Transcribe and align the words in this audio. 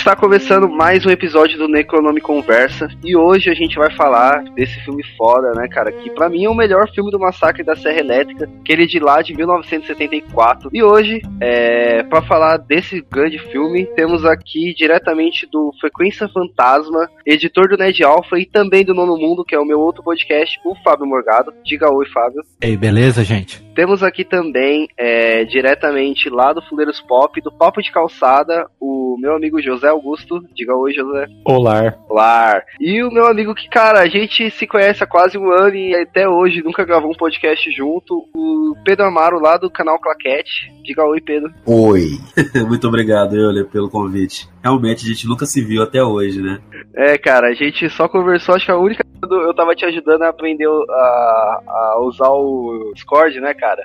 Está 0.00 0.16
começando 0.16 0.66
mais 0.66 1.04
um 1.04 1.10
episódio 1.10 1.58
do 1.58 1.68
Necronome 1.68 2.22
Conversa 2.22 2.88
e 3.04 3.14
hoje 3.14 3.50
a 3.50 3.54
gente 3.54 3.76
vai 3.76 3.94
falar 3.94 4.42
desse 4.54 4.80
filme 4.80 5.04
foda, 5.14 5.52
né, 5.52 5.68
cara? 5.68 5.92
Que 5.92 6.08
pra 6.08 6.30
mim 6.30 6.46
é 6.46 6.48
o 6.48 6.54
melhor 6.54 6.90
filme 6.90 7.10
do 7.10 7.18
Massacre 7.18 7.62
da 7.62 7.76
Serra 7.76 8.00
Elétrica, 8.00 8.48
aquele 8.62 8.86
de 8.86 8.98
lá 8.98 9.20
de 9.20 9.36
1974. 9.36 10.70
E 10.72 10.82
hoje, 10.82 11.20
é, 11.38 12.02
para 12.04 12.22
falar 12.22 12.56
desse 12.56 13.04
grande 13.12 13.38
filme, 13.50 13.84
temos 13.94 14.24
aqui 14.24 14.72
diretamente 14.72 15.46
do 15.46 15.70
Frequência 15.78 16.26
Fantasma, 16.28 17.06
editor 17.26 17.68
do 17.68 17.76
Ned 17.76 18.02
Alpha 18.02 18.38
e 18.38 18.46
também 18.46 18.82
do 18.82 18.94
Nono 18.94 19.18
Mundo, 19.18 19.44
que 19.44 19.54
é 19.54 19.60
o 19.60 19.66
meu 19.66 19.80
outro 19.80 20.02
podcast, 20.02 20.58
o 20.64 20.74
Fábio 20.76 21.06
Morgado. 21.06 21.52
Diga 21.62 21.92
oi, 21.92 22.08
Fábio. 22.08 22.42
Ei, 22.62 22.74
beleza, 22.74 23.22
gente? 23.22 23.62
Temos 23.74 24.02
aqui 24.02 24.24
também, 24.24 24.88
é, 24.96 25.44
diretamente 25.44 26.30
lá 26.30 26.54
do 26.54 26.62
Fuleiros 26.62 27.00
Pop, 27.02 27.38
do 27.40 27.52
Papo 27.52 27.82
de 27.82 27.92
Calçada, 27.92 28.66
o 28.80 29.16
meu 29.18 29.34
amigo 29.34 29.60
José 29.60 29.89
Augusto. 29.90 30.42
Diga 30.54 30.74
oi, 30.74 30.92
José. 30.92 31.26
Olá. 31.44 31.94
Olá. 32.08 32.62
E 32.80 33.02
o 33.02 33.10
meu 33.10 33.26
amigo 33.26 33.54
que, 33.54 33.68
cara, 33.68 34.00
a 34.00 34.08
gente 34.08 34.50
se 34.50 34.66
conhece 34.66 35.02
há 35.02 35.06
quase 35.06 35.36
um 35.36 35.50
ano 35.50 35.74
e 35.74 35.94
até 35.94 36.28
hoje 36.28 36.62
nunca 36.62 36.84
gravou 36.84 37.10
um 37.10 37.16
podcast 37.16 37.70
junto, 37.70 38.28
o 38.34 38.74
Pedro 38.84 39.06
Amaro 39.06 39.40
lá 39.40 39.56
do 39.56 39.70
canal 39.70 39.98
Claquete. 39.98 40.72
Diga 40.82 41.04
oi, 41.04 41.20
Pedro. 41.20 41.52
Oi. 41.66 42.18
Muito 42.66 42.88
obrigado, 42.88 43.36
Euler, 43.36 43.66
pelo 43.66 43.90
convite. 43.90 44.48
Realmente, 44.62 45.04
a 45.04 45.08
gente 45.08 45.26
nunca 45.26 45.46
se 45.46 45.62
viu 45.62 45.82
até 45.82 46.02
hoje, 46.02 46.40
né? 46.40 46.58
É, 46.94 47.16
cara, 47.18 47.48
a 47.48 47.54
gente 47.54 47.88
só 47.90 48.08
conversou, 48.08 48.54
acho 48.54 48.66
que 48.66 48.72
a 48.72 48.78
única 48.78 49.04
eu 49.22 49.54
tava 49.54 49.74
te 49.74 49.84
ajudando 49.84 50.22
a 50.22 50.28
aprender 50.28 50.66
a, 50.66 51.60
a 51.66 51.98
usar 52.00 52.30
o 52.30 52.92
Discord, 52.94 53.40
né, 53.40 53.54
cara? 53.54 53.84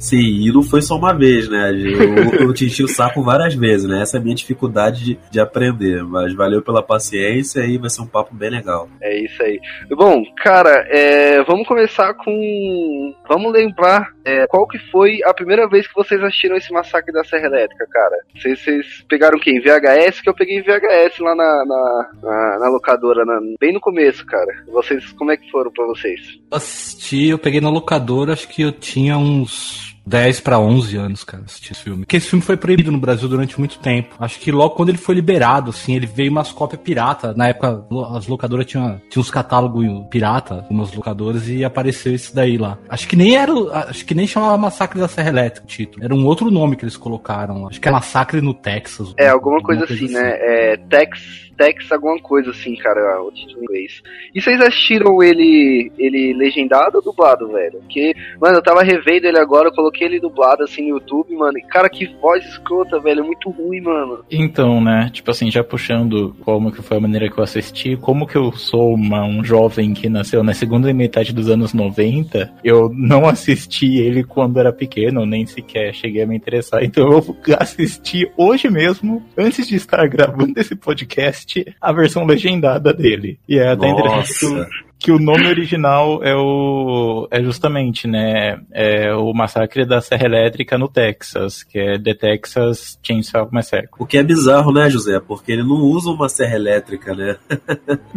Sim, 0.00 0.16
e 0.16 0.50
não 0.50 0.62
foi 0.62 0.80
só 0.80 0.96
uma 0.96 1.12
vez, 1.12 1.46
né? 1.46 1.72
Eu, 1.72 2.46
eu 2.46 2.54
te 2.54 2.64
enchi 2.64 2.82
o 2.82 2.88
saco 2.88 3.22
várias 3.22 3.54
vezes, 3.54 3.86
né? 3.86 4.00
Essa 4.00 4.16
é 4.16 4.20
a 4.20 4.22
minha 4.22 4.34
dificuldade 4.34 5.04
de, 5.04 5.18
de 5.30 5.38
aprender. 5.38 6.02
Mas 6.02 6.32
valeu 6.32 6.62
pela 6.62 6.82
paciência 6.82 7.60
e 7.66 7.76
vai 7.76 7.90
ser 7.90 8.00
um 8.00 8.06
papo 8.06 8.34
bem 8.34 8.48
legal. 8.48 8.88
É 9.02 9.14
isso 9.22 9.42
aí. 9.42 9.60
Bom, 9.90 10.24
cara, 10.42 10.86
é, 10.88 11.42
vamos 11.44 11.68
começar 11.68 12.14
com. 12.14 13.14
Vamos 13.28 13.52
lembrar 13.52 14.10
é, 14.24 14.46
qual 14.46 14.66
que 14.66 14.78
foi 14.90 15.20
a 15.22 15.34
primeira 15.34 15.68
vez 15.68 15.86
que 15.86 15.94
vocês 15.94 16.22
assistiram 16.22 16.56
esse 16.56 16.72
massacre 16.72 17.12
da 17.12 17.22
Serra 17.22 17.46
Elétrica, 17.46 17.86
cara? 17.90 18.16
Vocês, 18.34 18.58
vocês 18.58 19.04
pegaram 19.06 19.38
quem? 19.38 19.60
VHS? 19.60 20.22
Que 20.22 20.30
eu 20.30 20.34
peguei 20.34 20.62
VHS 20.62 21.18
lá 21.18 21.34
na, 21.34 21.64
na, 21.66 22.10
na, 22.22 22.58
na 22.58 22.68
locadora, 22.70 23.26
na, 23.26 23.38
bem 23.60 23.74
no 23.74 23.80
começo, 23.80 24.24
cara. 24.24 24.59
Vocês, 24.66 25.12
como 25.12 25.30
é 25.30 25.36
que 25.36 25.50
foram 25.50 25.70
pra 25.70 25.86
vocês? 25.86 26.20
Eu 26.50 26.56
assisti, 26.56 27.26
eu 27.26 27.38
peguei 27.38 27.60
na 27.60 27.70
locadora, 27.70 28.32
acho 28.32 28.48
que 28.48 28.62
eu 28.62 28.72
tinha 28.72 29.16
uns 29.16 29.90
10 30.06 30.40
para 30.40 30.58
11 30.58 30.96
anos, 30.96 31.24
cara, 31.24 31.44
assistir 31.44 31.72
esse 31.72 31.82
filme. 31.82 32.00
Porque 32.00 32.16
esse 32.16 32.28
filme 32.28 32.44
foi 32.44 32.56
proibido 32.56 32.90
no 32.90 32.98
Brasil 32.98 33.28
durante 33.28 33.58
muito 33.58 33.78
tempo. 33.78 34.16
Acho 34.18 34.40
que 34.40 34.50
logo 34.50 34.74
quando 34.74 34.88
ele 34.88 34.98
foi 34.98 35.14
liberado, 35.14 35.70
assim, 35.70 35.94
ele 35.94 36.06
veio 36.06 36.30
umas 36.30 36.50
cópias 36.50 36.80
pirata. 36.80 37.34
Na 37.34 37.48
época, 37.48 37.84
as 38.14 38.26
locadoras 38.26 38.66
tinham, 38.66 39.00
tinham 39.08 39.20
uns 39.20 39.30
catálogos 39.30 39.86
pirata, 40.10 40.66
umas 40.70 40.92
locadoras, 40.92 41.48
e 41.48 41.64
apareceu 41.64 42.14
esse 42.14 42.34
daí 42.34 42.58
lá. 42.58 42.78
Acho 42.88 43.06
que 43.06 43.16
nem 43.16 43.36
era, 43.36 43.52
acho 43.88 44.04
que 44.04 44.14
nem 44.14 44.26
chamava 44.26 44.58
Massacre 44.58 44.98
da 44.98 45.08
Serra 45.08 45.28
Elétrica 45.28 45.64
o 45.64 45.68
título. 45.68 46.04
Era 46.04 46.14
um 46.14 46.26
outro 46.26 46.50
nome 46.50 46.76
que 46.76 46.84
eles 46.84 46.96
colocaram. 46.96 47.68
Acho 47.68 47.80
que 47.80 47.88
é 47.88 47.92
Massacre 47.92 48.40
no 48.40 48.54
Texas. 48.54 49.14
É, 49.16 49.28
alguma, 49.28 49.58
alguma 49.58 49.62
coisa, 49.62 49.86
coisa, 49.86 49.94
assim, 49.94 50.06
assim, 50.06 50.14
né? 50.14 50.38
É, 50.40 50.76
Tex 50.76 51.49
Tex 51.60 51.92
alguma 51.92 52.18
coisa 52.18 52.52
assim, 52.52 52.74
cara, 52.76 53.22
o 53.22 53.30
título 53.30 53.60
em 53.60 53.64
inglês. 53.64 54.02
E 54.34 54.40
vocês 54.40 54.58
assistiram 54.62 55.22
ele 55.22 55.92
ele 55.98 56.32
legendado 56.32 56.96
ou 56.96 57.02
dublado, 57.02 57.48
velho? 57.48 57.80
Porque, 57.80 58.14
mano, 58.40 58.56
eu 58.56 58.62
tava 58.62 58.82
revendo 58.82 59.26
ele 59.26 59.38
agora, 59.38 59.68
eu 59.68 59.72
coloquei 59.72 60.06
ele 60.06 60.18
dublado 60.18 60.64
assim 60.64 60.84
no 60.84 60.96
YouTube, 60.96 61.36
mano. 61.36 61.58
E, 61.58 61.62
cara, 61.62 61.90
que 61.90 62.06
voz 62.18 62.42
escrota, 62.46 62.98
velho, 62.98 63.20
é 63.20 63.22
muito 63.22 63.50
ruim, 63.50 63.82
mano. 63.82 64.24
Então, 64.30 64.80
né, 64.80 65.10
tipo 65.12 65.30
assim, 65.30 65.50
já 65.50 65.62
puxando 65.62 66.34
como 66.40 66.72
que 66.72 66.80
foi 66.80 66.96
a 66.96 67.00
maneira 67.00 67.28
que 67.28 67.38
eu 67.38 67.44
assisti, 67.44 67.94
como 67.96 68.26
que 68.26 68.36
eu 68.36 68.52
sou 68.52 68.94
uma, 68.94 69.22
um 69.22 69.44
jovem 69.44 69.92
que 69.92 70.08
nasceu 70.08 70.42
na 70.42 70.54
segunda 70.54 70.90
metade 70.94 71.34
dos 71.34 71.50
anos 71.50 71.74
90, 71.74 72.54
eu 72.64 72.90
não 72.94 73.28
assisti 73.28 73.98
ele 73.98 74.24
quando 74.24 74.58
era 74.58 74.72
pequeno, 74.72 75.26
nem 75.26 75.44
sequer 75.44 75.92
cheguei 75.94 76.22
a 76.22 76.26
me 76.26 76.36
interessar. 76.36 76.82
Então 76.82 77.12
eu 77.12 77.36
assisti 77.60 78.30
hoje 78.34 78.70
mesmo, 78.70 79.22
antes 79.36 79.68
de 79.68 79.76
estar 79.76 80.06
gravando 80.08 80.58
esse 80.58 80.74
podcast, 80.74 81.49
a 81.80 81.92
versão 81.92 82.24
legendada 82.24 82.92
dele. 82.92 83.38
E 83.48 83.58
é 83.58 83.68
até 83.68 83.88
Nossa. 83.88 84.46
interessante 84.46 84.90
que 85.00 85.10
o 85.10 85.18
nome 85.18 85.48
original 85.48 86.22
é 86.22 86.36
o 86.36 87.26
é 87.30 87.42
justamente, 87.42 88.06
né, 88.06 88.60
é 88.70 89.14
o 89.14 89.32
massacre 89.32 89.86
da 89.86 90.00
Serra 90.02 90.26
Elétrica 90.26 90.76
no 90.76 90.88
Texas, 90.88 91.62
que 91.62 91.78
é 91.78 91.98
The 91.98 92.14
Texas 92.14 92.98
Chainsaw 93.02 93.48
Massacre. 93.50 93.88
O 93.98 94.04
que 94.04 94.18
é 94.18 94.22
bizarro, 94.22 94.72
né, 94.72 94.90
José? 94.90 95.18
Porque 95.18 95.52
ele 95.52 95.62
não 95.62 95.76
usa 95.76 96.10
uma 96.10 96.28
serra 96.28 96.54
elétrica, 96.54 97.14
né? 97.14 97.36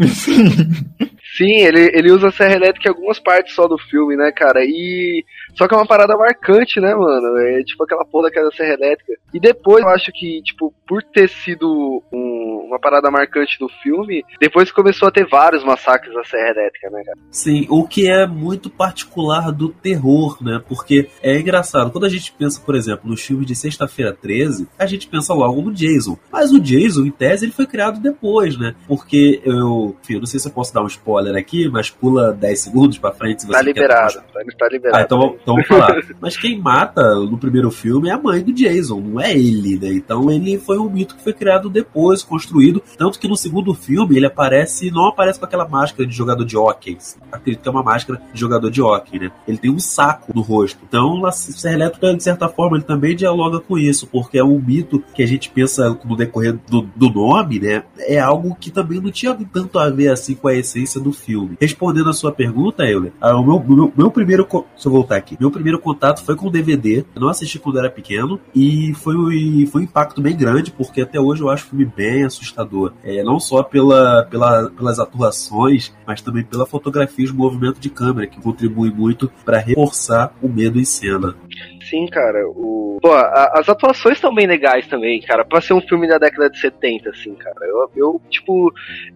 Sim. 0.10 0.50
Sim, 1.36 1.62
ele, 1.62 1.90
ele 1.96 2.12
usa 2.12 2.28
a 2.28 2.32
serra 2.32 2.54
elétrica 2.54 2.90
em 2.90 2.92
algumas 2.92 3.20
partes 3.20 3.56
só 3.56 3.68
do 3.68 3.78
filme, 3.78 4.16
né, 4.16 4.32
cara? 4.32 4.60
E 4.64 5.26
só 5.56 5.68
que 5.68 5.74
é 5.74 5.78
uma 5.78 5.88
parada 5.88 6.16
marcante, 6.16 6.80
né, 6.80 6.94
mano? 6.94 7.38
É 7.40 7.64
tipo 7.64 7.84
aquela 7.84 8.06
porra 8.06 8.26
daquela 8.26 8.52
serra 8.52 8.74
elétrica. 8.74 9.14
E 9.34 9.40
depois 9.40 9.84
eu 9.84 9.90
acho 9.90 10.12
que, 10.12 10.44
tipo, 10.44 10.72
por 10.88 11.02
ter 11.02 11.28
sido 11.28 12.04
um, 12.14 12.33
uma 12.74 12.80
parada 12.80 13.10
marcante 13.10 13.58
do 13.60 13.70
filme, 13.82 14.24
depois 14.40 14.72
começou 14.72 15.08
a 15.08 15.12
ter 15.12 15.28
vários 15.28 15.64
massacres 15.64 16.14
da 16.14 16.24
serra 16.24 16.50
elétrica, 16.50 16.90
né, 16.90 17.04
cara? 17.06 17.18
Sim, 17.30 17.66
o 17.70 17.88
que 17.88 18.10
é 18.10 18.26
muito 18.28 18.70
particular 18.70 19.52
do 19.52 19.70
terror, 19.70 20.38
né? 20.42 20.62
Porque 20.68 21.10
é 21.22 21.40
engraçado, 21.40 21.92
quando 21.92 22.06
a 22.06 22.10
gente 22.10 22.32
pensa, 22.32 22.62
por 22.62 22.76
exemplo, 22.76 23.10
no 23.10 23.18
filme 23.18 23.46
de 23.46 23.56
Sexta-feira 23.56 24.14
13, 24.14 24.68
a 24.78 24.86
gente 24.86 25.08
pensa 25.08 25.34
logo 25.34 25.62
no 25.62 25.74
Jason. 25.74 26.18
Mas 26.32 26.52
o 26.52 26.60
Jason, 26.60 27.06
em 27.06 27.12
tese, 27.12 27.46
ele 27.46 27.52
foi 27.52 27.68
criado 27.68 28.00
depois, 28.00 28.58
né? 28.58 28.76
Porque 28.88 29.42
eu, 29.46 29.96
enfim, 30.02 30.16
eu 30.16 30.20
não 30.20 30.26
sei 30.26 30.40
se 30.40 30.48
eu 30.48 30.52
posso 30.52 30.74
dar 30.74 30.84
um 30.84 30.88
spoiler 30.88 31.36
aqui, 31.36 31.70
mas 31.70 31.90
pula 31.90 32.34
10 32.34 32.60
segundos 32.60 32.98
pra 32.98 33.12
frente 33.12 33.42
se 33.42 33.48
você 33.48 33.54
Tá 33.54 33.62
liberado, 33.62 34.14
quer... 34.14 34.46
tá, 34.46 34.58
tá 34.58 34.70
liberado. 34.70 34.98
Ah, 34.98 35.02
então, 35.06 35.38
então 35.42 35.54
vamos 35.56 35.68
falar. 35.68 35.94
Mas 36.20 36.38
quem 36.38 36.60
mata 36.60 37.16
no 37.16 37.38
primeiro 37.38 37.70
filme 37.70 38.10
é 38.10 38.14
a 38.14 38.18
mãe 38.18 38.42
do 38.42 38.54
Jason, 38.54 39.00
não 39.00 39.20
é 39.20 39.34
ele, 39.34 39.78
né? 39.78 39.90
Então 39.94 40.32
ele 40.32 40.58
foi 40.58 40.78
um 40.78 40.90
mito 40.90 41.16
que 41.16 41.24
foi 41.24 41.34
criado 41.34 41.70
depois, 41.70 42.24
construído. 42.24 42.63
Tanto 42.98 43.20
que 43.20 43.28
no 43.28 43.36
segundo 43.36 43.74
filme 43.74 44.16
ele 44.16 44.26
aparece, 44.26 44.92
não 44.92 45.08
aparece 45.08 45.40
com 45.40 45.46
aquela 45.46 45.68
máscara 45.68 46.08
de 46.08 46.16
jogador 46.16 46.46
de 46.46 46.58
hockey. 46.58 46.98
Acredito 47.32 47.62
que 47.62 47.68
é 47.68 47.72
uma 47.72 47.84
máscara 47.84 48.22
de 48.34 48.40
jogador 48.40 48.70
de 48.70 48.82
hockey, 48.82 49.20
né? 49.20 49.32
Ele 49.48 49.58
tem 49.58 49.72
um 49.72 49.80
saco 49.80 50.32
no 50.34 50.42
rosto. 50.42 50.80
Então, 50.88 51.26
a 51.26 51.32
Serra 51.32 51.76
Elétrica, 51.76 52.16
de 52.16 52.24
certa 52.24 52.48
forma, 52.48 52.78
ele 52.78 52.86
também 52.86 53.16
dialoga 53.16 53.60
com 53.60 53.78
isso, 53.78 54.08
porque 54.08 54.38
é 54.38 54.44
um 54.44 54.60
mito 54.60 55.04
que 55.14 55.24
a 55.24 55.28
gente 55.28 55.50
pensa 55.50 55.98
no 56.06 56.16
decorrer 56.16 56.58
do, 56.70 56.82
do 56.96 57.10
nome, 57.10 57.60
né? 57.60 57.84
É 58.00 58.20
algo 58.20 58.56
que 58.56 58.72
também 58.72 59.00
não 59.00 59.12
tinha 59.12 59.34
tanto 59.52 59.80
a 59.80 59.90
ver 59.90 60.10
assim 60.10 60.36
com 60.36 60.48
a 60.48 60.56
essência 60.56 61.00
do 61.00 61.12
filme. 61.12 61.58
Respondendo 61.60 62.10
a 62.10 62.14
sua 62.14 62.32
pergunta, 62.32 62.84
Euler, 62.84 63.12
ah, 63.20 63.36
o 63.36 63.44
meu, 63.44 63.64
meu, 63.64 63.94
meu 63.96 64.12
primeiro. 64.12 64.44
Deixa 64.44 64.88
eu 64.88 64.92
voltar 64.92 65.16
aqui. 65.16 65.38
Meu 65.40 65.52
primeiro 65.52 65.80
contato 65.80 66.24
foi 66.24 66.36
com 66.36 66.48
o 66.48 66.52
DVD. 66.52 67.06
Eu 67.16 67.22
não 67.22 67.30
assisti 67.30 67.60
quando 67.60 67.80
era 67.80 67.90
pequeno 67.90 68.40
e 68.54 68.94
foi, 68.96 69.16
foi 69.68 69.82
um 69.82 69.84
impacto 69.84 70.22
bem 70.22 70.36
grande, 70.36 70.72
porque 70.72 71.02
até 71.02 71.20
hoje 71.20 71.42
eu 71.42 71.50
acho 71.50 71.66
o 71.66 71.70
filme 71.70 71.86
bem 71.86 72.24
assustador. 72.24 72.53
É, 73.04 73.24
não 73.24 73.40
só 73.40 73.64
pela, 73.64 74.24
pela, 74.24 74.70
pelas 74.70 75.00
atuações, 75.00 75.94
mas 76.06 76.22
também 76.22 76.44
pela 76.44 76.66
fotografia 76.66 77.26
e 77.26 77.30
o 77.30 77.36
movimento 77.36 77.80
de 77.80 77.90
câmera, 77.90 78.28
que 78.28 78.42
contribui 78.42 78.92
muito 78.92 79.32
para 79.44 79.60
reforçar 79.60 80.36
o 80.42 80.48
medo 80.48 80.80
em 80.80 80.86
cena. 80.86 81.36
Sim, 81.90 82.06
cara. 82.08 82.48
O... 82.48 82.98
Pô, 83.02 83.12
a- 83.12 83.52
as 83.56 83.68
atuações 83.70 84.16
estão 84.16 84.34
bem 84.34 84.48
legais 84.48 84.88
também, 84.88 85.20
cara. 85.22 85.44
Pra 85.44 85.60
ser 85.62 85.74
um 85.74 85.82
filme 85.82 86.08
da 86.08 86.18
década 86.18 86.50
de 86.50 86.60
70, 86.60 87.10
assim, 87.10 87.34
cara. 87.36 87.58
Eu, 87.66 87.90
eu 87.96 88.22
tipo, 88.30 88.72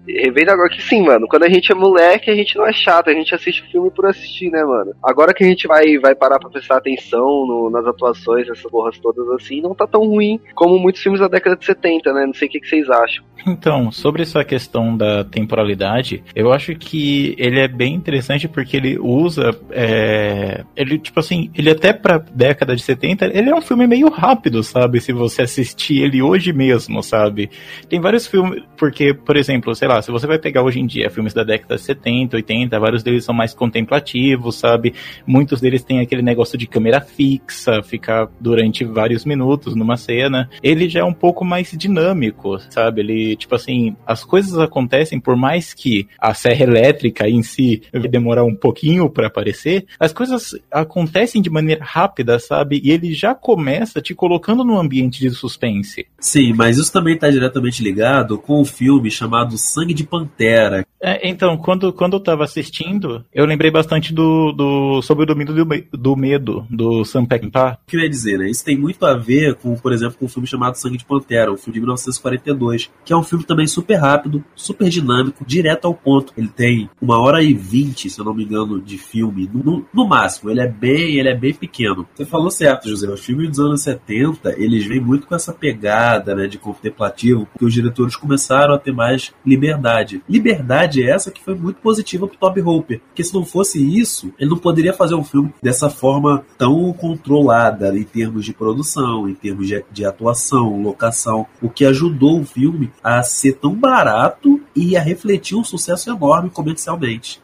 revendo 0.08 0.52
agora 0.52 0.70
que 0.70 0.82
sim, 0.82 1.02
mano. 1.04 1.28
Quando 1.28 1.44
a 1.44 1.50
gente 1.50 1.72
é 1.72 1.76
moleque, 1.76 2.30
a 2.30 2.36
gente 2.36 2.56
não 2.58 2.66
é 2.66 2.74
chato. 2.74 3.10
A 3.10 3.14
gente 3.14 3.34
assiste 3.34 3.62
o 3.64 3.72
filme 3.72 3.90
por 3.92 4.06
assistir, 4.06 4.50
né, 4.52 4.64
mano? 4.64 4.94
Agora 5.04 5.34
que 5.34 5.44
a 5.44 5.48
gente 5.48 5.68
vai, 5.68 5.98
vai 5.98 6.14
parar 6.16 6.40
pra 6.40 6.50
prestar 6.50 6.78
atenção 6.78 7.46
no- 7.48 7.70
nas 7.70 7.86
atuações, 7.86 8.48
essas 8.50 8.70
porras 8.70 8.98
todas 9.00 9.28
assim, 9.32 9.62
não 9.62 9.74
tá 9.76 9.88
tão 9.88 10.02
ruim 10.08 10.40
como 10.56 10.78
muitos 10.80 11.02
filmes 11.02 11.22
da 11.22 11.28
década 11.28 11.56
de 11.56 11.66
70, 11.66 12.12
né? 12.14 12.26
Não 12.26 12.34
sei 12.34 12.48
o 12.48 12.52
que, 12.52 12.60
que 12.60 12.68
vocês 12.68 12.90
acham. 12.90 13.24
Então, 13.48 13.92
sobre 13.92 14.24
essa 14.24 14.44
questão 14.44 14.98
da 14.98 15.24
temporalidade, 15.24 16.24
eu 16.36 16.52
acho 16.52 16.76
que 16.76 17.36
ele 17.38 17.60
é 17.60 17.68
bem 17.68 17.94
interessante 17.94 18.48
porque 18.48 18.76
ele 18.76 18.98
usa. 19.00 19.52
é, 19.72 20.64
ele, 20.76 20.98
tipo 21.00 21.20
assim, 21.20 21.50
ele 21.56 21.70
até 21.70 21.94
pra 21.94 22.18
década 22.18 22.57
de 22.66 22.82
70, 22.82 23.26
ele 23.26 23.50
é 23.50 23.56
um 23.56 23.62
filme 23.62 23.88
meio 23.88 24.10
rápido, 24.10 24.64
sabe? 24.64 25.00
Se 25.00 25.12
você 25.12 25.44
assistir 25.44 26.02
ele 26.02 26.22
hoje 26.22 26.54
mesmo, 26.54 27.02
sabe? 27.04 27.50
Tem 27.90 28.00
vários 28.00 28.28
filmes, 28.28 28.64
porque, 28.78 29.14
por 29.14 29.36
exemplo, 29.36 29.76
sei 29.76 29.88
lá, 29.88 30.02
se 30.02 30.12
você 30.12 30.28
vai 30.28 30.40
pegar 30.40 30.64
hoje 30.64 30.80
em 30.80 30.86
dia 30.86 31.10
filmes 31.10 31.34
da 31.34 31.44
década 31.44 31.76
de 31.76 31.82
70, 31.82 32.38
80, 32.38 32.80
vários 32.80 33.04
deles 33.04 33.26
são 33.26 33.34
mais 33.34 33.54
contemplativos, 33.54 34.56
sabe? 34.56 34.94
Muitos 35.26 35.60
deles 35.60 35.84
têm 35.84 36.00
aquele 36.00 36.22
negócio 36.22 36.58
de 36.58 36.68
câmera 36.68 37.02
fixa, 37.02 37.82
ficar 37.82 38.30
durante 38.40 38.84
vários 38.86 39.26
minutos 39.26 39.76
numa 39.76 39.98
cena. 39.98 40.50
Ele 40.62 40.88
já 40.88 41.00
é 41.00 41.04
um 41.04 41.14
pouco 41.14 41.44
mais 41.44 41.72
dinâmico, 41.72 42.60
sabe? 42.70 43.02
Ele, 43.02 43.36
tipo 43.36 43.56
assim, 43.56 43.96
as 44.06 44.24
coisas 44.24 44.58
acontecem 44.60 45.20
por 45.20 45.36
mais 45.36 45.74
que 45.74 46.08
a 46.20 46.34
serra 46.34 46.64
elétrica 46.64 47.28
em 47.28 47.42
si 47.42 47.82
demorar 48.10 48.44
um 48.44 48.56
pouquinho 48.56 49.10
pra 49.10 49.28
aparecer, 49.28 49.86
as 50.00 50.14
coisas 50.14 50.56
acontecem 50.72 51.42
de 51.42 51.50
maneira 51.50 51.84
rápida, 51.84 52.40
sabe? 52.48 52.82
E 52.84 52.92
ele 52.92 53.14
já 53.14 53.36
começa 53.36 54.02
te 54.02 54.16
colocando 54.16 54.64
num 54.64 54.80
ambiente 54.80 55.20
de 55.20 55.30
suspense. 55.30 56.08
Sim, 56.20 56.54
mas 56.54 56.78
isso 56.78 56.92
também 56.92 57.16
está 57.16 57.30
diretamente 57.30 57.84
ligado 57.84 58.38
com 58.38 58.62
o 58.62 58.66
filme 58.66 59.12
chamado 59.12 59.58
Sangue 59.58 59.94
de 59.94 60.04
Pantera. 60.04 60.86
É, 61.02 61.30
então, 61.30 61.58
quando, 61.58 61.94
quando 61.94 62.14
eu 62.14 62.20
tava 62.20 62.44
assistindo, 62.44 63.24
eu 63.34 63.46
lembrei 63.46 63.70
bastante 63.70 64.14
do, 64.14 64.52
do 64.52 65.02
sobre 65.02 65.24
o 65.24 65.28
domínio 65.28 65.54
do, 65.54 65.98
do 65.98 66.16
medo, 66.16 66.66
do 66.70 67.06
Sam 67.06 67.26
Peckinpah. 67.26 67.78
O 67.86 67.90
que 67.90 67.98
eu 67.98 68.02
ia 68.02 68.10
dizer, 68.10 68.40
né? 68.40 68.50
Isso 68.50 68.66
tem 68.66 68.78
muito 68.78 69.06
a 69.06 69.16
ver 69.16 69.56
com, 69.56 69.76
por 69.76 69.94
exemplo, 69.94 70.18
com 70.18 70.26
um 70.26 70.30
filme 70.30 70.48
chamado 70.48 70.76
Sangue 70.76 70.98
de 70.98 71.06
Pantera, 71.06 71.52
um 71.52 71.58
filme 71.58 71.74
de 71.74 71.80
1942, 71.82 72.90
que 73.06 73.14
é 73.14 73.18
um 73.18 73.24
filme 73.24 73.44
também 73.44 73.68
super 73.68 73.96
rápido, 73.96 74.44
super 74.56 74.90
dinâmico, 74.90 75.46
direto 75.46 75.86
ao 75.86 75.94
ponto. 75.94 76.34
Ele 76.36 76.48
tem 76.48 76.90
uma 77.00 77.20
hora 77.20 77.44
e 77.44 77.54
vinte, 77.54 78.10
se 78.10 78.20
eu 78.20 78.26
não 78.26 78.34
me 78.34 78.44
engano, 78.44 78.82
de 78.82 78.98
filme, 78.98 79.50
no, 79.54 79.86
no 79.94 80.08
máximo. 80.08 80.50
Ele 80.50 80.62
é 80.62 80.68
bem, 80.68 81.18
ele 81.18 81.30
é 81.30 81.36
bem 81.36 81.54
pequeno. 81.54 82.08
Você 82.16 82.26
falou 82.38 82.52
certo, 82.52 82.88
José. 82.88 83.10
Os 83.10 83.26
filmes 83.26 83.50
dos 83.50 83.60
anos 83.60 83.82
70, 83.82 84.54
eles 84.58 84.86
vêm 84.86 85.00
muito 85.00 85.26
com 85.26 85.36
essa 85.36 85.52
pegada, 85.52 86.36
né, 86.36 86.46
de 86.46 86.60
contemplativo, 86.60 87.48
porque 87.48 87.66
os 87.66 87.74
diretores 87.74 88.16
começaram 88.16 88.76
a 88.76 88.78
ter 88.78 88.92
mais 88.92 89.34
liberdade. 89.46 90.22
Liberdade 90.30 91.04
é 91.04 91.10
essa 91.10 91.32
que 91.32 91.44
foi 91.44 91.56
muito 91.56 91.78
positiva 91.82 92.28
pro 92.28 92.38
Toby 92.38 92.62
Hooper, 92.62 93.02
porque 93.08 93.24
se 93.24 93.34
não 93.34 93.44
fosse 93.44 93.82
isso, 93.82 94.32
ele 94.38 94.52
não 94.52 94.58
poderia 94.58 94.94
fazer 94.94 95.16
um 95.16 95.24
filme 95.24 95.52
dessa 95.64 95.90
forma 95.90 96.46
tão 96.58 96.94
controlada 96.94 97.98
em 97.98 98.04
termos 98.04 98.46
de 98.46 98.54
produção, 98.54 99.28
em 99.28 99.34
termos 99.34 99.68
de, 99.68 99.84
de 99.92 100.06
atuação, 100.06 100.82
locação, 100.82 101.48
o 101.60 101.70
que 101.70 101.86
ajudou 101.86 102.40
o 102.40 102.46
filme 102.46 102.92
a 103.04 103.24
ser 103.24 103.54
tão 103.54 103.74
barato 103.74 104.62
e 104.76 104.96
a 104.96 105.02
refletir 105.02 105.58
um 105.58 105.64
sucesso 105.64 106.12
enorme 106.12 106.52
comercialmente. 106.52 107.42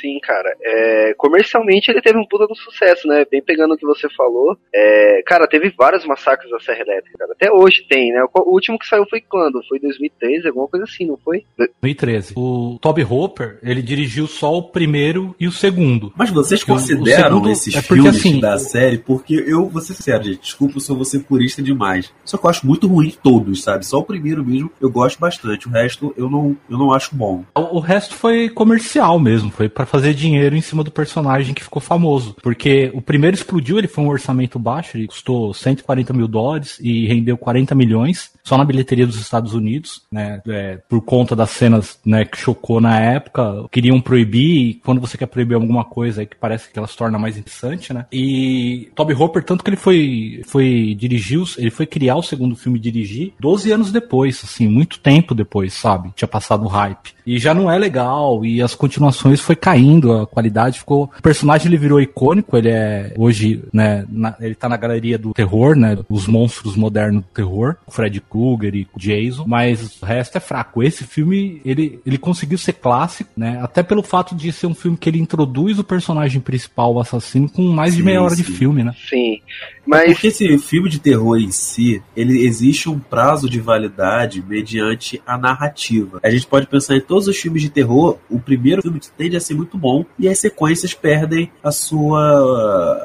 Sim, 0.00 0.18
cara. 0.22 0.54
É, 0.62 1.14
comercialmente 1.16 1.90
ele 1.90 2.00
teve 2.02 2.18
um 2.18 2.26
puta 2.26 2.46
do 2.46 2.54
sucesso, 2.54 3.06
né? 3.08 3.24
Bem 3.30 3.42
pegando 3.42 3.74
o 3.74 3.76
que 3.76 3.86
você 3.86 4.08
falou. 4.16 4.56
É, 4.74 5.22
cara, 5.26 5.46
teve 5.46 5.72
vários 5.76 6.04
massacres 6.04 6.50
da 6.50 6.58
Serra 6.60 6.80
Elétrica, 6.80 7.18
cara. 7.18 7.32
Até 7.32 7.50
hoje 7.52 7.84
tem, 7.88 8.12
né? 8.12 8.22
O, 8.34 8.40
o 8.50 8.52
último 8.54 8.78
que 8.78 8.86
saiu 8.86 9.06
foi 9.08 9.20
quando? 9.20 9.62
Foi 9.68 9.78
2013, 9.80 10.48
alguma 10.48 10.68
coisa 10.68 10.84
assim, 10.84 11.06
não 11.06 11.16
foi? 11.18 11.44
2013. 11.56 12.34
O 12.36 12.78
Toby 12.80 13.04
Hopper, 13.08 13.58
ele 13.62 13.82
dirigiu 13.82 14.26
só 14.26 14.54
o 14.56 14.62
primeiro 14.62 15.34
e 15.38 15.46
o 15.46 15.52
segundo. 15.52 16.12
Mas 16.16 16.30
vocês 16.30 16.60
O- 16.62 16.64
o 16.64 16.66
consideram 16.66 17.22
segundo 17.28 17.50
esses 17.50 17.74
é 17.74 17.80
porque, 17.82 17.94
filmes 18.02 18.16
assim, 18.20 18.40
da 18.40 18.58
série? 18.58 18.98
Porque 18.98 19.34
eu, 19.46 19.68
vou 19.68 19.80
ser 19.82 19.94
sincero, 19.94 20.24
gente, 20.24 20.40
desculpa 20.40 20.80
se 20.80 20.90
eu 20.90 20.96
vou 20.96 21.04
ser 21.04 21.20
purista 21.20 21.62
demais. 21.62 22.12
Só 22.24 22.36
que 22.36 22.44
eu 22.46 22.50
acho 22.50 22.66
muito 22.66 22.86
ruim 22.86 23.12
todos, 23.22 23.62
sabe? 23.62 23.86
Só 23.86 23.98
o 23.98 24.04
primeiro 24.04 24.44
mesmo 24.44 24.70
eu 24.80 24.90
gosto 24.90 25.18
bastante. 25.18 25.66
O 25.68 25.70
resto 25.70 26.14
eu 26.16 26.28
não, 26.28 26.56
eu 26.70 26.78
não 26.78 26.92
acho 26.92 27.14
bom. 27.14 27.44
O, 27.54 27.76
o 27.76 27.80
resto 27.80 28.14
foi 28.14 28.48
comercial 28.48 29.18
mesmo, 29.18 29.50
foi 29.50 29.68
pra 29.68 29.85
fazer 29.86 30.14
dinheiro 30.14 30.56
em 30.56 30.60
cima 30.60 30.84
do 30.84 30.90
personagem 30.90 31.54
que 31.54 31.62
ficou 31.62 31.80
famoso. 31.80 32.36
Porque 32.42 32.90
o 32.94 33.00
primeiro 33.00 33.36
explodiu, 33.36 33.78
ele 33.78 33.88
foi 33.88 34.04
um 34.04 34.08
orçamento 34.08 34.58
baixo, 34.58 34.96
ele 34.96 35.06
custou 35.06 35.52
140 35.54 36.12
mil 36.12 36.28
dólares 36.28 36.78
e 36.80 37.06
rendeu 37.06 37.36
40 37.36 37.74
milhões 37.74 38.30
só 38.42 38.56
na 38.56 38.64
bilheteria 38.64 39.06
dos 39.06 39.20
Estados 39.20 39.54
Unidos, 39.54 40.02
né? 40.10 40.40
É, 40.48 40.78
por 40.88 41.00
conta 41.00 41.34
das 41.34 41.50
cenas 41.50 41.98
né, 42.04 42.24
que 42.24 42.38
chocou 42.38 42.80
na 42.80 43.00
época, 43.00 43.66
queriam 43.70 44.00
proibir, 44.00 44.68
e 44.68 44.74
quando 44.74 45.00
você 45.00 45.18
quer 45.18 45.26
proibir 45.26 45.54
alguma 45.54 45.84
coisa 45.84 46.20
aí 46.20 46.26
que 46.26 46.36
parece 46.36 46.70
que 46.70 46.78
ela 46.78 46.86
se 46.86 46.96
torna 46.96 47.18
mais 47.18 47.36
interessante, 47.36 47.92
né? 47.92 48.06
E 48.12 48.88
Toby 48.94 49.14
Hopper, 49.14 49.42
tanto 49.42 49.64
que 49.64 49.70
ele 49.70 49.76
foi, 49.76 50.42
foi 50.46 50.94
dirigir, 50.96 51.42
ele 51.58 51.70
foi 51.70 51.86
criar 51.86 52.16
o 52.16 52.22
segundo 52.22 52.54
filme 52.54 52.78
e 52.78 52.82
dirigir 52.82 53.32
12 53.40 53.72
anos 53.72 53.92
depois, 53.92 54.40
assim, 54.44 54.68
muito 54.68 55.00
tempo 55.00 55.34
depois, 55.34 55.74
sabe? 55.74 56.12
Tinha 56.14 56.28
passado 56.28 56.64
o 56.64 56.68
hype. 56.68 57.15
E 57.26 57.38
já 57.38 57.52
não 57.52 57.68
é 57.70 57.76
legal, 57.76 58.44
e 58.44 58.62
as 58.62 58.74
continuações 58.74 59.40
foi 59.40 59.56
caindo, 59.56 60.12
a 60.12 60.26
qualidade 60.26 60.78
ficou. 60.78 61.10
O 61.18 61.22
personagem 61.22 61.66
ele 61.66 61.76
virou 61.76 62.00
icônico, 62.00 62.56
ele 62.56 62.68
é 62.68 63.12
hoje, 63.18 63.64
né? 63.72 64.04
na- 64.08 64.36
ele 64.40 64.54
tá 64.54 64.68
na 64.68 64.76
galeria 64.76 65.18
do 65.18 65.32
terror, 65.34 65.74
né? 65.74 65.98
Os 66.08 66.26
monstros 66.28 66.76
modernos 66.76 67.22
do 67.22 67.28
terror, 67.34 67.76
o 67.86 67.90
Fred 67.90 68.20
Krueger 68.20 68.74
e 68.76 68.86
o 68.94 68.98
Jason, 68.98 69.44
mas 69.46 70.00
o 70.00 70.06
resto 70.06 70.36
é 70.36 70.40
fraco. 70.40 70.82
Esse 70.82 71.04
filme, 71.04 71.60
ele, 71.64 71.98
ele 72.06 72.16
conseguiu 72.18 72.58
ser 72.58 72.74
clássico, 72.74 73.30
né? 73.36 73.58
Até 73.60 73.82
pelo 73.82 74.02
fato 74.02 74.34
de 74.34 74.52
ser 74.52 74.66
um 74.68 74.74
filme 74.74 74.96
que 74.96 75.08
ele 75.08 75.18
introduz 75.18 75.78
o 75.78 75.84
personagem 75.84 76.40
principal, 76.40 76.94
o 76.94 77.00
assassino, 77.00 77.48
com 77.48 77.62
mais 77.62 77.92
de 77.94 78.00
Sim, 78.00 78.06
meia 78.06 78.22
hora 78.22 78.36
de 78.36 78.44
sim. 78.44 78.52
filme, 78.52 78.84
né? 78.84 78.94
Sim. 79.08 79.40
Mas 79.86 80.12
Porque 80.12 80.26
esse 80.28 80.58
filme 80.58 80.88
de 80.88 80.98
terror 80.98 81.38
em 81.38 81.50
si, 81.50 82.02
ele 82.16 82.44
existe 82.44 82.88
um 82.88 82.98
prazo 82.98 83.48
de 83.48 83.60
validade 83.60 84.44
mediante 84.46 85.22
a 85.26 85.38
narrativa. 85.38 86.18
A 86.22 86.30
gente 86.30 86.46
pode 86.46 86.66
pensar 86.66 86.96
em 86.96 87.00
todos 87.00 87.28
os 87.28 87.36
filmes 87.36 87.62
de 87.62 87.70
terror, 87.70 88.18
o 88.28 88.40
primeiro 88.40 88.82
filme 88.82 89.00
tende 89.16 89.36
a 89.36 89.40
ser 89.40 89.54
muito 89.54 89.78
bom 89.78 90.04
e 90.18 90.28
as 90.28 90.38
sequências 90.38 90.92
perdem 90.92 91.50
a 91.62 91.70
sua, 91.70 92.20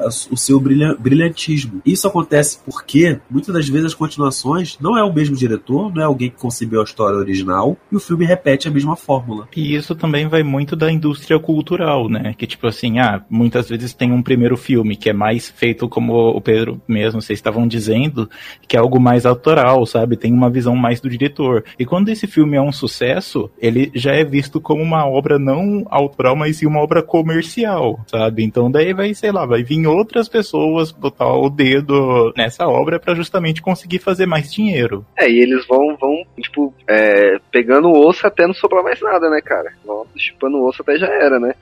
a 0.04 0.08
o 0.30 0.36
seu 0.36 0.58
brilha- 0.60 0.96
brilhantismo. 0.98 1.80
Isso 1.84 2.06
acontece 2.06 2.58
porque 2.64 3.18
muitas 3.30 3.54
das 3.54 3.68
vezes 3.68 3.88
as 3.88 3.94
continuações 3.94 4.76
não 4.80 4.96
é 4.96 5.02
o 5.02 5.12
mesmo 5.12 5.36
diretor, 5.36 5.94
não 5.94 6.02
é 6.02 6.04
alguém 6.04 6.30
que 6.30 6.36
concebeu 6.36 6.80
a 6.80 6.84
história 6.84 7.16
original 7.18 7.76
e 7.90 7.96
o 7.96 8.00
filme 8.00 8.24
repete 8.24 8.68
a 8.68 8.70
mesma 8.70 8.96
fórmula. 8.96 9.48
E 9.56 9.74
isso 9.74 9.94
também 9.94 10.28
vai 10.28 10.42
muito 10.42 10.74
da 10.74 10.90
indústria 10.90 11.38
cultural, 11.38 12.08
né? 12.08 12.34
Que 12.36 12.46
tipo 12.46 12.66
assim, 12.66 12.98
ah, 12.98 13.24
muitas 13.30 13.68
vezes 13.68 13.92
tem 13.92 14.12
um 14.12 14.22
primeiro 14.22 14.56
filme 14.56 14.96
que 14.96 15.10
é 15.10 15.12
mais 15.12 15.48
feito 15.48 15.88
como 15.88 16.14
o 16.14 16.40
Pedro 16.40 16.71
mesmo, 16.86 17.20
vocês 17.20 17.38
estavam 17.38 17.66
dizendo, 17.66 18.28
que 18.66 18.76
é 18.76 18.80
algo 18.80 19.00
mais 19.00 19.26
autoral, 19.26 19.84
sabe? 19.86 20.16
Tem 20.16 20.32
uma 20.32 20.50
visão 20.50 20.76
mais 20.76 21.00
do 21.00 21.08
diretor. 21.08 21.64
E 21.78 21.84
quando 21.84 22.08
esse 22.08 22.26
filme 22.26 22.56
é 22.56 22.60
um 22.60 22.72
sucesso, 22.72 23.50
ele 23.58 23.90
já 23.94 24.12
é 24.12 24.24
visto 24.24 24.60
como 24.60 24.82
uma 24.82 25.06
obra 25.06 25.38
não 25.38 25.86
autoral, 25.90 26.36
mas 26.36 26.56
sim 26.56 26.66
uma 26.66 26.80
obra 26.80 27.02
comercial, 27.02 28.00
sabe? 28.06 28.44
Então 28.44 28.70
daí 28.70 28.92
vai, 28.92 29.14
sei 29.14 29.32
lá, 29.32 29.46
vai 29.46 29.62
vir 29.62 29.86
outras 29.86 30.28
pessoas 30.28 30.92
botar 30.92 31.32
o 31.32 31.50
dedo 31.50 32.32
nessa 32.36 32.66
obra 32.66 32.98
pra 32.98 33.14
justamente 33.14 33.62
conseguir 33.62 33.98
fazer 33.98 34.26
mais 34.26 34.52
dinheiro. 34.52 35.04
É, 35.16 35.30
e 35.30 35.40
eles 35.40 35.66
vão, 35.66 35.96
vão 35.96 36.24
tipo, 36.42 36.74
é, 36.86 37.38
pegando 37.50 37.88
o 37.88 38.06
osso 38.06 38.26
até 38.26 38.46
não 38.46 38.54
sobrar 38.54 38.84
mais 38.84 39.00
nada, 39.00 39.30
né, 39.30 39.40
cara? 39.40 39.72
Vão 39.84 40.06
chupando 40.16 40.58
o 40.58 40.68
osso 40.68 40.82
até 40.82 40.96
já 40.98 41.06
era, 41.08 41.40
né? 41.40 41.54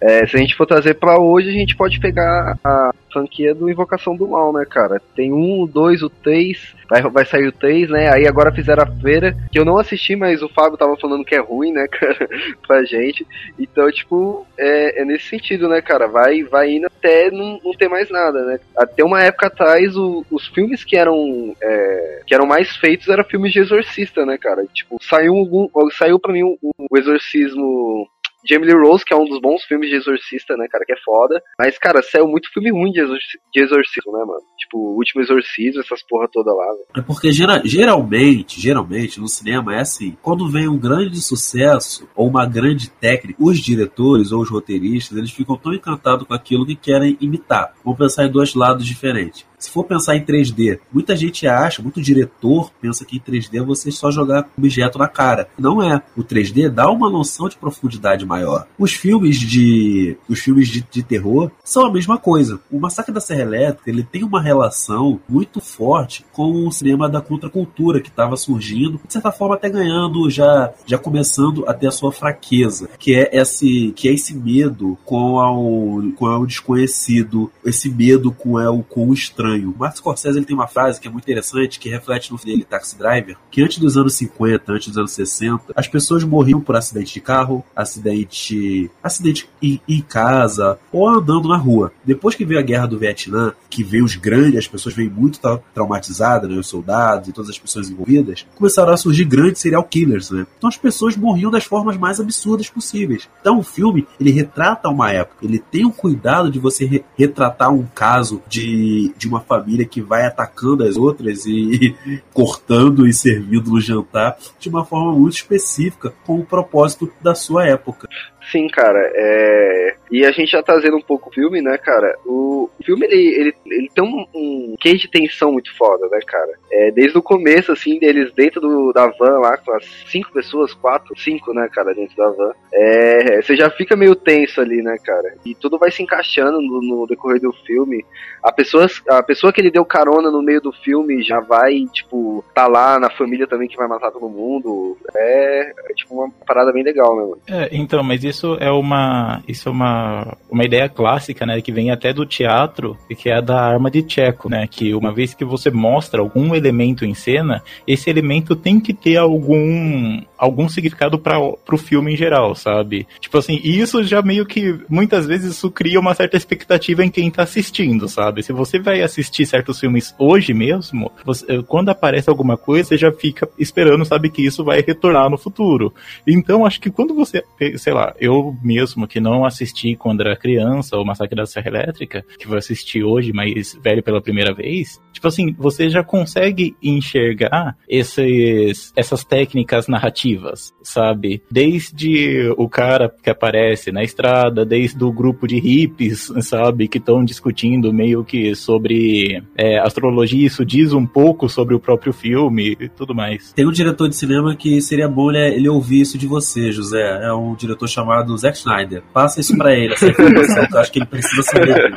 É, 0.00 0.26
se 0.26 0.36
a 0.36 0.40
gente 0.40 0.54
for 0.56 0.66
trazer 0.66 0.94
pra 0.94 1.18
hoje, 1.18 1.48
a 1.48 1.52
gente 1.52 1.76
pode 1.76 1.98
pegar 2.00 2.58
a 2.62 2.90
franquia 3.12 3.54
do 3.54 3.70
Invocação 3.70 4.16
do 4.16 4.26
Mal, 4.28 4.52
né, 4.52 4.64
cara? 4.68 5.00
Tem 5.14 5.32
um, 5.32 5.62
o 5.62 5.66
dois, 5.68 6.02
o 6.02 6.10
três, 6.10 6.74
vai, 6.90 7.00
vai 7.02 7.24
sair 7.24 7.46
o 7.46 7.52
três, 7.52 7.88
né? 7.88 8.12
Aí 8.12 8.26
agora 8.26 8.52
fizeram 8.52 8.82
a 8.82 8.86
feira, 9.00 9.34
que 9.52 9.58
eu 9.58 9.64
não 9.64 9.78
assisti, 9.78 10.16
mas 10.16 10.42
o 10.42 10.48
Fábio 10.48 10.76
tava 10.76 10.96
falando 10.96 11.24
que 11.24 11.34
é 11.34 11.40
ruim, 11.40 11.72
né, 11.72 11.86
cara, 11.88 12.28
pra 12.66 12.84
gente. 12.84 13.26
Então, 13.58 13.90
tipo, 13.92 14.44
é, 14.58 15.00
é 15.00 15.04
nesse 15.04 15.28
sentido, 15.28 15.68
né, 15.68 15.80
cara? 15.80 16.08
Vai, 16.08 16.42
vai 16.42 16.72
indo 16.72 16.86
até 16.86 17.30
não, 17.30 17.60
não 17.64 17.72
ter 17.72 17.88
mais 17.88 18.10
nada, 18.10 18.44
né? 18.44 18.58
Até 18.76 19.04
uma 19.04 19.22
época 19.22 19.46
atrás, 19.46 19.96
o- 19.96 20.24
os 20.30 20.48
filmes 20.48 20.84
que 20.84 20.96
eram 20.96 21.54
é, 21.62 22.20
que 22.26 22.34
eram 22.34 22.46
mais 22.46 22.74
feitos 22.76 23.08
eram 23.08 23.24
filmes 23.24 23.52
de 23.52 23.60
exorcista, 23.60 24.23
né, 24.24 24.38
cara? 24.38 24.64
Tipo, 24.72 24.96
saiu 25.00 25.34
algum, 25.34 25.68
saiu 25.90 26.18
para 26.18 26.32
mim 26.32 26.42
o, 26.42 26.58
o 26.90 26.98
exorcismo 26.98 28.08
Jamie 28.46 28.66
Lee 28.66 28.76
Rose, 28.76 29.04
que 29.04 29.14
é 29.14 29.16
um 29.16 29.24
dos 29.24 29.40
bons 29.40 29.64
filmes 29.64 29.88
de 29.88 29.96
exorcista, 29.96 30.56
né, 30.56 30.66
cara, 30.70 30.84
que 30.84 30.92
é 30.92 31.00
foda. 31.02 31.42
Mas, 31.58 31.78
cara, 31.78 32.02
saiu 32.02 32.28
muito 32.28 32.52
filme 32.52 32.70
ruim 32.70 32.92
de, 32.92 33.00
exorci 33.00 33.38
de 33.52 33.62
exorcismo, 33.62 34.12
né, 34.12 34.24
mano? 34.24 34.42
Tipo, 34.58 34.78
o 34.78 34.96
último 34.96 35.22
exorcismo, 35.22 35.80
essas 35.80 36.02
porra 36.06 36.28
toda 36.30 36.52
lá, 36.52 36.66
velho. 36.66 36.86
É 36.96 37.00
porque 37.00 37.32
gera, 37.32 37.62
geralmente, 37.64 38.60
geralmente, 38.60 39.18
no 39.18 39.28
cinema 39.28 39.74
é 39.74 39.80
assim, 39.80 40.16
quando 40.20 40.48
vem 40.48 40.68
um 40.68 40.78
grande 40.78 41.20
sucesso 41.22 42.06
ou 42.14 42.28
uma 42.28 42.44
grande 42.44 42.90
técnica, 42.90 43.42
os 43.42 43.58
diretores 43.58 44.30
ou 44.30 44.42
os 44.42 44.50
roteiristas, 44.50 45.16
eles 45.16 45.30
ficam 45.30 45.56
tão 45.56 45.72
encantados 45.72 46.26
com 46.26 46.34
aquilo 46.34 46.66
que 46.66 46.76
querem 46.76 47.16
imitar. 47.20 47.74
Vamos 47.82 47.98
pensar 47.98 48.26
em 48.26 48.30
dois 48.30 48.54
lados 48.54 48.86
diferentes. 48.86 49.46
Se 49.58 49.70
for 49.70 49.84
pensar 49.84 50.16
em 50.16 50.24
3D, 50.24 50.78
muita 50.92 51.16
gente 51.16 51.46
acha, 51.46 51.82
muito 51.82 52.00
diretor 52.00 52.70
pensa 52.80 53.04
que 53.04 53.16
em 53.16 53.20
3D 53.20 53.60
é 53.60 53.64
você 53.64 53.90
só 53.90 54.10
jogar 54.10 54.48
objeto 54.56 54.98
na 54.98 55.08
cara. 55.08 55.48
Não 55.58 55.82
é. 55.82 56.02
O 56.16 56.22
3D 56.22 56.68
dá 56.68 56.90
uma 56.90 57.10
noção 57.10 57.48
de 57.48 57.56
profundidade 57.56 58.26
maior. 58.26 58.66
Os 58.78 58.92
filmes 58.92 59.38
de 59.38 60.16
os 60.28 60.40
filmes 60.40 60.68
de, 60.68 60.82
de 60.82 61.02
terror 61.02 61.50
são 61.64 61.86
a 61.86 61.92
mesma 61.92 62.18
coisa. 62.18 62.60
O 62.70 62.78
Massacre 62.78 63.12
da 63.12 63.20
Serra 63.20 63.42
Elétrica 63.42 63.90
ele 63.90 64.02
tem 64.02 64.22
uma 64.22 64.40
relação 64.40 65.20
muito 65.28 65.60
forte 65.60 66.24
com 66.32 66.66
o 66.66 66.72
cinema 66.72 67.08
da 67.08 67.20
contracultura 67.20 68.00
que 68.00 68.08
estava 68.08 68.36
surgindo, 68.36 69.00
de 69.06 69.12
certa 69.12 69.32
forma 69.32 69.54
até 69.54 69.68
ganhando 69.68 70.28
já 70.30 70.72
já 70.86 70.98
começando 70.98 71.64
a 71.66 71.74
ter 71.74 71.86
a 71.86 71.92
sua 71.92 72.12
fraqueza, 72.12 72.88
que 72.98 73.14
é 73.14 73.30
esse 73.32 73.92
que 73.96 74.08
é 74.08 74.12
esse 74.12 74.34
medo 74.34 74.98
com 75.04 75.36
o, 75.36 76.12
com 76.12 76.26
o 76.26 76.46
desconhecido, 76.46 77.50
esse 77.64 77.88
medo 77.88 78.32
com 78.32 78.54
o, 78.54 78.82
com 78.82 79.08
o 79.08 79.14
estranho 79.14 79.53
estranho. 79.54 79.70
O 79.70 79.78
Martin 79.78 79.98
Scorsese 79.98 80.38
ele 80.38 80.46
tem 80.46 80.56
uma 80.56 80.66
frase 80.66 81.00
que 81.00 81.08
é 81.08 81.10
muito 81.10 81.24
interessante, 81.24 81.78
que 81.78 81.88
reflete 81.88 82.32
no 82.32 82.38
dele, 82.38 82.64
Taxi 82.64 82.98
Driver, 82.98 83.36
que 83.50 83.62
antes 83.62 83.78
dos 83.78 83.96
anos 83.96 84.14
50, 84.14 84.72
antes 84.72 84.88
dos 84.88 84.98
anos 84.98 85.12
60, 85.12 85.72
as 85.74 85.88
pessoas 85.88 86.24
morriam 86.24 86.60
por 86.60 86.76
acidente 86.76 87.14
de 87.14 87.20
carro, 87.20 87.64
acidente, 87.74 88.90
acidente 89.02 89.48
em, 89.62 89.80
em 89.88 90.00
casa 90.00 90.78
ou 90.92 91.08
andando 91.08 91.48
na 91.48 91.56
rua. 91.56 91.92
Depois 92.04 92.34
que 92.34 92.44
veio 92.44 92.60
a 92.60 92.62
guerra 92.62 92.86
do 92.86 92.98
Vietnã, 92.98 93.52
que 93.70 93.82
veio 93.82 94.04
os 94.04 94.16
grandes, 94.16 94.58
as 94.58 94.68
pessoas 94.68 94.94
veio 94.94 95.10
muito 95.10 95.40
tra 95.40 95.58
traumatizadas, 95.72 96.50
né, 96.50 96.56
os 96.56 96.68
soldados 96.68 97.28
e 97.28 97.32
todas 97.32 97.50
as 97.50 97.58
pessoas 97.58 97.88
envolvidas, 97.88 98.46
começaram 98.56 98.92
a 98.92 98.96
surgir 98.96 99.24
grandes 99.24 99.60
serial 99.60 99.84
killers, 99.84 100.30
né? 100.30 100.46
Então 100.58 100.68
as 100.68 100.76
pessoas 100.76 101.16
morriam 101.16 101.50
das 101.50 101.64
formas 101.64 101.96
mais 101.96 102.20
absurdas 102.20 102.68
possíveis. 102.68 103.28
Então 103.40 103.58
o 103.58 103.62
filme, 103.62 104.06
ele 104.20 104.30
retrata 104.30 104.88
uma 104.88 105.10
época, 105.10 105.44
ele 105.44 105.58
tem 105.58 105.84
o 105.84 105.92
cuidado 105.92 106.50
de 106.50 106.58
você 106.58 106.84
re 106.84 107.04
retratar 107.16 107.72
um 107.72 107.84
caso 107.94 108.42
de, 108.48 109.12
de 109.16 109.28
uma 109.34 109.40
família 109.40 109.84
que 109.84 110.00
vai 110.00 110.24
atacando 110.24 110.84
as 110.84 110.96
outras 110.96 111.44
e, 111.46 111.94
cortando 112.32 113.06
e 113.06 113.12
servindo 113.12 113.70
no 113.70 113.80
jantar 113.80 114.36
de 114.58 114.68
uma 114.68 114.84
forma 114.84 115.12
muito 115.12 115.34
específica 115.34 116.14
com 116.24 116.38
o 116.38 116.44
propósito 116.44 117.10
da 117.20 117.34
sua 117.34 117.66
época. 117.66 118.08
Sim, 118.50 118.68
cara, 118.68 119.00
é... 119.14 119.96
e 120.10 120.24
a 120.24 120.30
gente 120.30 120.50
já 120.50 120.62
tá 120.62 120.74
um 120.74 121.00
pouco 121.00 121.30
o 121.30 121.32
filme, 121.32 121.62
né, 121.62 121.78
cara? 121.78 122.16
O 122.26 122.68
filme, 122.84 123.06
ele, 123.06 123.40
ele, 123.40 123.54
ele 123.66 123.90
tem 123.94 124.04
um, 124.04 124.26
um 124.34 124.74
de 124.82 125.08
tensão 125.08 125.52
muito 125.52 125.74
foda, 125.76 126.06
né, 126.08 126.18
cara? 126.26 126.52
É, 126.70 126.90
desde 126.90 127.16
o 127.16 127.22
começo, 127.22 127.72
assim, 127.72 127.98
deles 127.98 128.32
dentro 128.34 128.60
do, 128.60 128.92
da 128.92 129.06
van 129.06 129.38
lá, 129.38 129.56
com 129.56 129.72
as 129.72 129.84
cinco 130.10 130.32
pessoas, 130.32 130.74
quatro, 130.74 131.18
cinco, 131.18 131.52
né, 131.54 131.68
cara, 131.72 131.94
dentro 131.94 132.16
da 132.16 132.28
van, 132.30 132.52
é, 132.72 133.40
você 133.40 133.56
já 133.56 133.70
fica 133.70 133.96
meio 133.96 134.14
tenso 134.14 134.60
ali, 134.60 134.82
né, 134.82 134.96
cara? 135.02 135.34
E 135.44 135.54
tudo 135.54 135.78
vai 135.78 135.90
se 135.90 136.02
encaixando 136.02 136.60
no, 136.60 136.80
no 136.80 137.06
decorrer 137.06 137.40
do 137.40 137.52
filme. 137.52 138.04
A 138.42 138.52
pessoa, 138.52 138.86
a 139.08 139.22
pessoa 139.22 139.52
que 139.52 139.60
ele 139.60 139.70
deu 139.70 139.84
carona 139.84 140.30
no 140.30 140.42
meio 140.42 140.60
do 140.60 140.72
filme 140.72 141.22
já 141.22 141.40
vai, 141.40 141.86
tipo, 141.92 142.44
tá 142.54 142.66
lá 142.66 142.98
na 142.98 143.08
família 143.10 143.46
também 143.46 143.68
que 143.68 143.76
vai 143.76 143.88
matar 143.88 144.10
todo 144.10 144.28
mundo. 144.28 144.98
É, 145.14 145.72
é 145.90 145.94
tipo, 145.94 146.14
uma 146.14 146.30
parada 146.46 146.72
bem 146.72 146.82
legal, 146.82 147.16
né, 147.16 147.22
mano? 147.22 147.38
É, 147.48 147.68
então, 147.72 148.02
mas 148.02 148.24
isso 148.24 148.33
isso 148.34 148.56
é 148.60 148.70
uma 148.70 149.42
isso 149.46 149.68
é 149.68 149.72
uma, 149.72 150.36
uma 150.50 150.64
ideia 150.64 150.88
clássica, 150.88 151.46
né, 151.46 151.60
que 151.60 151.72
vem 151.72 151.90
até 151.90 152.12
do 152.12 152.26
teatro, 152.26 152.98
e 153.08 153.14
que 153.14 153.30
é 153.30 153.36
a 153.36 153.40
da 153.40 153.60
arma 153.60 153.90
de 153.90 154.04
Checo, 154.06 154.48
né, 154.48 154.66
que 154.66 154.94
uma 154.94 155.12
vez 155.12 155.32
que 155.34 155.44
você 155.44 155.70
mostra 155.70 156.20
algum 156.20 156.54
elemento 156.54 157.04
em 157.04 157.14
cena, 157.14 157.62
esse 157.86 158.10
elemento 158.10 158.56
tem 158.56 158.80
que 158.80 158.92
ter 158.92 159.16
algum 159.16 160.20
algum 160.36 160.68
significado 160.68 161.18
para 161.18 161.38
o 161.38 161.78
filme 161.78 162.12
em 162.12 162.16
geral, 162.16 162.54
sabe? 162.54 163.06
Tipo 163.18 163.38
assim, 163.38 163.60
isso 163.62 164.02
já 164.04 164.20
meio 164.20 164.44
que 164.44 164.78
muitas 164.88 165.26
vezes 165.26 165.52
isso 165.52 165.70
cria 165.70 165.98
uma 165.98 166.14
certa 166.14 166.36
expectativa 166.36 167.04
em 167.04 167.10
quem 167.10 167.30
tá 167.30 167.44
assistindo, 167.44 168.08
sabe? 168.08 168.42
Se 168.42 168.52
você 168.52 168.78
vai 168.78 169.00
assistir 169.00 169.46
certos 169.46 169.80
filmes 169.80 170.14
hoje 170.18 170.52
mesmo, 170.52 171.10
você, 171.24 171.62
quando 171.62 171.88
aparece 171.88 172.28
alguma 172.28 172.56
coisa, 172.56 172.90
você 172.90 172.98
já 172.98 173.10
fica 173.10 173.48
esperando, 173.58 174.04
sabe, 174.04 174.28
que 174.28 174.44
isso 174.44 174.62
vai 174.62 174.82
retornar 174.82 175.30
no 175.30 175.38
futuro. 175.38 175.94
Então, 176.26 176.66
acho 176.66 176.80
que 176.80 176.90
quando 176.90 177.14
você, 177.14 177.42
sei 177.76 177.92
lá, 177.92 178.14
eu 178.24 178.56
mesmo 178.62 179.06
que 179.06 179.20
não 179.20 179.44
assisti 179.44 179.96
quando 179.96 180.20
era 180.20 180.36
criança 180.36 180.96
o 180.96 181.04
Massacre 181.04 181.36
da 181.36 181.46
Serra 181.46 181.68
Elétrica, 181.68 182.24
que 182.38 182.46
vou 182.46 182.56
assistir 182.56 183.02
hoje, 183.04 183.32
mas 183.32 183.78
velho 183.82 184.02
pela 184.02 184.20
primeira 184.20 184.54
vez, 184.54 185.00
tipo 185.12 185.28
assim, 185.28 185.54
você 185.58 185.88
já 185.88 186.02
consegue 186.02 186.76
enxergar 186.82 187.76
esses, 187.88 188.92
essas 188.96 189.24
técnicas 189.24 189.88
narrativas, 189.88 190.72
sabe? 190.82 191.42
Desde 191.50 192.52
o 192.56 192.68
cara 192.68 193.12
que 193.22 193.30
aparece 193.30 193.92
na 193.92 194.02
estrada, 194.02 194.64
desde 194.64 195.02
o 195.02 195.12
grupo 195.12 195.46
de 195.46 195.58
hippies, 195.58 196.32
sabe? 196.40 196.88
Que 196.88 196.98
estão 196.98 197.24
discutindo 197.24 197.92
meio 197.92 198.24
que 198.24 198.54
sobre 198.54 199.42
é, 199.56 199.78
astrologia, 199.78 200.46
isso 200.46 200.64
diz 200.64 200.92
um 200.92 201.06
pouco 201.06 201.48
sobre 201.48 201.74
o 201.74 201.80
próprio 201.80 202.12
filme 202.12 202.76
e 202.78 202.88
tudo 202.88 203.14
mais. 203.14 203.52
Tem 203.52 203.66
um 203.66 203.72
diretor 203.72 204.08
de 204.08 204.16
cinema 204.16 204.54
que 204.56 204.80
seria 204.80 205.08
bom 205.08 205.30
ele, 205.30 205.56
ele 205.56 205.68
ouvir 205.68 206.00
isso 206.00 206.18
de 206.18 206.26
você, 206.26 206.72
José. 206.72 207.20
É 207.22 207.32
um 207.32 207.54
diretor 207.54 207.88
chamado 207.88 208.13
chamado 208.14 208.36
Zack 208.38 208.56
Snyder. 208.56 209.02
Passa 209.12 209.40
isso 209.40 209.56
pra 209.56 209.74
ele, 209.74 209.94
essa 209.94 210.06
informação 210.06 210.66
que 210.66 210.74
eu 210.74 210.80
acho 210.80 210.92
que 210.92 210.98
ele 211.00 211.06
precisa 211.06 211.42
saber. 211.42 211.94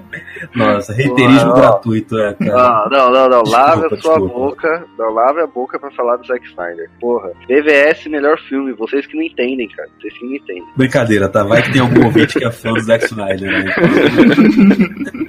Nossa, 0.55 0.93
reiterismo 0.93 1.53
gratuito, 1.53 2.17
é, 2.17 2.33
cara. 2.33 2.89
Não, 2.89 3.11
não, 3.11 3.11
não, 3.11 3.29
não. 3.29 3.43
Lave 3.51 3.85
a 3.85 3.89
sua 3.89 3.95
desculpa. 3.95 4.33
boca. 4.33 4.85
Não, 4.97 5.13
lave 5.13 5.41
a 5.41 5.47
boca 5.47 5.79
pra 5.79 5.91
falar 5.91 6.17
do 6.17 6.27
Zack 6.27 6.45
Snyder. 6.47 6.89
Porra. 6.99 7.31
BVS, 7.47 8.07
melhor 8.07 8.37
filme. 8.47 8.73
Vocês 8.73 9.05
que 9.05 9.15
não 9.15 9.23
entendem, 9.23 9.67
cara. 9.69 9.89
Vocês 9.99 10.13
que 10.17 10.25
não 10.25 10.33
entendem. 10.33 10.65
Brincadeira, 10.75 11.29
tá? 11.29 11.43
Vai 11.43 11.61
que 11.61 11.71
tem 11.71 11.81
algum 11.81 12.05
ouvinte 12.05 12.37
que 12.37 12.45
é 12.45 12.51
fã 12.51 12.73
do 12.73 12.81
Zack 12.81 13.05
Snyder, 13.05 13.51
né? 13.51 13.73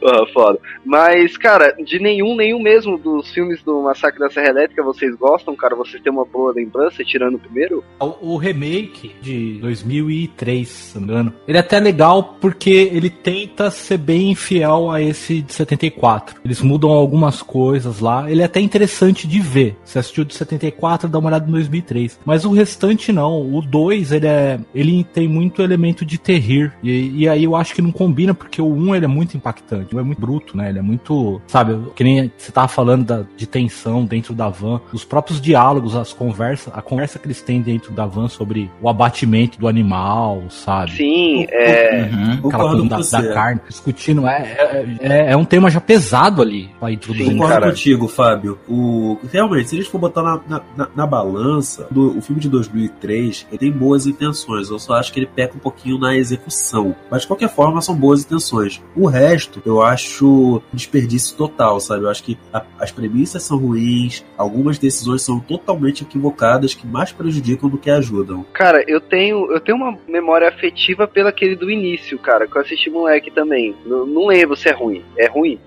Porra, 0.00 0.26
foda. 0.32 0.58
Mas, 0.84 1.36
cara, 1.36 1.72
de 1.84 1.98
nenhum, 1.98 2.36
nenhum 2.36 2.62
mesmo 2.62 2.96
dos 2.98 3.30
filmes 3.30 3.62
do 3.62 3.82
Massacre 3.82 4.18
da 4.20 4.30
Serra 4.30 4.48
Elétrica 4.48 4.82
vocês 4.82 5.14
gostam, 5.16 5.54
cara? 5.56 5.74
Vocês 5.76 6.02
têm 6.02 6.12
uma 6.12 6.24
boa 6.24 6.52
lembrança, 6.52 7.04
tirando 7.04 7.34
o 7.34 7.38
primeiro? 7.38 7.84
O, 8.00 8.34
o 8.34 8.36
remake 8.36 9.14
de 9.20 9.58
2003, 9.60 10.68
se 10.68 10.98
não 10.98 11.06
me 11.06 11.12
engano, 11.12 11.34
ele 11.46 11.56
é 11.58 11.60
até 11.60 11.78
legal 11.80 12.36
porque 12.40 12.90
ele 12.92 13.10
tenta 13.10 13.70
ser 13.78 13.98
bem 13.98 14.34
fiel 14.34 14.90
a 14.90 15.00
esse 15.00 15.42
de 15.42 15.52
74. 15.52 16.36
Eles 16.44 16.60
mudam 16.60 16.90
algumas 16.90 17.42
coisas 17.42 18.00
lá. 18.00 18.30
Ele 18.30 18.42
é 18.42 18.44
até 18.44 18.60
interessante 18.60 19.26
de 19.26 19.40
ver. 19.40 19.76
Se 19.84 19.98
assistiu 19.98 20.24
de 20.24 20.34
74, 20.34 21.08
dá 21.08 21.18
uma 21.18 21.28
olhada 21.28 21.46
no 21.46 21.52
2003. 21.52 22.20
Mas 22.24 22.44
o 22.44 22.52
restante 22.52 23.12
não. 23.12 23.54
O 23.54 23.62
2, 23.62 24.12
ele 24.12 24.26
é. 24.26 24.58
Ele 24.74 25.04
tem 25.04 25.28
muito 25.28 25.62
elemento 25.62 26.04
de 26.04 26.18
terrir. 26.18 26.72
E, 26.82 27.22
e 27.22 27.28
aí 27.28 27.44
eu 27.44 27.56
acho 27.56 27.74
que 27.74 27.82
não 27.82 27.92
combina, 27.92 28.34
porque 28.34 28.60
o 28.60 28.66
1 28.66 28.88
um, 28.88 28.94
ele 28.94 29.04
é 29.04 29.08
muito 29.08 29.36
impactante. 29.36 29.94
O 29.94 30.00
é 30.00 30.02
muito 30.02 30.20
bruto, 30.20 30.56
né? 30.56 30.68
Ele 30.68 30.78
é 30.78 30.82
muito. 30.82 31.40
Sabe, 31.46 31.78
que 31.94 32.04
nem 32.04 32.30
você 32.36 32.52
tava 32.52 32.68
falando 32.68 33.04
da, 33.04 33.24
de 33.36 33.46
tensão 33.46 34.04
dentro 34.04 34.34
da 34.34 34.48
van. 34.48 34.80
Os 34.92 35.04
próprios 35.04 35.40
diálogos, 35.40 35.94
as 35.94 36.12
conversas, 36.12 36.72
a 36.74 36.82
conversa 36.82 37.18
que 37.18 37.26
eles 37.26 37.42
têm 37.42 37.60
dentro 37.60 37.92
da 37.92 38.06
van 38.06 38.28
sobre 38.28 38.70
o 38.80 38.88
abatimento 38.88 39.58
do 39.58 39.68
animal, 39.68 40.42
sabe? 40.48 40.92
Sim, 40.92 41.46
é. 41.50 42.08
Uhum, 42.12 42.48
aquela 42.48 42.70
coisa 42.70 42.88
da, 42.88 43.20
da 43.22 43.34
carne 43.34 43.60
discutindo. 43.68 44.26
É, 44.26 44.42
é, 44.42 44.96
é, 45.00 45.32
é, 45.32 45.36
um 45.36 45.44
tema 45.44 45.70
já 45.70 45.80
pesado 45.80 46.42
ali 46.42 46.70
pra 46.78 46.90
introduzir. 46.90 47.32
Concordo 47.32 47.54
cara. 47.54 47.66
contigo, 47.68 48.08
Fábio. 48.08 48.58
O, 48.68 49.18
realmente, 49.32 49.68
se 49.68 49.76
a 49.76 49.78
gente 49.78 49.90
for 49.90 49.98
botar 49.98 50.22
na, 50.22 50.62
na, 50.76 50.88
na 50.94 51.06
balança, 51.06 51.86
do, 51.90 52.18
o 52.18 52.20
filme 52.20 52.40
de 52.40 52.48
2003 52.48 53.46
ele 53.50 53.58
tem 53.58 53.72
boas 53.72 54.06
intenções. 54.06 54.70
Eu 54.70 54.78
só 54.78 54.94
acho 54.94 55.12
que 55.12 55.20
ele 55.20 55.26
peca 55.26 55.56
um 55.56 55.60
pouquinho 55.60 55.98
na 55.98 56.16
execução. 56.16 56.94
Mas 57.10 57.22
de 57.22 57.28
qualquer 57.28 57.48
forma, 57.48 57.80
são 57.80 57.94
boas 57.94 58.24
intenções. 58.24 58.82
O 58.96 59.06
resto, 59.06 59.62
eu 59.64 59.82
acho 59.82 60.62
desperdício 60.72 61.36
total, 61.36 61.80
sabe? 61.80 62.04
Eu 62.04 62.10
acho 62.10 62.22
que 62.22 62.38
a, 62.52 62.64
as 62.78 62.90
premissas 62.90 63.42
são 63.42 63.58
ruins, 63.58 64.24
algumas 64.36 64.78
decisões 64.78 65.22
são 65.22 65.40
totalmente 65.40 66.02
equivocadas 66.02 66.74
que 66.74 66.86
mais 66.86 67.12
prejudicam 67.12 67.68
do 67.68 67.78
que 67.78 67.90
ajudam. 67.90 68.44
Cara, 68.52 68.84
eu 68.86 69.00
tenho, 69.00 69.50
eu 69.52 69.60
tenho 69.60 69.76
uma 69.76 69.98
memória 70.08 70.48
afetiva 70.48 71.06
pelo 71.06 71.28
aquele 71.28 71.56
do 71.56 71.70
início, 71.70 72.18
cara, 72.18 72.46
que 72.46 72.56
eu 72.56 72.62
assisti 72.62 72.90
moleque 72.90 73.30
também. 73.30 73.57
Não, 73.84 74.06
não 74.06 74.26
lembro 74.26 74.56
se 74.56 74.68
é 74.68 74.72
ruim. 74.72 75.04
É 75.16 75.26
ruim? 75.26 75.58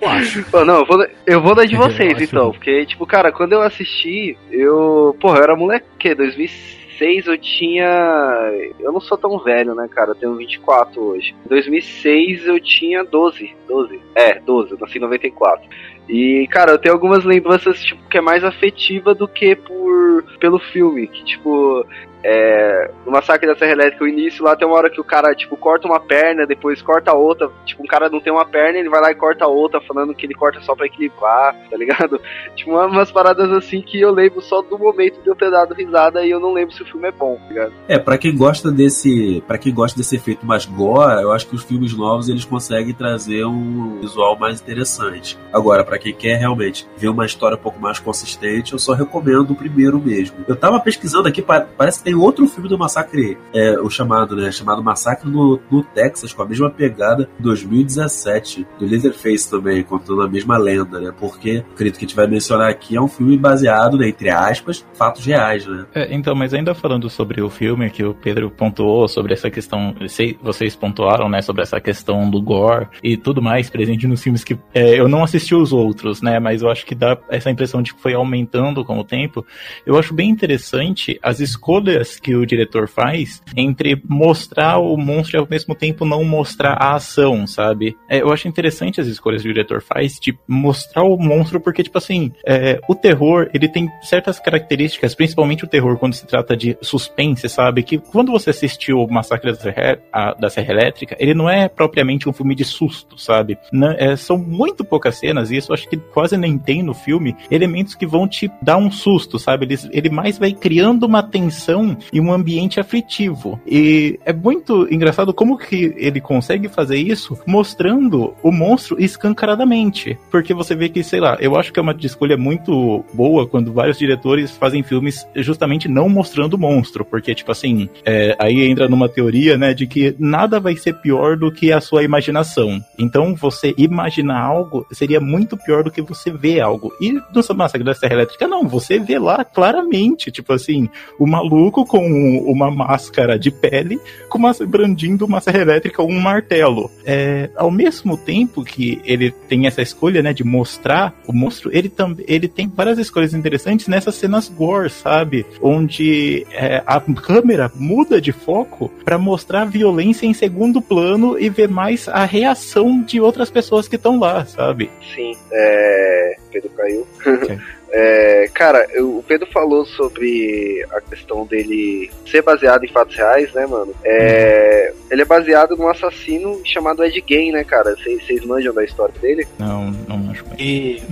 Eu 0.00 0.08
acho. 0.08 0.44
não, 0.64 0.80
eu 0.80 0.86
vou, 0.86 1.06
eu 1.26 1.40
vou 1.40 1.54
dar 1.54 1.66
de 1.66 1.76
vocês, 1.76 2.20
então. 2.20 2.52
Porque, 2.52 2.86
tipo, 2.86 3.06
cara, 3.06 3.32
quando 3.32 3.52
eu 3.52 3.62
assisti, 3.62 4.36
eu. 4.50 5.16
Porra, 5.20 5.38
eu 5.38 5.42
era 5.44 5.56
moleque, 5.56 5.86
que? 5.98 6.14
2006? 6.14 6.80
2006 7.00 7.26
eu 7.26 7.38
tinha. 7.38 8.52
Eu 8.78 8.92
não 8.92 9.00
sou 9.00 9.16
tão 9.16 9.38
velho, 9.38 9.74
né, 9.74 9.88
cara? 9.88 10.10
Eu 10.10 10.14
tenho 10.14 10.36
24 10.36 11.02
hoje. 11.02 11.34
Em 11.44 11.48
2006 11.48 12.46
eu 12.46 12.60
tinha 12.60 13.02
12. 13.02 13.56
12. 13.66 14.00
É, 14.14 14.38
12. 14.38 14.72
Eu 14.72 14.78
nasci 14.78 14.98
em 14.98 15.00
94. 15.00 15.66
E, 16.08 16.46
cara, 16.50 16.72
eu 16.72 16.78
tenho 16.78 16.94
algumas 16.94 17.24
lembranças, 17.24 17.82
tipo, 17.82 18.02
que 18.08 18.18
é 18.18 18.20
mais 18.20 18.44
afetiva 18.44 19.14
do 19.14 19.26
que 19.26 19.56
por 19.56 20.24
pelo 20.38 20.58
filme. 20.58 21.06
Que, 21.06 21.24
tipo, 21.24 21.86
é, 22.22 22.90
no 23.04 23.12
Massacre 23.12 23.46
da 23.46 23.56
Serra 23.56 23.72
Elétrica, 23.72 24.04
o 24.04 24.08
início 24.08 24.44
lá 24.44 24.54
tem 24.54 24.66
uma 24.66 24.76
hora 24.76 24.90
que 24.90 25.00
o 25.00 25.04
cara, 25.04 25.34
tipo, 25.34 25.56
corta 25.56 25.86
uma 25.86 26.00
perna, 26.00 26.46
depois 26.46 26.82
corta 26.82 27.12
outra. 27.12 27.50
Tipo, 27.64 27.82
um 27.82 27.86
cara 27.86 28.08
não 28.08 28.20
tem 28.20 28.32
uma 28.32 28.44
perna, 28.44 28.78
ele 28.78 28.88
vai 28.88 29.00
lá 29.00 29.10
e 29.10 29.14
corta 29.14 29.46
outra, 29.46 29.80
falando 29.80 30.14
que 30.14 30.26
ele 30.26 30.34
corta 30.34 30.60
só 30.60 30.74
pra 30.74 30.86
equilibrar, 30.86 31.54
tá 31.70 31.76
ligado? 31.76 32.20
Tipo, 32.56 32.72
umas 32.72 33.10
paradas 33.10 33.50
assim 33.52 33.80
que 33.80 34.00
eu 34.00 34.10
lembro 34.10 34.40
só 34.42 34.60
do 34.60 34.78
momento 34.78 35.22
de 35.22 35.28
eu 35.28 35.34
ter 35.34 35.50
dado 35.50 35.72
risada 35.72 36.24
e 36.24 36.30
eu 36.30 36.38
não 36.38 36.52
lembro 36.52 36.74
se 36.74 36.82
o 36.82 36.86
filme 36.86 37.08
é 37.08 37.12
bom, 37.12 37.36
tá 37.36 37.48
ligado? 37.48 37.72
É, 37.88 37.98
pra 37.98 38.18
quem 38.18 38.36
gosta 38.36 38.70
desse. 38.70 39.42
para 39.46 39.56
quem 39.56 39.72
gosta 39.72 39.96
desse 39.96 40.16
efeito 40.16 40.44
mais 40.44 40.66
gore, 40.66 41.22
eu 41.22 41.32
acho 41.32 41.46
que 41.46 41.54
os 41.54 41.62
filmes 41.62 41.96
novos 41.96 42.28
eles 42.28 42.44
conseguem 42.44 42.92
trazer 42.92 43.44
um 43.46 43.98
visual 44.00 44.38
mais 44.38 44.60
interessante. 44.60 45.38
Agora, 45.52 45.84
para 45.84 45.98
quem 45.98 46.12
quer 46.12 46.36
realmente 46.36 46.86
ver 46.96 47.08
uma 47.08 47.24
história 47.24 47.56
um 47.56 47.60
pouco 47.60 47.80
mais 47.80 47.98
consistente, 47.98 48.72
eu 48.72 48.78
só 48.78 48.92
recomendo 48.92 49.52
o 49.52 49.56
primeiro 49.56 49.98
mesmo. 49.98 50.36
Eu 50.46 50.56
tava 50.56 50.78
pesquisando 50.80 51.28
aqui, 51.28 51.42
parece 51.42 52.02
que 52.02 52.09
tem 52.10 52.14
outro 52.16 52.48
filme 52.48 52.68
do 52.68 52.76
Massacre, 52.76 53.38
é, 53.54 53.78
o 53.78 53.88
chamado, 53.88 54.34
né? 54.34 54.50
Chamado 54.50 54.82
Massacre 54.82 55.30
no, 55.30 55.60
no 55.70 55.84
Texas, 55.84 56.32
com 56.32 56.42
a 56.42 56.46
mesma 56.46 56.68
pegada, 56.68 57.30
2017, 57.38 58.66
do 58.80 58.84
Leatherface 58.84 59.48
também, 59.48 59.84
contando 59.84 60.22
a 60.22 60.28
mesma 60.28 60.58
lenda, 60.58 61.00
né? 61.00 61.12
Porque, 61.16 61.64
acredito 61.72 61.98
que 61.98 62.04
a 62.04 62.08
gente 62.08 62.16
vai 62.16 62.26
mencionar 62.26 62.68
aqui, 62.68 62.96
é 62.96 63.00
um 63.00 63.06
filme 63.06 63.36
baseado, 63.38 63.96
né, 63.96 64.08
entre 64.08 64.28
aspas, 64.28 64.84
fatos 64.94 65.24
reais, 65.24 65.64
né? 65.66 65.86
É, 65.94 66.12
então, 66.12 66.34
mas 66.34 66.52
ainda 66.52 66.74
falando 66.74 67.08
sobre 67.08 67.40
o 67.40 67.48
filme 67.48 67.88
que 67.90 68.02
o 68.02 68.12
Pedro 68.12 68.50
pontuou, 68.50 69.06
sobre 69.06 69.32
essa 69.32 69.48
questão, 69.48 69.94
vocês 70.42 70.74
pontuaram, 70.74 71.28
né, 71.28 71.40
sobre 71.42 71.62
essa 71.62 71.80
questão 71.80 72.28
do 72.28 72.42
gore 72.42 72.88
e 73.04 73.16
tudo 73.16 73.40
mais 73.40 73.70
presente 73.70 74.08
nos 74.08 74.20
filmes 74.20 74.42
que 74.42 74.58
é, 74.74 74.98
eu 74.98 75.06
não 75.06 75.22
assisti 75.22 75.54
os 75.54 75.72
outros, 75.72 76.20
né, 76.20 76.40
mas 76.40 76.62
eu 76.62 76.70
acho 76.70 76.84
que 76.84 76.94
dá 76.94 77.16
essa 77.28 77.50
impressão 77.50 77.80
de 77.80 77.94
que 77.94 78.02
foi 78.02 78.14
aumentando 78.14 78.84
com 78.84 78.98
o 78.98 79.04
tempo. 79.04 79.46
Eu 79.86 79.96
acho 79.96 80.12
bem 80.12 80.28
interessante 80.28 81.20
as 81.22 81.38
escolhas 81.38 81.99
escolhas 82.00 82.18
que 82.18 82.34
o 82.34 82.46
diretor 82.46 82.88
faz 82.88 83.42
entre 83.56 84.00
mostrar 84.08 84.78
o 84.78 84.96
monstro 84.96 85.36
e 85.36 85.40
ao 85.40 85.48
mesmo 85.48 85.74
tempo 85.74 86.04
não 86.04 86.24
mostrar 86.24 86.72
a 86.72 86.94
ação, 86.94 87.46
sabe? 87.46 87.96
É, 88.08 88.22
eu 88.22 88.32
acho 88.32 88.48
interessante 88.48 89.00
as 89.00 89.06
escolhas 89.06 89.42
que 89.42 89.48
o 89.48 89.52
diretor 89.52 89.82
faz 89.82 90.18
de 90.20 90.36
mostrar 90.46 91.04
o 91.04 91.16
monstro, 91.16 91.60
porque, 91.60 91.82
tipo 91.82 91.98
assim, 91.98 92.32
é, 92.46 92.80
o 92.88 92.94
terror, 92.94 93.48
ele 93.52 93.68
tem 93.68 93.88
certas 94.02 94.38
características, 94.40 95.14
principalmente 95.14 95.64
o 95.64 95.68
terror 95.68 95.98
quando 95.98 96.14
se 96.14 96.26
trata 96.26 96.56
de 96.56 96.76
suspense, 96.80 97.48
sabe? 97.48 97.82
Que 97.82 97.98
quando 97.98 98.32
você 98.32 98.50
assistiu 98.50 98.98
o 98.98 99.12
Massacre 99.12 99.52
da 99.52 99.58
Serra, 99.58 99.98
a, 100.12 100.34
da 100.34 100.50
Serra 100.50 100.72
Elétrica, 100.72 101.16
ele 101.18 101.34
não 101.34 101.48
é 101.48 101.68
propriamente 101.68 102.28
um 102.28 102.32
filme 102.32 102.54
de 102.54 102.64
susto, 102.64 103.18
sabe? 103.18 103.58
Não, 103.72 103.90
é, 103.92 104.16
são 104.16 104.38
muito 104.38 104.84
poucas 104.84 105.16
cenas, 105.16 105.50
e 105.50 105.56
isso 105.56 105.72
acho 105.72 105.88
que 105.88 105.96
quase 105.96 106.36
nem 106.36 106.58
tem 106.58 106.82
no 106.82 106.94
filme, 106.94 107.36
elementos 107.50 107.94
que 107.94 108.06
vão 108.06 108.26
te 108.26 108.50
dar 108.62 108.76
um 108.76 108.90
susto, 108.90 109.38
sabe? 109.38 109.66
Ele, 109.66 109.78
ele 109.92 110.10
mais 110.10 110.38
vai 110.38 110.52
criando 110.52 111.04
uma 111.04 111.22
tensão 111.22 111.89
e 112.12 112.20
um 112.20 112.32
ambiente 112.32 112.80
aflitivo. 112.80 113.60
E 113.66 114.18
é 114.24 114.32
muito 114.32 114.86
engraçado 114.92 115.32
como 115.32 115.58
que 115.58 115.94
ele 115.96 116.20
consegue 116.20 116.68
fazer 116.68 116.96
isso 116.96 117.38
mostrando 117.46 118.34
o 118.42 118.52
monstro 118.52 119.00
escancaradamente. 119.02 120.18
Porque 120.30 120.54
você 120.54 120.74
vê 120.74 120.88
que, 120.88 121.02
sei 121.02 121.20
lá, 121.20 121.36
eu 121.40 121.56
acho 121.56 121.72
que 121.72 121.78
é 121.78 121.82
uma 121.82 121.96
escolha 122.00 122.36
muito 122.36 123.04
boa 123.12 123.46
quando 123.46 123.72
vários 123.72 123.98
diretores 123.98 124.50
fazem 124.50 124.82
filmes 124.82 125.26
justamente 125.36 125.88
não 125.88 126.08
mostrando 126.08 126.54
o 126.54 126.58
monstro. 126.58 127.04
Porque, 127.04 127.34
tipo 127.34 127.52
assim, 127.52 127.88
é, 128.04 128.36
aí 128.38 128.64
entra 128.68 128.88
numa 128.88 129.08
teoria, 129.08 129.56
né, 129.56 129.74
de 129.74 129.86
que 129.86 130.14
nada 130.18 130.60
vai 130.60 130.76
ser 130.76 130.94
pior 130.94 131.36
do 131.36 131.52
que 131.52 131.72
a 131.72 131.80
sua 131.80 132.02
imaginação. 132.02 132.80
Então, 132.98 133.34
você 133.34 133.74
imaginar 133.76 134.40
algo 134.40 134.86
seria 134.92 135.20
muito 135.20 135.56
pior 135.56 135.84
do 135.84 135.90
que 135.90 136.02
você 136.02 136.30
ver 136.30 136.60
algo. 136.60 136.92
E 137.00 137.12
no 137.12 137.54
Massacre 137.54 137.84
da 137.84 137.94
Serra 137.94 138.14
Elétrica, 138.14 138.46
não, 138.46 138.66
você 138.66 138.98
vê 138.98 139.18
lá 139.18 139.44
claramente, 139.44 140.30
tipo 140.30 140.52
assim, 140.52 140.88
o 141.18 141.26
maluco 141.26 141.79
maluco 141.80 141.84
com 141.84 142.38
uma 142.46 142.70
máscara 142.70 143.38
de 143.38 143.50
pele, 143.50 144.00
com 144.28 144.38
uma, 144.38 144.52
brandindo 144.66 145.24
uma 145.24 145.40
serra 145.40 145.60
elétrica 145.60 146.02
ou 146.02 146.10
um 146.10 146.20
martelo. 146.20 146.90
É, 147.04 147.50
ao 147.56 147.70
mesmo 147.70 148.16
tempo 148.16 148.64
que 148.64 149.00
ele 149.04 149.30
tem 149.30 149.66
essa 149.66 149.82
escolha, 149.82 150.22
né, 150.22 150.32
de 150.32 150.44
mostrar 150.44 151.14
o 151.26 151.32
monstro, 151.32 151.70
ele 151.72 151.88
também 151.88 152.24
ele 152.28 152.48
tem 152.48 152.68
várias 152.68 152.98
escolhas 152.98 153.34
interessantes 153.34 153.88
nessas 153.88 154.14
cenas 154.14 154.48
gore, 154.48 154.90
sabe? 154.90 155.46
Onde 155.60 156.46
é, 156.52 156.82
a 156.86 157.00
câmera 157.00 157.70
muda 157.74 158.20
de 158.20 158.32
foco 158.32 158.90
para 159.04 159.18
mostrar 159.18 159.62
a 159.62 159.64
violência 159.64 160.26
em 160.26 160.34
segundo 160.34 160.80
plano 160.80 161.38
e 161.38 161.48
ver 161.48 161.68
mais 161.68 162.08
a 162.08 162.24
reação 162.24 163.02
de 163.02 163.20
outras 163.20 163.50
pessoas 163.50 163.88
que 163.88 163.96
estão 163.96 164.18
lá, 164.18 164.44
sabe? 164.44 164.90
Sim, 165.14 165.32
é... 165.52 166.36
Pedro 166.50 166.70
caiu. 166.70 167.06
Okay. 167.20 167.58
É, 167.92 168.48
cara, 168.54 168.86
eu, 168.92 169.18
o 169.18 169.22
Pedro 169.22 169.48
falou 169.50 169.84
sobre 169.84 170.86
a 170.92 171.00
questão 171.00 171.44
dele 171.46 172.10
ser 172.26 172.42
baseado 172.42 172.84
em 172.84 172.88
fatos 172.88 173.16
reais, 173.16 173.52
né, 173.52 173.66
mano? 173.66 173.94
É. 174.04 174.92
Ele 175.10 175.22
é 175.22 175.24
baseado 175.24 175.76
num 175.76 175.88
assassino 175.88 176.60
chamado 176.64 177.04
Ed 177.04 177.22
Gein, 177.28 177.52
né, 177.52 177.64
cara? 177.64 177.96
Vocês 177.96 178.44
manjam 178.44 178.72
da 178.72 178.84
história 178.84 179.14
dele? 179.20 179.46
Não, 179.58 179.90
não 180.08 180.18
manjo. 180.18 180.44
E... 180.58 181.02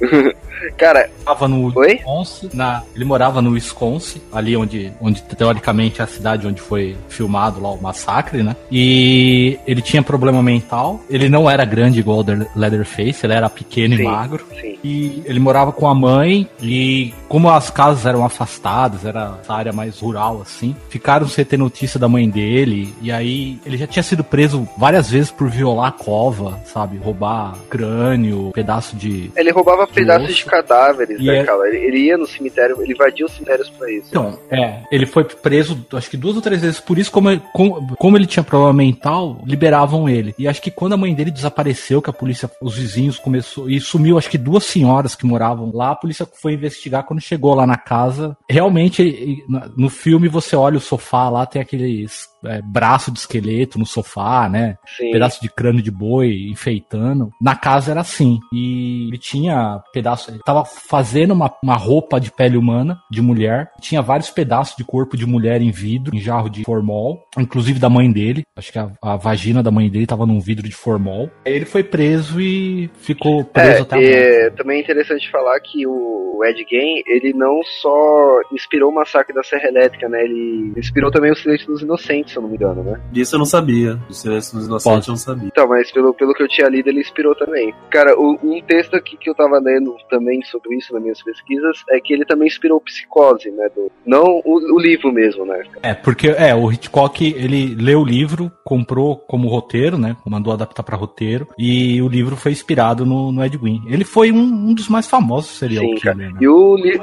Cara, 0.76 1.08
morava 1.24 1.48
no 1.48 1.72
Oi? 1.74 1.92
Wisconsin, 1.92 2.50
na, 2.52 2.82
ele 2.94 3.04
morava 3.04 3.40
no 3.40 3.50
Wisconsin, 3.52 4.20
ali 4.30 4.54
onde, 4.56 4.92
onde 5.00 5.22
teoricamente 5.22 6.02
é 6.02 6.04
a 6.04 6.06
cidade 6.06 6.46
onde 6.46 6.60
foi 6.60 6.96
filmado 7.08 7.62
lá 7.62 7.70
o 7.70 7.80
massacre, 7.80 8.42
né? 8.42 8.54
E 8.70 9.58
ele 9.66 9.80
tinha 9.80 10.02
problema 10.02 10.42
mental. 10.42 11.00
Ele 11.08 11.28
não 11.30 11.48
era 11.48 11.64
grande 11.64 12.00
igual 12.00 12.18
o 12.18 12.24
Leatherface, 12.54 13.24
ele 13.24 13.32
era 13.32 13.48
pequeno 13.48 13.96
sim, 13.96 14.02
e 14.02 14.04
magro. 14.04 14.44
Sim. 14.60 14.78
E 14.84 15.22
ele 15.24 15.40
morava 15.40 15.72
com 15.72 15.86
a 15.86 15.94
mãe 15.94 16.19
e 16.28 17.14
como 17.28 17.48
as 17.48 17.70
casas 17.70 18.06
eram 18.06 18.24
afastadas, 18.24 19.04
era 19.04 19.38
essa 19.40 19.54
área 19.54 19.72
mais 19.72 20.00
rural 20.00 20.40
assim, 20.42 20.74
ficaram 20.88 21.28
sem 21.28 21.44
ter 21.44 21.56
notícia 21.56 21.98
da 21.98 22.08
mãe 22.08 22.28
dele. 22.28 22.92
E 23.00 23.12
aí 23.12 23.58
ele 23.64 23.76
já 23.76 23.86
tinha 23.86 24.02
sido 24.02 24.24
preso 24.24 24.68
várias 24.76 25.10
vezes 25.10 25.30
por 25.30 25.48
violar 25.48 25.88
a 25.88 25.92
cova, 25.92 26.60
sabe? 26.64 26.98
Roubar 26.98 27.56
crânio, 27.68 28.50
pedaço 28.52 28.96
de. 28.96 29.30
Ele 29.36 29.50
roubava 29.50 29.86
pedaços 29.86 30.36
de 30.36 30.44
cadáveres, 30.44 31.20
e 31.20 31.24
né, 31.24 31.38
é... 31.38 31.44
cara? 31.44 31.68
Ele, 31.68 31.78
ele, 31.78 31.98
ia 32.06 32.18
no 32.18 32.26
cemitério, 32.26 32.80
ele 32.82 32.92
invadia 32.92 33.24
os 33.26 33.32
cemitérios 33.32 33.70
pra 33.70 33.90
isso. 33.90 34.06
Então, 34.08 34.38
é, 34.50 34.80
ele 34.90 35.06
foi 35.06 35.24
preso, 35.24 35.86
acho 35.92 36.10
que 36.10 36.16
duas 36.16 36.36
ou 36.36 36.42
três 36.42 36.62
vezes 36.62 36.80
por 36.80 36.98
isso, 36.98 37.10
como, 37.10 37.38
como, 37.52 37.96
como 37.96 38.16
ele 38.16 38.26
tinha 38.26 38.42
problema 38.42 38.72
mental, 38.72 39.40
liberavam 39.44 40.08
ele. 40.08 40.34
E 40.38 40.48
acho 40.48 40.60
que 40.60 40.70
quando 40.70 40.94
a 40.94 40.96
mãe 40.96 41.14
dele 41.14 41.30
desapareceu, 41.30 42.02
que 42.02 42.10
a 42.10 42.12
polícia, 42.12 42.50
os 42.60 42.76
vizinhos 42.76 43.18
começou, 43.18 43.70
e 43.70 43.80
sumiu, 43.80 44.18
acho 44.18 44.30
que 44.30 44.38
duas 44.38 44.64
senhoras 44.64 45.14
que 45.14 45.26
moravam 45.26 45.70
lá, 45.72 45.92
a 45.92 45.96
polícia 45.96 46.09
foi 46.40 46.54
investigar 46.54 47.04
quando 47.04 47.20
chegou 47.20 47.54
lá 47.54 47.66
na 47.66 47.76
casa. 47.76 48.36
Realmente, 48.48 49.44
no 49.76 49.88
filme 49.88 50.28
você 50.28 50.56
olha 50.56 50.78
o 50.78 50.80
sofá 50.80 51.28
lá, 51.28 51.46
tem 51.46 51.60
aqueles 51.62 52.28
é, 52.44 52.60
braço 52.62 53.10
de 53.10 53.18
esqueleto 53.18 53.78
no 53.78 53.86
sofá, 53.86 54.48
né? 54.48 54.76
Sim. 54.96 55.10
Pedaço 55.12 55.40
de 55.40 55.48
crânio 55.48 55.82
de 55.82 55.90
boi 55.90 56.48
enfeitando. 56.50 57.30
Na 57.40 57.54
casa 57.54 57.90
era 57.90 58.00
assim. 58.00 58.38
E 58.52 59.08
ele 59.08 59.18
tinha 59.18 59.82
pedaço. 59.92 60.30
Ele 60.30 60.40
tava 60.44 60.64
fazendo 60.64 61.32
uma, 61.32 61.52
uma 61.62 61.76
roupa 61.76 62.20
de 62.20 62.30
pele 62.30 62.56
humana, 62.56 62.98
de 63.10 63.20
mulher. 63.20 63.70
Tinha 63.80 64.02
vários 64.02 64.30
pedaços 64.30 64.76
de 64.76 64.84
corpo 64.84 65.16
de 65.16 65.26
mulher 65.26 65.60
em 65.60 65.70
vidro, 65.70 66.14
em 66.14 66.20
jarro 66.20 66.48
de 66.48 66.64
formol. 66.64 67.24
Inclusive 67.38 67.78
da 67.78 67.88
mãe 67.88 68.10
dele. 68.10 68.42
Acho 68.56 68.72
que 68.72 68.78
a, 68.78 68.90
a 69.02 69.16
vagina 69.16 69.62
da 69.62 69.70
mãe 69.70 69.90
dele 69.90 70.06
tava 70.06 70.26
num 70.26 70.40
vidro 70.40 70.68
de 70.68 70.74
formol. 70.74 71.30
Ele 71.44 71.64
foi 71.64 71.82
preso 71.82 72.40
e 72.40 72.90
ficou 72.98 73.44
preso 73.44 73.78
é, 73.78 73.80
até 73.80 73.96
agora. 73.96 74.10
É, 74.10 74.50
também 74.50 74.78
é 74.78 74.80
interessante 74.80 75.30
falar 75.30 75.58
que 75.60 75.86
o 75.86 76.42
Ed 76.44 76.64
Gein, 76.68 77.02
ele 77.06 77.32
não 77.32 77.62
só 77.80 78.40
inspirou 78.52 78.90
o 78.90 78.94
massacre 78.94 79.34
da 79.34 79.42
Serra 79.42 79.68
Elétrica, 79.68 80.08
né? 80.08 80.24
Ele 80.24 80.72
inspirou 80.76 81.10
também 81.10 81.30
o 81.30 81.36
Silêncio 81.36 81.66
dos 81.66 81.82
Inocentes 81.82 82.29
se 82.30 82.36
eu 82.38 82.42
não 82.42 82.48
me 82.48 82.56
engano, 82.56 82.82
né? 82.82 83.00
Disso 83.12 83.34
eu 83.34 83.38
não 83.38 83.46
sabia. 83.46 83.94
Do 83.96 84.14
Silêncio 84.14 84.56
dos 84.56 84.66
Inocentes 84.66 85.08
eu 85.08 85.12
não 85.12 85.18
sabia. 85.18 85.48
Então, 85.48 85.68
mas 85.68 85.90
pelo, 85.92 86.14
pelo 86.14 86.32
que 86.34 86.42
eu 86.42 86.48
tinha 86.48 86.68
lido, 86.68 86.88
ele 86.88 87.00
inspirou 87.00 87.34
também. 87.34 87.74
Cara, 87.90 88.18
o, 88.18 88.38
um 88.42 88.60
texto 88.62 88.94
aqui 88.94 89.16
que 89.16 89.28
eu 89.30 89.34
tava 89.34 89.58
lendo 89.58 89.94
também 90.08 90.42
sobre 90.42 90.76
isso 90.76 90.92
nas 90.92 91.02
minhas 91.02 91.22
pesquisas 91.22 91.82
é 91.90 92.00
que 92.00 92.12
ele 92.12 92.24
também 92.24 92.46
inspirou 92.48 92.80
Psicose, 92.80 93.50
né? 93.50 93.68
Do, 93.74 93.90
não 94.06 94.40
o, 94.44 94.74
o 94.74 94.78
livro 94.78 95.12
mesmo, 95.12 95.44
né? 95.44 95.62
É, 95.82 95.94
porque 95.94 96.28
é, 96.28 96.54
o 96.54 96.70
Hitchcock, 96.70 97.24
ele 97.36 97.74
leu 97.74 98.00
o 98.00 98.04
livro 98.04 98.50
comprou 98.64 99.16
como 99.16 99.48
roteiro, 99.48 99.98
né? 99.98 100.16
Mandou 100.24 100.52
adaptar 100.52 100.82
para 100.82 100.96
roteiro. 100.96 101.48
E 101.58 102.00
o 102.00 102.08
livro 102.08 102.36
foi 102.36 102.52
inspirado 102.52 103.04
no, 103.04 103.32
no 103.32 103.44
Ed 103.44 103.58
Gein. 103.60 103.82
Ele 103.86 104.04
foi 104.04 104.30
um, 104.30 104.38
um 104.40 104.74
dos 104.74 104.88
mais 104.88 105.06
famosos 105.08 105.50
serial 105.58 105.84
Sim, 105.84 105.94
killer, 105.96 106.16
cara. 106.16 106.30
né? 106.32 106.38
E 106.40 106.48
o 106.48 106.76
li- 106.76 107.00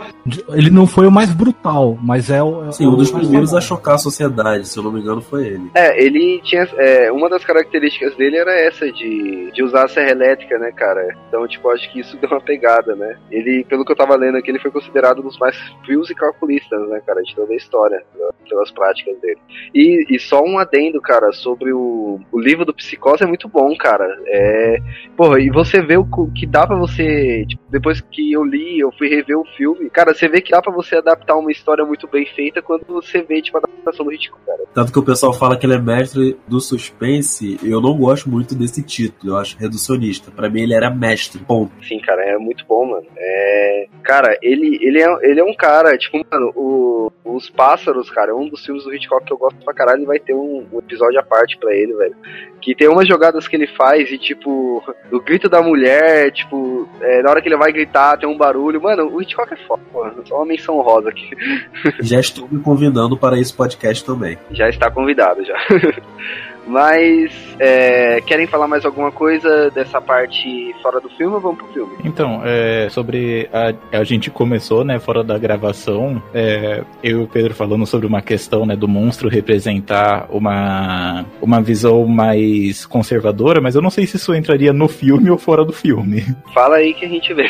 Ele 0.50 0.70
não 0.70 0.88
foi 0.88 1.06
o 1.08 1.12
mais 1.12 1.32
brutal, 1.34 1.98
mas 2.02 2.30
é 2.30 2.42
o. 2.42 2.66
é 2.66 2.72
Sim, 2.72 2.86
o 2.88 2.92
um 2.92 2.96
dos 2.96 3.12
primeiros 3.12 3.54
a 3.54 3.60
chocar 3.62 3.96
a 3.96 3.98
sociedade, 3.98 4.68
se 4.68 4.78
eu 4.80 4.84
não 4.84 4.92
me 4.92 5.02
engano, 5.02 5.16
foi 5.21 5.47
ele. 5.47 5.71
É, 5.73 6.03
ele 6.03 6.41
tinha. 6.43 6.67
é, 6.77 7.12
uma 7.12 7.30
das 7.30 7.43
características 7.43 8.15
dele 8.15 8.38
era 8.38 8.53
essa, 8.53 8.91
de, 8.91 9.51
de 9.51 9.63
usar 9.63 9.86
a 9.86 9.88
serra 9.88 10.12
elétrica, 10.12 10.58
né, 10.58 10.71
cara? 10.71 11.08
Então, 11.27 11.47
tipo, 11.47 11.69
acho 11.69 11.91
que 11.91 11.99
isso 11.99 12.17
deu 12.17 12.30
uma 12.30 12.41
pegada, 12.41 12.95
né? 12.95 13.17
Ele, 13.32 13.65
pelo 13.65 13.86
que 13.86 13.91
eu 13.91 13.95
tava 13.95 14.15
lendo 14.15 14.38
aqui, 14.38 14.51
ele 14.51 14.60
foi 14.60 14.71
considerado 14.71 15.19
um 15.19 15.23
dos 15.23 15.38
mais 15.38 15.58
frios 15.86 16.10
e 16.10 16.15
calculistas, 16.15 16.88
né, 16.89 17.01
cara, 17.06 17.21
de 17.21 17.36
toda 17.36 17.53
a 17.53 17.56
história, 17.56 18.03
pelas 18.47 18.71
práticas 18.71 19.19
dele. 19.19 19.39
E, 19.73 20.15
e 20.15 20.19
só 20.19 20.43
um 20.43 20.58
adendo, 20.58 21.01
cara, 21.01 21.32
sobre 21.32 21.71
o, 21.73 22.19
o 22.32 22.39
livro 22.39 22.65
do 22.65 22.73
Psicose 22.73 23.23
é 23.23 23.27
muito 23.27 23.47
bom, 23.47 23.75
cara. 23.77 24.17
É. 24.27 24.77
Porra, 25.15 25.39
e 25.39 25.49
você 25.49 25.82
vê 25.82 25.97
o 25.97 26.08
que 26.34 26.45
dá 26.45 26.65
pra 26.65 26.75
você. 26.75 27.45
Tipo, 27.47 27.63
depois 27.69 28.01
que 28.01 28.32
eu 28.32 28.43
li, 28.43 28.80
eu 28.80 28.91
fui 28.91 29.08
rever 29.08 29.38
o 29.38 29.45
filme, 29.56 29.89
cara, 29.89 30.13
você 30.13 30.27
vê 30.27 30.41
que 30.41 30.51
dá 30.51 30.62
pra 30.62 30.71
você 30.71 30.97
adaptar 30.97 31.36
uma 31.36 31.51
história 31.51 31.86
muito 31.86 32.08
bem 32.08 32.25
feita 32.25 32.62
quando 32.62 32.86
você 32.88 33.21
vê, 33.21 33.41
tipo, 33.41 33.58
a 33.58 33.62
adaptação 33.62 34.06
do 34.06 34.13
Hitchcock, 34.13 34.41
cara. 34.45 34.63
Tanto 34.73 34.91
que 34.91 34.99
o 34.99 35.03
pessoal 35.08 35.32
fala 35.32 35.58
que 35.58 35.65
ele 35.65 35.76
é 35.76 35.80
mestre 35.80 36.38
do 36.46 36.60
suspense, 36.60 37.58
eu 37.63 37.80
não 37.80 37.98
gosto 37.98 38.30
muito 38.30 38.54
desse 38.54 38.84
título, 38.84 39.32
eu 39.32 39.38
acho 39.38 39.58
reducionista. 39.58 40.30
Pra 40.32 40.50
mim 40.50 40.63
ele 40.63 40.74
era 40.74 40.89
mestre, 40.89 41.39
ponto. 41.39 41.72
Sim, 41.82 42.00
cara, 42.02 42.26
é 42.26 42.38
muito 42.38 42.65
bom, 42.67 42.86
mano. 42.86 43.08
É... 43.15 43.88
Cara, 44.04 44.38
ele, 44.41 44.78
ele, 44.82 45.02
é, 45.02 45.17
ele 45.22 45.39
é 45.39 45.43
um 45.43 45.54
cara, 45.54 45.98
tipo, 45.98 46.17
mano, 46.30 46.52
o, 46.56 47.12
Os 47.24 47.50
Pássaros, 47.50 48.10
cara, 48.10 48.32
é 48.32 48.34
um 48.34 48.50
dos 48.50 48.65
filmes 48.65 48.84
do 48.84 48.93
Hitchcock 48.93 49.26
que 49.26 49.32
eu 49.32 49.38
gosto 49.38 49.63
pra 49.63 49.74
caralho. 49.74 50.00
Ele 50.00 50.06
vai 50.06 50.20
ter 50.20 50.34
um, 50.34 50.65
um 50.72 50.80
episódio 50.80 51.20
à 51.20 51.24
parte 51.24 51.58
pra 51.58 51.74
ele, 51.74 51.93
velho. 51.93 52.15
Que 52.62 52.76
tem 52.76 52.89
umas 52.89 53.08
jogadas 53.08 53.48
que 53.48 53.56
ele 53.56 53.67
faz 53.67 54.12
e, 54.12 54.17
tipo, 54.17 54.84
o 55.12 55.20
grito 55.22 55.48
da 55.48 55.62
mulher, 55.62 56.32
tipo, 56.32 56.88
é, 57.02 57.22
na 57.22 57.30
hora 57.30 57.41
que 57.41 57.48
ele 57.48 57.58
vai 57.58 57.72
gritar, 57.72 58.17
tem 58.17 58.28
um 58.28 58.38
barulho. 58.38 58.82
Mano, 58.82 59.13
o 59.13 59.22
Hitchcock 59.22 59.54
é 59.54 59.58
foda, 59.67 59.84
mano. 59.93 60.24
Só 60.26 60.36
uma 60.38 60.46
menção 60.46 60.82
rosa 60.82 61.10
aqui. 61.10 61.30
Já 62.02 62.20
estou 62.20 62.48
me 62.50 62.62
convidando 62.62 63.17
para 63.17 63.39
esse 63.39 63.54
podcast 63.54 64.04
também. 64.04 64.38
Já 64.52 64.70
está 64.70 64.89
convidado, 64.98 65.46
já. 65.46 65.56
Mas, 66.66 67.32
é, 67.60 68.20
querem 68.26 68.46
falar 68.46 68.68
mais 68.68 68.84
alguma 68.84 69.10
coisa 69.10 69.72
dessa 69.72 70.02
parte 70.02 70.76
fora 70.82 71.00
do 71.00 71.08
filme 71.12 71.36
ou 71.36 71.40
vamos 71.40 71.60
pro 71.60 71.68
filme? 71.68 71.94
Então, 72.04 72.42
é, 72.44 72.90
sobre 72.90 73.48
a, 73.54 73.74
a 74.00 74.04
gente 74.04 74.30
começou, 74.30 74.84
né, 74.84 75.00
fora 75.00 75.24
da 75.24 75.38
gravação, 75.38 76.22
é, 76.34 76.84
eu 77.02 77.22
e 77.22 77.24
o 77.24 77.28
Pedro 77.28 77.54
falando 77.54 77.86
sobre 77.86 78.06
uma 78.06 78.22
questão, 78.22 78.66
né, 78.66 78.76
do 78.76 78.86
monstro 78.86 79.30
representar 79.30 80.28
uma, 80.30 81.26
uma 81.42 81.62
visão 81.62 82.06
mais 82.06 82.86
conservadora, 82.86 83.62
mas 83.62 83.76
eu 83.76 83.82
não 83.82 83.90
sei 83.90 84.06
se 84.06 84.18
isso 84.18 84.36
entraria 84.36 84.74
no 84.74 84.90
filme 84.90 85.30
ou 85.30 85.38
fora 85.38 85.64
do 85.64 85.72
filme. 85.72 86.26
Fala 86.54 86.78
aí 86.78 86.94
que 86.94 87.06
a 87.06 87.10
gente 87.10 87.34
vê. 87.34 87.50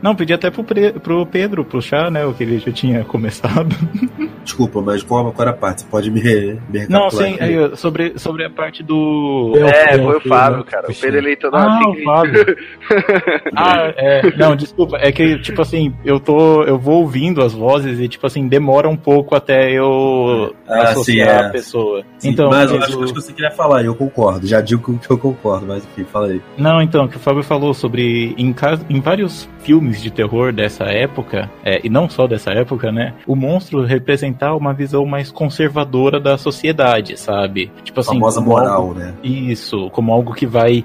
Não, 0.00 0.14
pedi 0.14 0.32
até 0.32 0.48
pro, 0.48 0.62
Pre- 0.62 0.92
pro 0.92 1.26
Pedro 1.26 1.64
puxar, 1.64 2.08
né, 2.08 2.24
o 2.24 2.32
que 2.32 2.44
ele 2.44 2.60
já 2.60 2.70
tinha 2.70 3.04
começado. 3.04 3.74
Desculpa, 4.48 4.80
mas 4.80 5.02
qual, 5.02 5.30
qual 5.30 5.46
era 5.46 5.50
a 5.50 5.58
parte? 5.58 5.82
Você 5.82 5.86
pode 5.90 6.10
me, 6.10 6.20
re- 6.20 6.56
me 6.70 6.86
Não, 6.88 7.10
sim, 7.10 7.36
aí, 7.38 7.76
sobre, 7.76 8.18
sobre 8.18 8.46
a 8.46 8.50
parte 8.50 8.82
do... 8.82 9.52
É, 9.56 9.94
eu- 9.94 9.98
foi 10.04 10.06
o 10.06 10.12
eu- 10.14 10.20
Fábio, 10.22 10.60
eu- 10.60 10.64
cara. 10.64 10.84
O 10.84 10.86
puxei. 10.86 11.02
Pedro 11.10 11.26
eleitor 11.26 11.50
da 11.50 11.58
Ah, 11.64 11.80
o. 11.86 12.02
Fábio. 12.02 12.56
Ah, 13.54 13.92
é. 13.96 14.22
Não, 14.36 14.56
desculpa. 14.56 14.96
É 14.98 15.10
que, 15.12 15.38
tipo 15.40 15.60
assim, 15.62 15.92
eu 16.04 16.18
tô. 16.20 16.62
Eu 16.64 16.78
vou 16.78 17.00
ouvindo 17.00 17.42
as 17.42 17.52
vozes 17.52 17.98
e, 18.00 18.08
tipo 18.08 18.26
assim, 18.26 18.46
demora 18.48 18.88
um 18.88 18.96
pouco 18.96 19.34
até 19.34 19.70
eu 19.70 20.54
Ah, 20.66 20.82
associar 20.84 21.28
sim, 21.28 21.34
é. 21.44 21.46
a 21.46 21.50
pessoa. 21.50 22.02
Sim, 22.18 22.30
então, 22.30 22.48
mas 22.48 22.70
eu 22.70 22.78
acho 22.78 22.98
o- 23.02 23.04
que 23.06 23.12
você 23.14 23.32
queria 23.32 23.50
falar, 23.50 23.82
e 23.82 23.86
eu 23.86 23.94
concordo. 23.94 24.46
Já 24.46 24.60
digo 24.60 24.98
que 24.98 25.10
eu 25.10 25.18
concordo, 25.18 25.66
mas 25.66 25.84
enfim, 25.84 26.04
fala 26.04 26.28
aí. 26.28 26.40
Não, 26.56 26.80
então, 26.80 27.06
que 27.08 27.16
o 27.16 27.20
Fábio 27.20 27.42
falou 27.42 27.74
sobre. 27.74 28.34
Em, 28.38 28.54
em 28.88 29.00
vários 29.00 29.48
filmes 29.60 30.00
de 30.00 30.10
terror 30.10 30.52
dessa 30.52 30.84
época, 30.84 31.50
é, 31.64 31.80
e 31.84 31.90
não 31.90 32.08
só 32.08 32.26
dessa 32.26 32.50
época, 32.52 32.90
né? 32.92 33.12
O 33.26 33.34
monstro 33.36 33.82
representar 34.38 34.54
uma 34.56 34.72
visão 34.72 35.04
mais 35.04 35.30
conservadora 35.30 36.20
da 36.20 36.38
sociedade, 36.38 37.18
sabe? 37.18 37.70
Tipo 37.82 37.98
A 37.98 38.02
assim. 38.02 38.12
famosa 38.14 38.40
como 38.40 38.56
algo- 38.56 38.68
moral, 38.68 38.94
né? 38.94 39.14
Isso, 39.22 39.90
como 39.90 40.12
algo 40.12 40.32
que 40.34 40.46
vai 40.46 40.84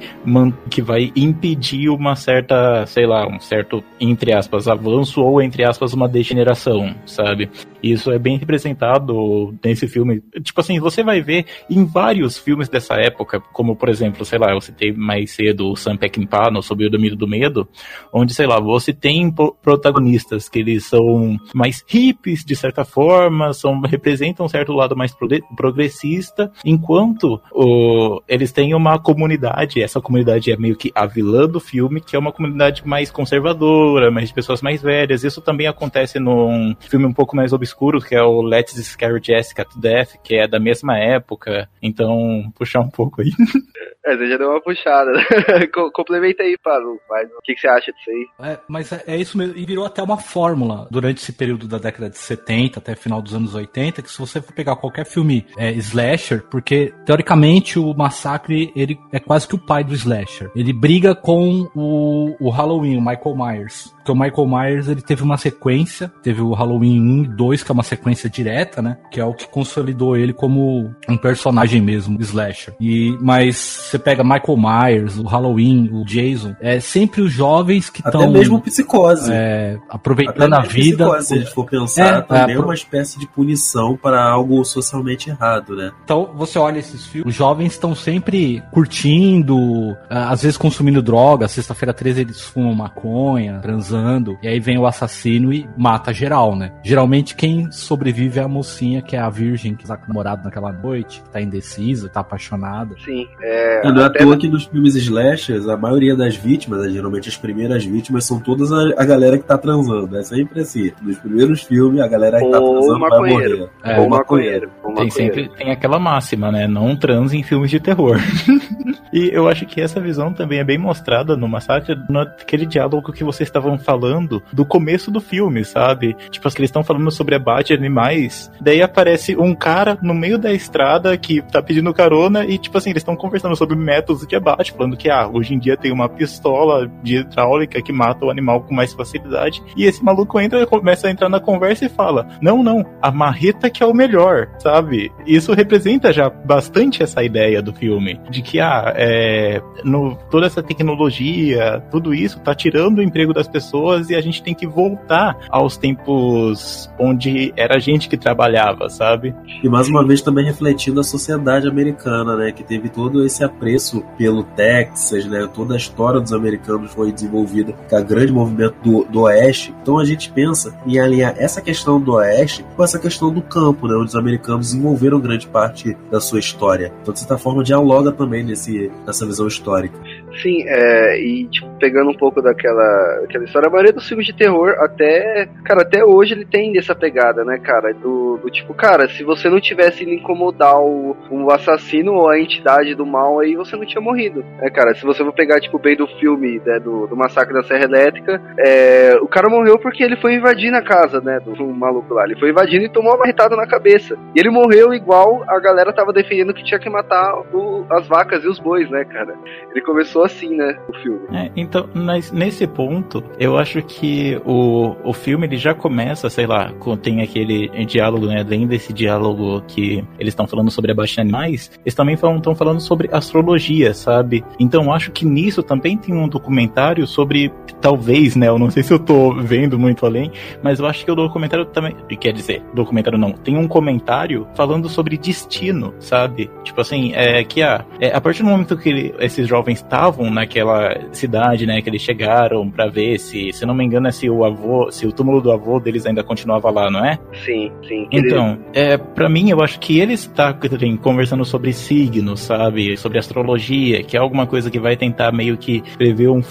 que 0.70 0.82
vai 0.82 1.12
impedir 1.16 1.89
uma 1.89 2.16
certa, 2.16 2.86
sei 2.88 3.06
lá, 3.06 3.28
um 3.28 3.39
certo 3.39 3.84
entre 4.00 4.34
aspas 4.34 4.68
avanço 4.68 5.22
ou 5.22 5.42
entre 5.42 5.63
aspas 5.63 5.94
uma 5.94 6.08
degeneração, 6.08 6.96
sabe? 7.06 7.50
Isso 7.84 8.12
é 8.12 8.17
bem 8.17 8.38
representado 8.38 9.54
nesse 9.63 9.88
filme. 9.88 10.24
Tipo 10.41 10.62
assim, 10.62 10.80
você 10.80 11.04
vai 11.04 11.22
ver 11.22 11.46
em 11.69 11.86
vários 11.86 12.38
filmes 12.38 12.69
dessa 12.69 12.96
época, 12.96 13.41
como 13.52 13.76
por 13.76 13.89
exemplo, 13.89 14.24
sei 14.24 14.39
lá, 14.39 14.52
eu 14.54 14.62
citei 14.62 14.93
mais 14.93 15.32
cedo 15.32 15.72
o 15.72 15.76
Sam 15.76 15.98
Peckinpah 15.98 16.50
no 16.50 16.63
Sob 16.63 16.86
o 16.86 16.89
Domínio 16.89 17.17
do 17.17 17.28
Medo, 17.28 17.67
onde, 18.12 18.34
sei 18.34 18.48
lá, 18.48 18.60
você 18.60 18.93
tem 18.93 19.34
protagonistas 19.62 20.48
que 20.48 20.60
eles 20.60 20.86
são 20.86 21.38
mais 21.54 21.84
hippies 21.88 22.43
de 22.46 22.56
certa 22.56 22.86
forma, 22.86 23.54
são 23.54 23.82
representam 23.82 24.46
um 24.46 24.50
certo 24.50 24.74
lado 24.74 24.96
mais 24.96 25.13
progre- 25.13 25.43
progressista, 25.56 26.52
enquanto 26.63 27.41
o, 27.52 28.22
eles 28.28 28.52
têm 28.52 28.74
uma 28.74 28.98
comunidade, 29.00 29.82
essa 29.82 30.00
comunidade 30.00 30.52
é 30.52 30.58
meio 30.58 30.76
que 30.76 30.91
a 30.96 31.06
vilã 31.06 31.48
do 31.48 31.60
filme, 31.60 32.02
que 32.02 32.15
é 32.15 32.19
uma 32.19 32.32
comunidade 32.32 32.88
mais 32.88 33.12
conservadora, 33.12 34.12
mais 34.12 34.30
de 34.30 34.34
pessoas 34.34 34.62
mais 34.62 34.82
velhas. 34.82 35.24
Isso 35.24 35.41
também 35.41 35.67
acontece 35.67 36.19
num 36.19 36.76
filme 36.80 37.06
um 37.06 37.13
pouco 37.13 37.36
mais 37.36 37.52
obscuro, 37.54 37.72
que 38.01 38.15
é 38.15 38.21
o 38.21 38.41
Let's 38.41 38.73
Scare 38.83 39.21
Jessica 39.23 39.65
to 39.65 39.79
Death, 39.79 40.17
que 40.23 40.36
é 40.36 40.47
da 40.47 40.59
mesma 40.59 40.97
época. 40.97 41.69
Então, 41.81 42.51
puxar 42.55 42.81
um 42.81 42.89
pouco 42.89 43.21
aí. 43.21 43.31
É, 44.06 44.18
você 44.18 44.28
já 44.30 44.38
deu 44.38 44.50
uma 44.50 44.62
puxada. 44.62 45.12
Co- 45.74 45.92
Complementa 45.92 46.44
aí, 46.44 46.58
Pablo. 46.62 47.00
Mas 47.10 47.30
o 47.32 47.42
que, 47.44 47.54
que 47.54 47.62
você 47.62 47.68
acha 47.68 47.92
disso 47.94 48.10
aí? 48.10 48.52
É, 48.52 48.60
mas 48.68 48.92
é, 48.92 49.04
é 49.08 49.18
isso 49.18 49.38
mesmo. 49.38 49.58
E 49.58 49.66
virou 49.66 49.86
até 49.86 50.04
uma 50.04 50.18
fórmula 50.18 50.88
durante 50.92 51.22
esse 51.22 51.32
período 51.32 51.68
da 51.68 51.78
década 51.78 52.10
de 52.10 52.18
70 52.18 52.80
até 52.80 52.96
final 52.96 53.22
dos 53.22 53.34
anos 53.34 53.56
80, 53.56 54.02
que 54.02 54.12
se 54.12 54.20
você 54.20 54.42
for 54.42 54.54
pegar 54.54 54.76
qualquer 54.76 55.06
filme 55.06 55.46
é, 55.58 55.72
slasher, 55.74 56.44
porque 56.50 56.94
teoricamente 57.06 57.80
o 57.80 57.94
massacre 57.94 58.72
ele 58.76 58.98
é 59.12 59.20
quase 59.20 59.48
que 59.48 59.56
o 59.56 59.66
pai 59.66 59.84
do 59.84 59.94
slasher. 59.94 60.52
Ele 60.56 60.74
briga 60.74 61.16
com 61.16 61.70
o, 61.74 62.36
o 62.39 62.50
Halloween, 62.50 62.98
o 62.98 63.02
Michael 63.02 63.36
Myers. 63.38 63.94
Porque 64.04 64.12
o 64.12 64.16
Michael 64.16 64.48
Myers 64.48 64.88
ele 64.89 65.02
teve 65.02 65.24
uma 65.24 65.38
sequência, 65.38 66.12
teve 66.22 66.42
o 66.42 66.52
Halloween 66.52 67.00
1 67.00 67.24
e 67.24 67.28
2, 67.38 67.63
que 67.63 67.72
é 67.72 67.74
uma 67.74 67.84
sequência 67.84 68.30
direta, 68.30 68.82
né? 68.82 68.98
Que 69.10 69.22
é 69.22 69.26
o 69.26 69.34
que 69.34 69.48
consolidou 69.48 70.18
ele 70.18 70.34
como 70.34 70.94
um 71.08 71.16
personagem 71.18 71.82
mesmo, 71.82 72.20
slasher. 72.22 72.74
E, 72.82 73.18
mas 73.22 73.56
você 73.93 73.99
pega 73.99 74.23
Michael 74.23 74.58
Myers, 74.58 75.17
o 75.19 75.23
Halloween, 75.23 75.88
o 75.93 76.03
Jason, 76.03 76.56
é 76.60 76.79
sempre 76.79 77.21
os 77.21 77.32
jovens 77.32 77.89
que 77.91 78.01
Até 78.03 78.17
estão 78.17 78.32
mesmo 78.32 78.60
psicose. 78.60 79.32
é, 79.32 79.77
Até 79.84 79.95
aproveitando 79.95 80.53
a 80.53 80.62
mesmo 80.62 80.73
vida. 80.73 81.06
psicose, 81.06 81.27
se 81.27 81.34
a 81.34 81.38
gente 81.38 81.51
for 81.53 81.65
pensar, 81.65 82.17
É, 82.17 82.21
também 82.21 82.56
é, 82.56 82.58
é, 82.58 82.62
uma 82.62 82.73
espécie 82.73 83.19
de 83.19 83.27
punição 83.27 83.95
para 83.95 84.23
algo 84.23 84.63
socialmente 84.65 85.29
errado, 85.29 85.75
né? 85.75 85.91
Então 86.03 86.32
você 86.36 86.58
olha 86.58 86.79
esses 86.79 87.06
filmes, 87.06 87.29
os 87.29 87.36
jovens 87.36 87.73
estão 87.73 87.93
sempre 87.93 88.63
curtindo, 88.71 89.95
às 90.10 90.41
vezes 90.41 90.58
consumindo 90.58 91.01
droga. 91.01 91.47
Sexta-feira 91.47 91.93
13 91.93 92.21
eles 92.21 92.41
fumam 92.41 92.73
maconha, 92.73 93.60
transando, 93.62 94.38
e 94.41 94.47
aí 94.47 94.60
vem 94.60 94.77
o 94.79 94.88
assassino 94.88 95.53
e 95.53 95.69
mata 95.77 96.12
geral, 96.12 96.56
né? 96.56 96.71
Geralmente 96.84 97.36
quem 97.36 97.71
sobrevive 97.71 98.39
é 98.39 98.43
a 98.43 98.47
mocinha, 98.47 99.01
que 99.03 99.15
é 99.15 99.19
a 99.19 99.29
virgem 99.29 99.75
que 99.75 99.86
tá 99.86 99.95
com 99.95 100.06
o 100.06 100.08
namorado 100.08 100.43
naquela 100.43 100.71
noite, 100.71 101.21
que 101.21 101.29
tá 101.29 101.39
indecisa, 101.39 102.10
tá 102.10 102.21
apaixonada. 102.21 102.95
Sim, 103.06 103.27
é. 103.41 103.82
Não 103.91 104.02
é 104.02 104.04
à 104.04 104.08
até- 104.08 104.19
toa 104.19 104.38
que 104.38 104.48
nos 104.48 104.65
filmes 104.65 104.96
slashers, 104.96 105.67
a 105.67 105.76
maioria 105.78 106.15
das 106.15 106.36
vítimas, 106.36 106.82
né, 106.82 106.89
geralmente 106.89 107.30
as 107.30 107.38
primeiras 107.38 107.84
vítimas, 107.86 108.26
são 108.26 108.39
todas 108.39 108.72
a, 108.72 108.82
a 108.98 109.06
galera 109.06 109.38
que 109.38 109.43
tá 109.43 109.58
transando. 109.58 110.15
É 110.17 110.24
sempre 110.24 110.62
assim. 110.62 110.91
Nos 111.02 111.17
primeiros 111.17 111.62
filmes, 111.63 112.02
a 112.02 112.08
galera 112.08 112.39
que 112.39 112.50
tá 112.50 112.58
transando 112.60 113.00
vai 113.00 113.32
morrer. 113.32 113.69
É, 113.84 114.00
ou 114.00 114.10
maconheiro. 114.10 114.69
Ou 114.84 114.93
Tem 114.93 115.06
maconheiro. 115.06 115.12
sempre 115.36 115.50
tem 115.58 115.72
aquela 115.72 116.00
máxima, 116.00 116.52
né? 116.52 116.67
Não 116.67 116.96
transe 116.96 117.38
em 117.38 117.43
filmes 117.43 117.69
de 117.69 117.80
terror. 117.80 118.17
e 119.12 119.30
eu 119.32 119.48
acho 119.48 119.65
que 119.65 119.82
essa 119.82 120.00
visão 120.00 120.34
também 120.34 120.60
é 120.60 120.63
bem 120.63 120.78
mostrada 120.78 121.36
no 121.36 121.48
Massacre, 121.48 121.96
naquele 122.10 122.65
diálogo 122.65 123.12
que 123.12 123.24
vocês 123.24 123.48
estavam 123.48 123.78
falando 123.78 124.41
do 124.52 124.65
começo 124.65 125.12
do 125.12 125.19
filme, 125.22 125.63
sabe? 125.63 126.15
Tipo, 126.30 126.48
as 126.48 126.54
que 126.54 126.62
eles 126.62 126.69
estão 126.69 126.84
falando 126.84 127.10
sobre 127.12 127.36
abate 127.36 127.69
de 127.69 127.74
animais, 127.74 128.52
daí 128.60 128.82
aparece 128.82 129.36
um 129.36 129.54
cara 129.56 129.98
no 130.02 130.13
meio 130.13 130.38
da 130.38 130.52
estrada 130.54 131.15
que 131.17 131.41
tá 131.41 131.62
pedindo 131.62 131.93
carona 131.93 132.46
e, 132.46 132.58
tipo 132.58 132.78
assim, 132.78 132.89
eles 132.89 133.02
estão 133.02 133.15
conversando 133.15 133.56
sobre 133.56 133.72
sobre 133.73 133.75
métodos 133.75 134.27
de 134.27 134.36
abate, 134.36 134.71
falando 134.71 134.95
que 134.95 135.09
ah, 135.09 135.27
hoje 135.27 135.53
em 135.53 135.59
dia 135.59 135.75
tem 135.75 135.91
uma 135.91 136.07
pistola 136.07 136.89
de 137.01 137.17
hidráulica 137.17 137.81
que 137.81 137.91
mata 137.91 138.25
o 138.25 138.29
animal 138.29 138.62
com 138.62 138.73
mais 138.73 138.93
facilidade. 138.93 139.63
E 139.75 139.86
esse 139.86 140.03
maluco 140.03 140.39
entra, 140.39 140.65
começa 140.65 141.07
a 141.07 141.12
entrar 141.12 141.29
na 141.29 141.39
conversa 141.39 141.86
e 141.86 141.89
fala: 141.89 142.27
Não, 142.41 142.63
não, 142.63 142.86
a 143.01 143.12
marreta 143.12 143.69
que 143.69 143.83
é 143.83 143.86
o 143.86 143.93
melhor, 143.93 144.49
sabe? 144.59 145.12
Isso 145.25 145.53
representa 145.53 146.13
já 146.13 146.29
bastante 146.29 147.01
essa 147.01 147.23
ideia 147.23 147.62
do 147.62 147.73
filme. 147.73 148.19
De 148.29 148.41
que, 148.41 148.59
ah, 148.59 148.93
é, 148.95 149.62
no, 149.83 150.15
toda 150.29 150.45
essa 150.45 150.62
tecnologia, 150.62 151.83
tudo 151.91 152.13
isso 152.13 152.39
tá 152.39 152.53
tirando 152.53 152.99
o 152.99 153.03
emprego 153.03 153.33
das 153.33 153.47
pessoas 153.47 154.09
e 154.09 154.15
a 154.15 154.21
gente 154.21 154.43
tem 154.43 154.53
que 154.53 154.67
voltar 154.67 155.38
aos 155.49 155.77
tempos 155.77 156.89
onde 156.99 157.53
era 157.57 157.75
a 157.75 157.79
gente 157.79 158.07
que 158.07 158.17
trabalhava, 158.17 158.89
sabe? 158.89 159.33
E 159.63 159.69
mais 159.69 159.89
uma 159.89 160.05
vez 160.05 160.21
também 160.21 160.45
refletindo 160.45 160.99
a 160.99 161.03
sociedade 161.03 161.67
americana, 161.67 162.36
né? 162.36 162.51
Que 162.51 162.63
teve 162.63 162.89
todo 162.89 163.25
esse 163.25 163.43
apreço 163.63 164.04
pelo 164.17 164.43
Texas, 164.43 165.26
né? 165.26 165.47
Toda 165.54 165.73
a 165.73 165.78
história 165.78 166.19
dos 166.19 166.34
americanos 166.34 166.91
foi 166.91 167.12
desenvolvida 167.13 167.73
com 167.89 167.95
a 167.95 168.02
grande 168.02 168.32
movimento 168.32 168.76
do, 168.84 169.06
do 169.06 169.21
Oeste. 169.21 169.73
Então 169.82 169.97
a 169.97 170.06
gente 170.06 170.30
pensa 170.32 170.78
em 170.86 170.99
alinhar 170.99 171.34
essa 171.38 171.62
questão 171.62 171.99
do 171.99 172.13
Oeste 172.15 172.65
com 172.76 172.84
essa 172.84 172.99
questão 172.99 173.34
do 173.34 173.41
campo, 173.41 173.88
né? 173.88 173.95
Onde 173.95 174.08
os 174.08 174.15
americanos 174.15 174.67
desenvolveram 174.67 175.19
grande 175.19 175.47
parte 175.47 175.95
da 176.12 176.19
sua 176.19 176.39
história. 176.39 176.91
Então, 177.02 177.13
de 177.13 177.21
certa 177.21 177.38
forma, 177.38 177.63
dialoga 177.63 178.12
também 178.12 178.43
nesse, 178.43 178.91
nessa 179.06 179.26
visão 179.26 179.47
histórica. 179.47 179.97
Sim, 180.41 180.63
é, 180.67 181.21
e 181.21 181.45
tipo, 181.45 181.69
pegando 181.80 182.10
um 182.10 182.17
pouco 182.17 182.41
daquela, 182.41 183.19
daquela 183.21 183.45
história, 183.45 183.67
a 183.67 183.71
maioria 183.71 183.93
dos 183.93 184.08
filmes 184.08 184.26
de 184.26 184.34
terror, 184.34 184.76
até, 184.80 185.47
cara, 185.63 185.84
até 185.84 186.04
hoje 186.04 186.34
ele 186.34 186.45
tem 186.45 186.78
essa 186.78 186.95
pegada, 186.95 187.45
né, 187.45 187.60
cara? 187.60 187.93
Do, 187.93 188.38
do 188.38 188.49
tipo, 188.49 188.73
cara, 188.73 189.08
se 189.10 189.23
você 189.23 189.49
não 189.49 189.62
tivesse 189.62 190.04
ido 190.04 190.12
incomodar 190.12 190.80
o, 190.82 191.15
o 191.30 191.52
assassino 191.52 192.13
ou 192.13 192.30
a 192.30 192.39
entidade 192.39 192.95
do 192.95 193.06
mal 193.06 193.39
aí, 193.39 193.53
você 193.56 193.76
não 193.76 193.86
tinha 193.86 194.02
morrido. 194.02 194.44
É, 194.60 194.70
cara, 194.70 194.94
se 194.94 195.04
você 195.04 195.24
for 195.24 195.34
pegar, 195.34 195.60
tipo, 195.60 195.80
bem 195.80 195.96
do 195.96 196.08
filme, 196.20 196.62
né, 196.66 196.80
do, 196.80 197.08
do 197.08 197.16
massacre 197.16 197.54
da 197.54 197.63
Serra 197.63 197.86
Elétrica, 197.86 198.42
é, 198.58 199.18
o 199.22 199.28
cara 199.28 199.50
morreu 199.50 199.78
porque 199.80 200.04
ele 200.04 200.16
foi 200.18 200.36
invadir 200.36 200.72
na 200.72 200.82
casa, 200.82 201.22
né, 201.22 201.39
do, 201.39 201.66
maluco 201.68 202.13
lá. 202.13 202.26
Ele 202.26 202.39
foi 202.39 202.50
invadindo 202.50 202.86
e 202.86 202.89
tomou 202.89 203.12
uma 203.12 203.20
marretada 203.20 203.56
na 203.56 203.68
cabeça. 203.68 204.18
E 204.36 204.39
ele 204.39 204.50
morreu 204.50 204.94
igual 204.94 205.44
a 205.48 205.60
galera 205.60 205.94
tava 205.94 206.13
defendendo 206.13 206.54
que 206.54 206.63
tinha 206.63 206.80
que 206.80 206.89
matar 206.89 207.36
o, 207.54 207.86
as 207.89 208.08
vacas 208.08 208.44
e 208.44 208.48
os 208.48 208.60
bois, 208.60 208.89
né, 208.89 209.04
cara? 209.06 209.36
Ele 209.72 209.82
começou 209.82 210.24
assim, 210.24 210.56
né, 210.56 210.78
o 210.88 210.94
filme. 210.94 211.22
É, 211.34 211.52
então, 211.56 211.89
mas 211.94 212.32
nesse 212.32 212.68
ponto, 212.68 213.24
eu 213.39 213.58
acho 213.58 213.82
que 213.82 214.39
o, 214.46 214.96
o 215.04 215.13
filme 215.13 215.48
ele 215.48 215.58
já 215.58 215.74
começa, 215.74 216.30
sei 216.30 216.46
lá, 216.46 216.72
tem 217.02 217.22
aquele 217.22 217.70
diálogo, 217.86 218.28
né, 218.28 218.44
além 218.46 218.68
desse 218.68 218.94
diálogo 218.94 219.62
que 219.68 220.04
eles 220.20 220.32
estão 220.32 220.48
falando 220.48 220.72
sobre 220.72 220.92
abaixo 220.92 221.20
animais, 221.20 221.72
eles 221.84 221.96
também 221.96 222.16
estão 222.16 222.56
falando 222.56 222.80
sobre 222.80 223.10
astrologia, 223.34 223.93
sabe? 223.93 224.43
Então, 224.60 224.93
acho 224.93 225.12
que 225.12 225.26
nisso 225.26 225.63
também 225.63 225.98
tem 225.98 226.13
um 226.13 226.28
documentário 226.28 227.08
sobre, 227.08 227.52
talvez, 227.82 228.36
né, 228.36 228.48
eu 228.48 228.60
não 228.60 228.69
sei 228.69 228.84
se 228.84 228.93
eu 228.93 229.00
tô 229.00 229.34
vendo 229.34 229.80
muito 229.80 230.06
além, 230.06 230.32
mas 230.62 230.80
eu 230.80 230.86
acho 230.86 231.04
que 231.04 231.12
o 231.12 231.15
documentário 231.15 231.65
também, 231.65 231.96
quer 232.19 232.32
dizer, 232.32 232.62
documentário 232.74 233.17
não, 233.17 233.32
tem 233.32 233.58
um 233.58 233.67
comentário 233.67 234.48
falando 234.54 234.88
sobre 234.88 235.17
destino, 235.17 235.93
sabe? 236.00 236.50
Tipo 236.63 236.82
assim, 236.82 237.13
é 237.13 237.43
que 237.43 237.63
a, 237.63 237.84
é, 238.00 238.15
a 238.15 238.22
partir 238.22 238.43
do 238.43 238.50
momento 238.50 238.78
que 238.78 239.13
esses 239.19 239.48
jovens 239.48 239.80
estavam 239.80 240.30
naquela 240.30 240.96
cidade, 241.12 241.65
né, 241.65 241.82
que 241.82 241.89
eles 241.89 242.02
chegaram 242.02 242.69
para 242.69 242.88
ver 242.88 243.19
se, 243.19 243.52
se 243.52 243.65
não 243.65 243.74
me 243.74 243.84
engano, 243.84 244.08
é 244.08 244.12
se 244.12 244.30
o 244.30 244.46
avô, 244.46 244.91
se 244.91 245.08
o 245.08 245.12
túmulo 245.12 245.41
do 245.41 245.52
avô 245.52 245.80
deles 245.80 246.06
ainda 246.06 246.24
continuava 246.24 246.69
lá, 246.69 246.91
não 246.91 247.04
é? 247.04 247.17
Sim, 247.43 247.72
sim. 247.88 248.08
Então, 248.12 248.60
é, 248.74 248.98
para 248.98 249.28
mim, 249.28 249.50
eu 249.50 249.62
acho 249.62 249.80
que 249.80 250.00
ele 250.00 250.13
está 250.13 250.56
conversando 251.02 251.43
sobre 251.46 251.74
signos, 251.74 252.41
sabe? 252.41 252.96
Sobre 252.98 253.22
astrologia, 253.23 254.03
que 254.03 254.15
é 254.15 254.19
alguma 254.19 254.45
coisa 254.45 254.69
que 254.69 254.79
vai 254.79 254.95
tentar 254.95 255.31
meio 255.31 255.57
que 255.57 255.81
prever 255.97 256.29
um 256.29 256.43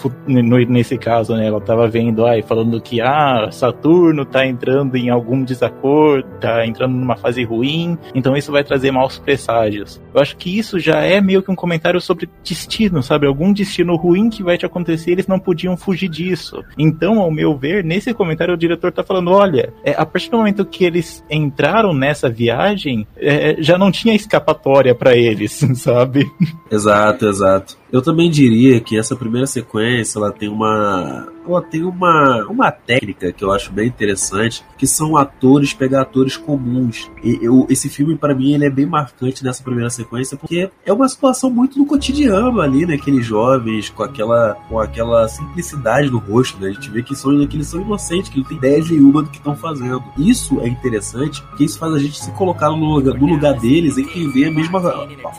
nesse 0.68 0.98
caso, 0.98 1.34
né? 1.34 1.46
Ela 1.46 1.60
tava 1.60 1.86
vendo, 1.88 2.26
ai, 2.26 2.42
falando 2.42 2.80
que 2.80 3.00
ah, 3.00 3.48
Saturno 3.50 4.24
tá 4.24 4.46
entrando 4.46 4.96
em 4.96 5.10
algum 5.10 5.44
desacordo, 5.44 6.28
tá 6.40 6.66
entrando 6.66 6.94
numa 6.94 7.16
fase 7.16 7.44
ruim, 7.44 7.96
então 8.14 8.36
isso 8.36 8.50
vai 8.50 8.64
trazer 8.64 8.90
maus 8.90 9.18
presságios. 9.18 10.00
Eu 10.14 10.20
acho 10.20 10.36
que 10.36 10.58
isso 10.58 10.78
já 10.78 11.00
é 11.00 11.20
meio 11.20 11.42
que 11.42 11.50
um 11.50 11.56
comentário 11.56 12.00
sobre 12.00 12.28
destino, 12.42 13.02
sabe? 13.02 13.26
Algum 13.26 13.52
destino 13.52 13.96
ruim 13.96 14.30
que 14.30 14.42
vai 14.42 14.58
te 14.58 14.66
acontecer, 14.66 15.12
eles 15.12 15.26
não 15.26 15.38
podiam 15.38 15.76
fugir 15.76 16.08
disso. 16.08 16.62
Então, 16.78 17.20
ao 17.20 17.30
meu 17.30 17.56
ver, 17.56 17.84
nesse 17.84 18.12
comentário 18.12 18.54
o 18.54 18.58
diretor 18.58 18.92
tá 18.92 19.02
falando, 19.02 19.30
olha, 19.30 19.72
é, 19.84 19.92
a 19.92 20.04
partir 20.04 20.30
do 20.30 20.38
momento 20.38 20.64
que 20.64 20.84
eles 20.84 21.24
entraram 21.30 21.92
nessa 21.94 22.28
viagem, 22.28 23.06
é, 23.16 23.56
já 23.58 23.78
não 23.78 23.90
tinha 23.90 24.14
escapatória 24.14 24.94
para 24.94 25.16
eles, 25.16 25.52
sabe? 25.74 26.26
Exato, 26.72 27.28
exato. 27.28 27.76
Eu 27.92 28.00
também 28.00 28.30
diria 28.30 28.80
que 28.80 28.98
essa 28.98 29.14
primeira 29.14 29.46
sequência 29.46 30.18
ela 30.18 30.32
tem 30.32 30.48
uma 30.48 31.28
ela 31.46 31.60
tem 31.60 31.82
uma, 31.82 32.44
uma 32.48 32.70
técnica 32.70 33.32
que 33.32 33.44
eu 33.44 33.50
acho 33.50 33.72
bem 33.72 33.88
interessante, 33.88 34.64
que 34.78 34.86
são 34.86 35.16
atores 35.16 35.74
pegar 35.74 36.02
atores 36.02 36.36
comuns. 36.36 37.10
E 37.22 37.38
eu, 37.42 37.66
esse 37.68 37.88
filme 37.88 38.16
para 38.16 38.34
mim 38.34 38.52
ele 38.52 38.64
é 38.64 38.70
bem 38.70 38.86
marcante 38.86 39.42
nessa 39.42 39.62
primeira 39.62 39.90
sequência 39.90 40.36
porque 40.36 40.70
é 40.86 40.92
uma 40.92 41.08
situação 41.08 41.50
muito 41.50 41.78
do 41.78 41.84
cotidiano 41.84 42.60
ali, 42.60 42.86
né, 42.86 42.94
aqueles 42.94 43.26
jovens 43.26 43.90
com 43.90 44.02
aquela 44.02 44.54
com 44.68 44.78
aquela 44.78 45.28
simplicidade 45.28 46.10
no 46.10 46.18
rosto, 46.18 46.58
né? 46.60 46.68
A 46.68 46.72
gente 46.72 46.90
vê 46.90 47.02
que 47.02 47.14
são 47.14 47.32
que 47.46 47.56
eles 47.56 47.66
são 47.66 47.80
inocentes, 47.80 48.30
que 48.30 48.38
não 48.38 48.44
tem 48.44 48.56
ideia 48.56 48.82
nenhuma 48.84 49.22
do 49.22 49.30
que 49.30 49.38
estão 49.38 49.56
fazendo. 49.56 50.02
Isso 50.16 50.60
é 50.60 50.68
interessante, 50.68 51.42
porque 51.42 51.64
isso 51.64 51.78
faz 51.78 51.92
a 51.92 51.98
gente 51.98 52.18
se 52.18 52.30
colocar 52.32 52.70
no 52.70 52.94
lugar, 52.94 53.18
no 53.18 53.26
lugar 53.26 53.54
deles, 53.54 53.98
entender 53.98 54.46
a 54.46 54.50
mesma 54.50 54.80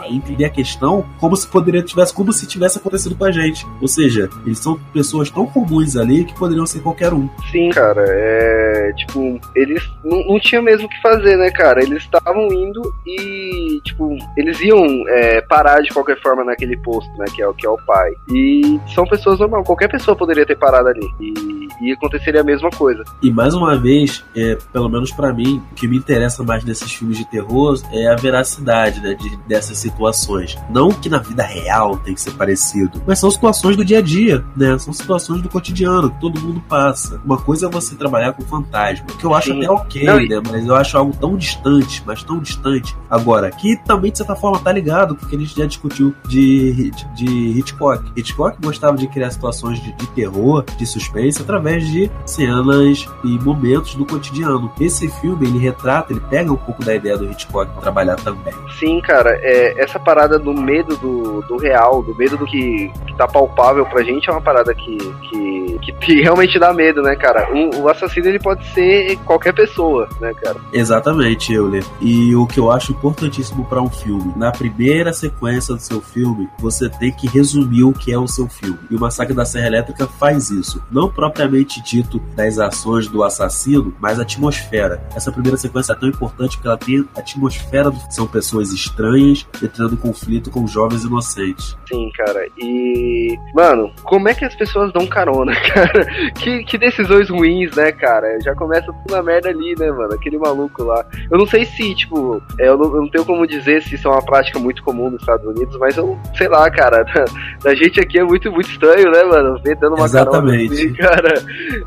entender 0.10 0.46
a 0.46 0.50
questão 0.50 1.06
como 1.18 1.36
se 1.36 1.48
poderia 1.48 1.82
tivesse 1.82 2.14
como 2.14 2.32
se 2.34 2.43
se 2.44 2.48
tivesse 2.50 2.78
acontecido 2.78 3.16
com 3.16 3.26
a 3.26 3.32
gente. 3.32 3.66
Ou 3.82 3.88
seja, 3.88 4.30
eles 4.46 4.60
são 4.60 4.80
pessoas 4.94 5.30
tão 5.30 5.46
comuns 5.46 5.96
ali 5.96 6.26
que 6.26 6.38
poderiam 6.38 6.66
ser 6.66 6.82
qualquer 6.82 7.14
um. 7.14 7.30
Sim, 7.52 7.70
cara, 7.70 8.04
é. 8.08 8.94
Tipo, 8.98 9.40
eles 9.56 9.82
não, 10.04 10.24
não 10.28 10.40
tinham 10.40 10.62
mesmo 10.62 10.86
o 10.86 10.90
que 10.90 11.02
fazer, 11.02 11.38
né, 11.38 11.50
cara? 11.52 11.82
Eles 11.82 12.04
estavam 12.04 12.48
indo 12.52 12.82
e, 13.08 13.80
tipo, 13.84 14.16
eles 14.38 14.60
iam 14.62 14.86
é, 15.10 15.42
parar 15.42 15.82
de 15.82 15.90
qualquer 15.90 16.20
forma 16.22 16.44
naquele 16.44 16.78
posto, 16.78 17.10
né, 17.18 17.26
que 17.34 17.42
é, 17.42 17.54
que 17.58 17.66
é 17.66 17.70
o 17.70 17.78
pai. 17.86 18.12
E 18.30 18.80
são 18.94 19.06
pessoas 19.06 19.40
normais, 19.40 19.66
qualquer 19.66 19.90
pessoa 19.90 20.16
poderia 20.16 20.46
ter 20.46 20.58
parado 20.58 20.90
ali. 20.90 21.08
E, 21.20 21.90
e 21.90 21.94
aconteceria 21.94 22.42
a 22.42 22.44
mesma 22.44 22.70
coisa. 22.70 23.04
E 23.22 23.32
mais 23.32 23.54
uma 23.54 23.78
vez, 23.78 24.24
é, 24.36 24.58
pelo 24.72 24.90
menos 24.90 25.12
para 25.12 25.34
mim, 25.34 25.62
o 25.72 25.76
que 25.76 25.88
me 25.88 25.98
interessa 25.98 26.44
mais 26.44 26.64
nesses 26.64 26.94
filmes 26.94 27.18
de 27.18 27.26
terror 27.26 27.64
é 27.92 28.08
a 28.08 28.16
veracidade 28.16 29.02
né, 29.02 29.14
de, 29.14 29.38
dessas 29.48 29.78
situações. 29.78 30.58
Não 30.70 30.90
que 30.90 31.10
na 31.10 31.20
vida 31.20 31.44
real 31.44 31.98
tem 31.98 32.14
que 32.14 32.22
ser 32.22 32.33
parecido. 32.34 33.02
Mas 33.06 33.20
são 33.20 33.30
situações 33.30 33.76
do 33.76 33.86
dia 33.86 34.00
a 34.00 34.02
dia, 34.02 34.44
né? 34.56 34.78
São 34.78 34.94
situações 34.94 35.42
do 35.42 35.50
cotidiano 35.50 36.12
que 36.12 36.20
todo 36.20 36.40
mundo 36.40 36.62
passa. 36.68 37.22
Uma 37.26 37.38
coisa 37.38 37.68
é 37.68 37.70
você 37.70 37.96
trabalhar 37.96 38.34
com 38.34 38.44
fantasma, 38.44 39.06
que 39.08 39.26
eu 39.26 39.34
acho 39.34 39.52
Sim. 39.52 39.58
até 39.60 39.72
ok, 39.72 40.04
Não, 40.04 40.18
né? 40.18 40.42
Mas 40.52 40.66
eu 40.66 40.76
acho 40.76 40.98
algo 40.98 41.16
tão 41.20 41.38
distante, 41.38 42.04
mas 42.06 42.24
tão 42.24 42.40
distante. 42.40 42.96
Agora, 43.10 43.52
que 43.52 43.78
também 43.86 44.12
de 44.12 44.18
certa 44.18 44.36
forma 44.36 44.60
tá 44.60 44.72
ligado, 44.72 45.16
porque 45.16 45.36
a 45.36 45.40
gente 45.40 45.56
já 45.56 45.66
discutiu 45.66 46.14
de, 46.28 46.92
de, 46.92 47.06
de 47.16 47.60
Hitchcock. 47.60 48.12
Hitchcock 48.16 48.58
gostava 48.62 48.98
de 48.98 49.08
criar 49.08 49.32
situações 49.32 49.82
de, 49.82 49.92
de 49.94 50.08
terror, 50.08 50.64
de 50.78 50.86
suspense, 50.86 51.42
através 51.42 51.88
de 51.88 52.10
cenas 52.26 53.08
e 53.24 53.40
momentos 53.40 53.96
do 53.96 54.06
cotidiano. 54.06 54.72
Esse 54.80 55.08
filme, 55.08 55.48
ele 55.48 55.60
retrata, 55.60 56.14
ele 56.14 56.22
pega 56.30 56.52
um 56.52 56.58
pouco 56.58 56.84
da 56.84 56.96
ideia 56.96 57.18
do 57.18 57.30
Hitchcock 57.30 57.72
pra 57.72 57.82
trabalhar 57.82 58.16
também. 58.16 58.54
Sim, 58.80 59.02
cara, 59.02 59.32
é, 59.42 59.82
essa 59.82 60.00
parada 60.00 60.40
do 60.40 60.54
medo 60.54 60.96
do, 60.98 61.42
do 61.42 61.58
real, 61.58 62.02
do 62.02 62.16
medo 62.16 62.23
do 62.32 62.46
que, 62.46 62.92
que 63.08 63.18
tá 63.18 63.28
palpável 63.28 63.86
pra 63.86 64.04
gente 64.04 64.30
é 64.30 64.32
uma 64.32 64.42
parada 64.42 64.74
que, 64.74 64.98
que, 64.98 65.80
que, 65.80 65.92
que 66.00 66.22
realmente 66.22 66.58
dá 66.60 66.74
medo, 66.74 67.02
né, 67.02 67.16
cara? 67.16 67.52
Um, 67.54 67.82
o 67.82 67.90
assassino 67.90 68.28
ele 68.28 68.40
pode 68.40 68.66
ser 68.74 69.18
qualquer 69.26 69.54
pessoa, 69.54 70.08
né, 70.20 70.34
cara? 70.42 70.58
Exatamente, 70.72 71.54
Euler. 71.54 71.84
E 72.02 72.36
o 72.36 72.46
que 72.46 72.60
eu 72.60 72.72
acho 72.72 72.92
importantíssimo 72.92 73.66
para 73.66 73.82
um 73.82 73.90
filme, 73.90 74.34
na 74.36 74.52
primeira 74.52 75.14
sequência 75.14 75.76
do 75.76 75.82
seu 75.82 76.02
filme, 76.02 76.50
você 76.60 76.90
tem 76.90 77.12
que 77.12 77.28
resumir 77.28 77.84
o 77.84 77.94
que 77.94 78.12
é 78.12 78.18
o 78.18 78.28
seu 78.28 78.48
filme. 78.48 78.80
E 78.90 78.96
o 78.96 79.00
Massacre 79.00 79.34
da 79.34 79.46
Serra 79.46 79.68
Elétrica 79.68 80.08
faz 80.08 80.50
isso. 80.50 80.84
Não 80.92 81.10
propriamente 81.10 81.82
dito 81.82 82.20
das 82.36 82.60
ações 82.60 83.08
do 83.08 83.24
assassino, 83.24 83.96
mas 84.00 84.20
a 84.20 84.24
atmosfera. 84.24 85.04
Essa 85.16 85.32
primeira 85.32 85.58
sequência 85.58 85.94
é 85.94 85.96
tão 85.96 86.10
importante 86.10 86.58
porque 86.58 86.68
ela 86.68 86.78
tem 86.78 87.08
a 87.16 87.20
atmosfera. 87.20 87.92
Do... 87.92 88.00
São 88.10 88.28
pessoas 88.28 88.72
estranhas 88.72 89.48
entrando 89.62 89.94
em 89.94 89.98
conflito 89.98 90.50
com 90.50 90.68
jovens 90.68 91.04
inocentes. 91.04 91.78
Sim, 91.88 92.10
cara. 92.16 92.48
E, 92.58 93.38
mano, 93.54 93.92
como 94.04 94.30
é 94.30 94.34
que 94.34 94.46
as 94.46 94.56
pessoas 94.56 94.92
dão 94.94 95.06
carona, 95.08 95.54
cara? 95.74 96.06
Que, 96.34 96.64
que 96.64 96.78
decisões 96.78 97.30
ruins, 97.30 97.76
né, 97.76 97.92
cara? 97.92 98.40
Já 98.42 98.56
começa 98.56 98.86
tudo 98.86 99.16
na 99.16 99.24
merda 99.24 99.50
ali, 99.50 99.76
né, 99.78 99.92
mano? 99.92 100.14
Aquele 100.14 100.38
maluco 100.38 100.84
lá. 100.84 101.06
Eu 101.30 101.38
não 101.38 101.46
sei 101.46 101.66
se, 101.66 101.94
tipo, 101.96 102.42
é, 102.60 102.68
eu, 102.68 102.78
não, 102.78 102.86
eu 102.96 103.02
não 103.02 103.10
tenho 103.10 103.26
como 103.26 103.48
dizer 103.48 103.82
se 103.82 103.96
isso 103.96 104.08
é 104.08 104.12
uma 104.12 104.26
prática 104.26 104.60
muito 104.60 104.84
comum 104.84 105.10
nos 105.10 105.22
Estados 105.22 105.46
Unidos, 105.46 105.78
mas 105.78 105.98
eu 105.98 106.18
sei 106.36 106.48
lá, 106.48 106.70
cara. 106.70 107.04
Da, 107.04 107.26
da 107.72 107.76
gente 107.76 108.00
aqui 108.00 108.20
é 108.20 108.24
muito, 108.24 108.52
muito 108.52 108.70
estranho, 108.70 109.12
né, 109.12 109.24
mano? 109.24 109.60
Ver 109.64 109.76
dando 109.78 109.96
uma 109.96 110.06
Exatamente. 110.06 110.70
carona 110.70 110.74
assim, 110.74 110.94
cara. 110.96 111.34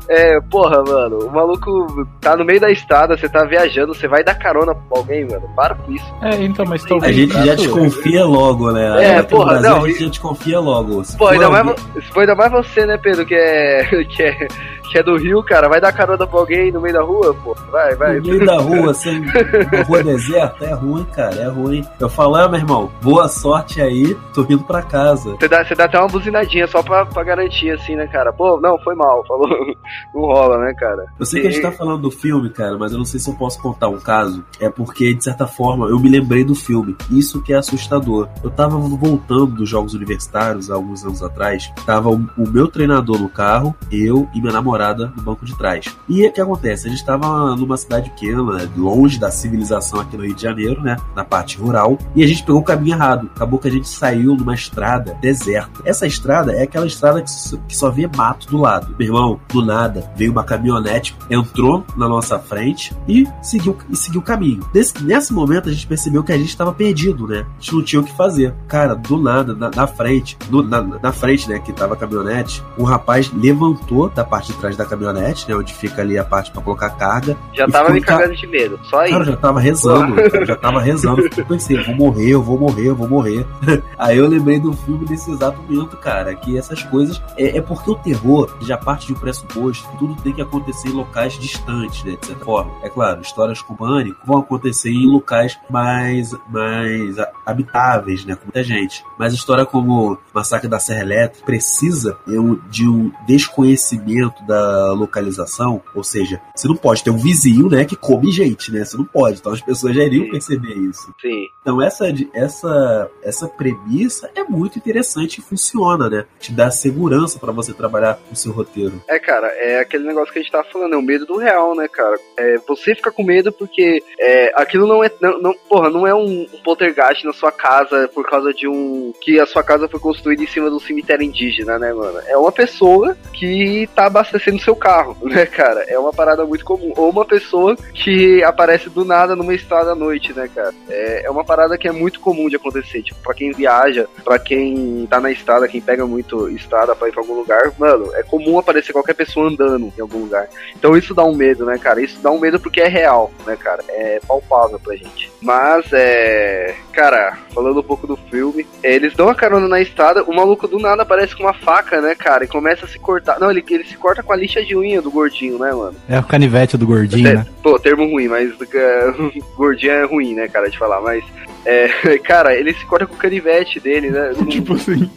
É, 0.09 0.41
porra, 0.41 0.83
mano, 0.83 1.19
o 1.19 1.31
maluco 1.31 2.07
tá 2.21 2.35
no 2.35 2.45
meio 2.45 2.59
da 2.59 2.71
estrada, 2.71 3.17
você 3.17 3.29
tá 3.29 3.45
viajando, 3.45 3.93
você 3.93 4.07
vai 4.07 4.23
dar 4.23 4.35
carona 4.35 4.73
pra 4.73 4.99
alguém, 4.99 5.25
mano. 5.25 5.47
Para 5.55 5.75
com 5.75 5.91
isso. 5.91 6.05
É, 6.21 6.43
então, 6.43 6.65
mas 6.67 6.83
A 6.85 6.87
talvez. 6.89 7.15
gente 7.15 7.33
já 7.33 7.55
desconfia 7.55 8.25
logo, 8.25 8.71
né? 8.71 9.17
É, 9.17 9.23
porra, 9.23 9.59
Brasil, 9.59 9.69
não, 9.69 9.85
a 9.85 9.91
gente 10.07 10.15
já 10.15 10.21
desconfia 10.23 10.59
logo. 10.59 11.03
Se 11.03 11.17
Pô, 11.17 11.27
ainda 11.27 11.49
mais, 11.49 11.67
alguém- 11.67 12.01
se 12.01 12.07
for 12.11 12.21
ainda 12.21 12.35
mais 12.35 12.51
você, 12.51 12.85
né, 12.85 12.97
Pedro, 12.97 13.25
que 13.25 13.35
é, 13.35 13.85
que 14.05 14.23
é, 14.23 14.47
que 14.87 14.97
é 14.97 15.03
do 15.03 15.17
Rio, 15.17 15.43
cara, 15.43 15.67
vai 15.67 15.79
dar 15.79 15.91
carona 15.91 16.25
pra 16.25 16.39
alguém 16.39 16.71
no 16.71 16.81
meio 16.81 16.93
da 16.93 17.01
rua, 17.01 17.35
pô. 17.43 17.55
Vai, 17.71 17.95
vai. 17.95 18.19
No 18.19 18.27
meio 18.27 18.45
da 18.45 18.57
rua, 18.57 18.93
sem 18.93 19.19
uma 19.21 19.83
rua 19.83 20.03
deserta, 20.03 20.65
é 20.65 20.73
ruim, 20.73 21.03
cara, 21.05 21.35
é 21.35 21.47
ruim. 21.47 21.85
Eu 21.99 22.09
falo, 22.09 22.35
ah, 22.35 22.47
meu 22.47 22.59
irmão, 22.59 22.91
boa 23.01 23.27
sorte 23.27 23.81
aí, 23.81 24.15
tô 24.33 24.41
indo 24.43 24.63
pra 24.63 24.81
casa. 24.81 25.35
Você 25.35 25.47
dá, 25.47 25.63
você 25.63 25.75
dá 25.75 25.85
até 25.85 25.99
uma 25.99 26.07
buzinadinha 26.07 26.67
só 26.67 26.81
pra, 26.81 27.05
pra 27.05 27.23
garantir, 27.23 27.71
assim, 27.71 27.95
né, 27.95 28.07
cara? 28.07 28.31
Pô, 28.31 28.59
não, 28.59 28.77
foi 28.79 28.95
mal, 28.95 29.25
falou. 29.27 29.47
Não 30.13 30.21
rola, 30.21 30.57
né, 30.59 30.73
cara? 30.73 31.05
Eu 31.17 31.25
sei 31.25 31.41
que 31.41 31.47
a 31.47 31.51
gente 31.51 31.61
tá 31.61 31.71
falando 31.71 32.01
do 32.01 32.11
filme, 32.11 32.49
cara, 32.49 32.77
mas 32.77 32.91
eu 32.91 32.97
não 32.97 33.05
sei 33.05 33.19
se 33.19 33.29
eu 33.29 33.35
posso 33.35 33.61
contar 33.61 33.87
um 33.87 33.99
caso. 33.99 34.43
É 34.59 34.69
porque, 34.69 35.13
de 35.13 35.23
certa 35.23 35.47
forma, 35.47 35.87
eu 35.87 35.99
me 35.99 36.09
lembrei 36.09 36.43
do 36.43 36.53
filme. 36.53 36.95
Isso 37.09 37.41
que 37.41 37.53
é 37.53 37.57
assustador. 37.57 38.27
Eu 38.43 38.49
tava 38.49 38.77
voltando 38.77 39.47
dos 39.47 39.69
Jogos 39.69 39.93
Universitários 39.93 40.69
há 40.69 40.75
alguns 40.75 41.05
anos 41.05 41.23
atrás. 41.23 41.71
Tava 41.85 42.09
o, 42.09 42.27
o 42.37 42.47
meu 42.47 42.67
treinador 42.67 43.19
no 43.19 43.29
carro, 43.29 43.75
eu 43.91 44.27
e 44.33 44.41
minha 44.41 44.53
namorada 44.53 44.76
no 45.15 45.21
banco 45.23 45.45
de 45.45 45.57
trás. 45.57 45.85
E 46.07 46.25
o 46.25 46.31
que 46.31 46.41
acontece? 46.41 46.87
A 46.87 46.89
gente 46.89 47.05
tava 47.05 47.55
numa 47.55 47.77
cidade 47.77 48.09
pequena, 48.11 48.69
longe 48.75 49.19
da 49.19 49.31
civilização 49.31 49.99
aqui 49.99 50.15
no 50.17 50.23
Rio 50.23 50.35
de 50.35 50.41
Janeiro, 50.41 50.81
né? 50.81 50.97
Na 51.15 51.23
parte 51.23 51.57
rural. 51.57 51.97
E 52.15 52.23
a 52.23 52.27
gente 52.27 52.43
pegou 52.43 52.61
o 52.61 52.63
caminho 52.63 52.95
errado. 52.95 53.29
Acabou 53.35 53.59
que 53.59 53.67
a 53.67 53.71
gente 53.71 53.87
saiu 53.87 54.35
numa 54.35 54.53
estrada 54.53 55.17
deserta. 55.21 55.81
Essa 55.85 56.05
estrada 56.05 56.51
é 56.53 56.63
aquela 56.63 56.85
estrada 56.85 57.21
que 57.21 57.29
só, 57.29 57.57
que 57.67 57.75
só 57.75 57.89
vê 57.89 58.07
mato 58.15 58.47
do 58.47 58.57
lado. 58.57 58.95
Meu 58.97 59.07
irmão, 59.07 59.39
do 59.51 59.65
nada, 59.65 60.11
veio 60.15 60.31
uma 60.31 60.43
caminhonete, 60.43 61.15
entrou 61.29 61.85
na 61.95 62.07
nossa 62.07 62.37
frente 62.39 62.95
e 63.07 63.27
seguiu, 63.41 63.77
e 63.89 63.95
seguiu 63.95 64.21
o 64.21 64.23
caminho. 64.23 64.59
Nesse, 64.73 65.03
nesse 65.03 65.33
momento 65.33 65.69
a 65.69 65.71
gente 65.71 65.87
percebeu 65.87 66.23
que 66.23 66.31
a 66.31 66.37
gente 66.37 66.49
estava 66.49 66.71
perdido, 66.73 67.27
né? 67.27 67.45
A 67.57 67.61
gente 67.61 67.73
não 67.75 67.83
tinha 67.83 68.01
o 68.01 68.03
que 68.05 68.15
fazer. 68.15 68.53
Cara, 68.67 68.95
do 68.95 69.17
nada, 69.17 69.53
na, 69.53 69.69
na 69.69 69.87
frente, 69.87 70.37
do- 70.49 70.63
na, 70.63 70.81
na 70.81 71.11
frente, 71.11 71.49
né, 71.49 71.59
que 71.59 71.71
tava 71.73 71.93
a 71.93 71.97
caminhonete, 71.97 72.63
um 72.77 72.83
rapaz 72.83 73.31
levantou 73.33 74.09
da 74.09 74.23
parte 74.23 74.51
de 74.51 74.57
trás 74.59 74.66
da 74.75 74.85
caminhonete, 74.85 75.47
né, 75.47 75.55
onde 75.55 75.73
fica 75.73 76.01
ali 76.01 76.17
a 76.17 76.23
parte 76.25 76.51
para 76.51 76.61
colocar 76.61 76.89
carga, 76.91 77.37
Já 77.53 77.67
tava 77.67 77.89
me 77.91 78.01
cagando 78.01 78.35
de 78.35 78.47
medo, 78.47 78.79
só 78.83 79.01
aí. 79.01 79.11
Cara, 79.11 79.21
eu 79.21 79.27
já 79.27 79.37
tava 79.37 79.59
rezando, 79.59 80.19
eu 80.19 80.45
já 80.45 80.55
tava 80.55 80.81
rezando. 80.81 81.21
Eu 81.37 81.45
pensei, 81.45 81.77
eu 81.77 81.85
vou 81.85 81.95
morrer, 81.95 82.29
eu 82.31 82.41
vou 82.43 82.57
morrer, 82.59 82.87
eu 82.89 82.95
vou 82.95 83.07
morrer. 83.07 83.45
Aí 83.97 84.17
eu 84.17 84.27
lembrei 84.27 84.59
do 84.59 84.73
filme 84.73 85.05
nesse 85.09 85.29
exato 85.31 85.61
momento, 85.61 85.95
cara, 85.97 86.33
que 86.35 86.57
essas 86.57 86.83
coisas. 86.83 87.21
É, 87.37 87.57
é 87.57 87.61
porque 87.61 87.89
o 87.91 87.95
terror 87.95 88.49
já 88.61 88.77
parte 88.77 89.07
de 89.07 89.13
um 89.13 89.15
pressuposto 89.15 89.87
tudo 89.97 90.15
tem 90.21 90.33
que 90.33 90.41
acontecer 90.41 90.89
em 90.89 90.91
locais 90.93 91.33
distantes, 91.39 92.03
né? 92.03 92.17
De 92.19 92.27
certa 92.27 92.43
forma. 92.45 92.71
É 92.83 92.89
claro, 92.89 93.21
histórias 93.21 93.61
com 93.61 93.75
pânico 93.75 94.19
vão 94.25 94.39
acontecer 94.39 94.89
em 94.91 95.07
locais 95.11 95.57
mais, 95.69 96.33
mais 96.49 97.15
habitáveis, 97.45 98.25
né? 98.25 98.35
Com 98.35 98.45
muita 98.45 98.63
gente. 98.63 99.03
Mas 99.17 99.33
história 99.33 99.65
como 99.65 100.17
Massacre 100.33 100.67
da 100.67 100.79
Serra 100.79 101.01
Elétrica 101.01 101.45
precisa 101.45 102.17
um- 102.27 102.59
de 102.69 102.87
um 102.87 103.11
desconhecimento 103.27 104.43
da 104.45 104.56
localização, 104.93 105.81
ou 105.95 106.03
seja, 106.03 106.41
você 106.55 106.67
não 106.67 106.75
pode 106.75 107.03
ter 107.03 107.09
um 107.09 107.17
vizinho, 107.17 107.69
né, 107.69 107.85
que 107.85 107.95
come 107.95 108.31
gente, 108.31 108.71
né? 108.71 108.83
Você 108.83 108.97
não 108.97 109.05
pode. 109.05 109.39
Então 109.39 109.51
as 109.53 109.61
pessoas 109.61 109.95
já 109.95 110.03
iriam 110.03 110.25
Sim. 110.25 110.31
perceber 110.31 110.73
isso. 110.73 111.13
Sim. 111.21 111.47
Então 111.61 111.81
essa, 111.81 112.05
essa, 112.33 113.09
essa 113.23 113.47
premissa 113.47 114.29
é 114.35 114.43
muito 114.43 114.77
interessante 114.77 115.39
e 115.39 115.41
funciona, 115.41 116.09
né? 116.09 116.25
Te 116.39 116.51
dá 116.51 116.69
segurança 116.71 117.39
pra 117.39 117.51
você 117.51 117.73
trabalhar 117.73 118.19
o 118.31 118.35
seu 118.35 118.51
roteiro. 118.51 119.01
É, 119.07 119.19
cara, 119.19 119.47
é 119.47 119.79
aquele 119.79 120.05
negócio 120.05 120.31
que 120.31 120.39
a 120.39 120.41
gente 120.41 120.51
tava 120.51 120.67
falando, 120.71 120.93
é 120.93 120.97
o 120.97 121.01
medo 121.01 121.25
do 121.25 121.37
real, 121.37 121.75
né, 121.75 121.87
cara? 121.87 122.17
É, 122.37 122.57
você 122.67 122.95
fica 122.95 123.11
com 123.11 123.23
medo 123.23 123.51
porque 123.51 124.01
é, 124.19 124.51
aquilo 124.55 124.87
não 124.87 125.03
é. 125.03 125.11
Não, 125.21 125.41
não- 125.41 125.55
porra, 125.67 125.89
não 125.89 126.07
é 126.07 126.13
um, 126.15 126.43
um 126.53 126.61
poltergeist 126.63 127.25
na 127.25 127.33
sua 127.33 127.51
casa 127.51 128.09
por 128.13 128.25
causa 128.29 128.53
de 128.53 128.67
um. 128.67 129.11
que 129.21 129.39
a 129.39 129.45
sua 129.45 129.63
casa 129.63 129.87
foi 129.89 129.99
construída 129.99 130.43
em 130.43 130.47
cima 130.47 130.69
de 130.69 130.75
um 130.75 130.79
cemitério 130.79 131.23
indígena, 131.25 131.77
né, 131.77 131.91
mano? 131.93 132.19
É 132.27 132.37
uma 132.37 132.51
pessoa 132.51 133.17
que 133.33 133.89
tá 133.95 134.05
abastecendo 134.07 134.46
seu 134.59 134.75
carro, 134.75 135.17
né, 135.23 135.45
cara? 135.45 135.83
É 135.87 135.97
uma 135.97 136.13
parada 136.13 136.45
muito 136.45 136.63
comum. 136.63 136.93
Ou 136.95 137.09
uma 137.09 137.25
pessoa 137.25 137.75
que 137.93 138.43
aparece 138.43 138.89
do 138.89 139.03
nada 139.03 139.35
numa 139.35 139.53
estrada 139.53 139.91
à 139.91 139.95
noite, 139.95 140.33
né, 140.33 140.49
cara? 140.53 140.73
É, 140.89 141.25
é 141.25 141.29
uma 141.29 141.43
parada 141.43 141.77
que 141.77 141.87
é 141.87 141.91
muito 141.91 142.19
comum 142.19 142.49
de 142.49 142.55
acontecer. 142.55 143.01
Tipo, 143.01 143.19
pra 143.21 143.33
quem 143.33 143.51
viaja, 143.51 144.07
pra 144.23 144.39
quem 144.39 145.07
tá 145.09 145.19
na 145.19 145.31
estrada, 145.31 145.67
quem 145.67 145.81
pega 145.81 146.05
muito 146.05 146.49
estrada 146.49 146.95
pra 146.95 147.09
ir 147.09 147.11
pra 147.11 147.21
algum 147.21 147.35
lugar, 147.35 147.71
mano, 147.77 148.13
é 148.15 148.23
comum 148.23 148.57
aparecer 148.57 148.93
qualquer 148.93 149.13
pessoa 149.13 149.49
andando 149.49 149.91
em 149.97 150.01
algum 150.01 150.19
lugar. 150.19 150.47
Então 150.75 150.95
isso 150.95 151.13
dá 151.13 151.23
um 151.23 151.35
medo, 151.35 151.65
né, 151.65 151.77
cara? 151.77 152.01
Isso 152.01 152.21
dá 152.21 152.31
um 152.31 152.39
medo 152.39 152.59
porque 152.59 152.81
é 152.81 152.87
real, 152.87 153.31
né, 153.45 153.55
cara? 153.55 153.83
É 153.89 154.19
palpável 154.27 154.79
pra 154.79 154.95
gente. 154.95 155.31
Mas, 155.41 155.85
é. 155.91 156.75
Cara, 156.91 157.37
falando 157.53 157.79
um 157.79 157.83
pouco 157.83 158.07
do 158.07 158.17
filme, 158.17 158.65
eles 158.81 159.13
dão 159.15 159.29
a 159.29 159.35
carona 159.35 159.67
na 159.67 159.79
estrada, 159.79 160.23
o 160.23 160.35
maluco 160.35 160.67
do 160.67 160.79
nada 160.79 161.03
aparece 161.03 161.35
com 161.35 161.43
uma 161.43 161.53
faca, 161.53 162.01
né, 162.01 162.15
cara? 162.15 162.43
E 162.43 162.47
começa 162.47 162.85
a 162.85 162.87
se 162.87 162.97
cortar. 162.97 163.39
Não, 163.39 163.51
ele, 163.51 163.63
ele 163.69 163.83
se 163.83 163.95
corta 163.95 164.23
com 164.23 164.33
a 164.33 164.36
lixa 164.37 164.63
de 164.63 164.75
unha 164.75 165.01
do 165.01 165.11
gordinho, 165.11 165.57
né, 165.59 165.71
mano? 165.71 165.95
É 166.07 166.19
o 166.19 166.23
canivete 166.23 166.77
do 166.77 166.85
gordinho, 166.85 167.27
É, 167.27 167.33
né? 167.35 167.45
Pô, 167.61 167.77
termo 167.79 168.09
ruim, 168.09 168.27
mas 168.27 168.51
é, 168.73 169.13
gordinho 169.55 169.91
é 169.91 170.03
ruim, 170.05 170.33
né, 170.35 170.47
cara, 170.47 170.69
de 170.69 170.77
falar. 170.77 171.01
Mas, 171.01 171.23
é, 171.67 172.17
cara, 172.23 172.55
ele 172.55 172.73
se 172.73 172.85
corta 172.85 173.05
com 173.05 173.15
o 173.15 173.17
canivete 173.17 173.77
dele, 173.77 174.09
né? 174.09 174.31
Tipo 174.47 174.75
assim, 174.75 175.09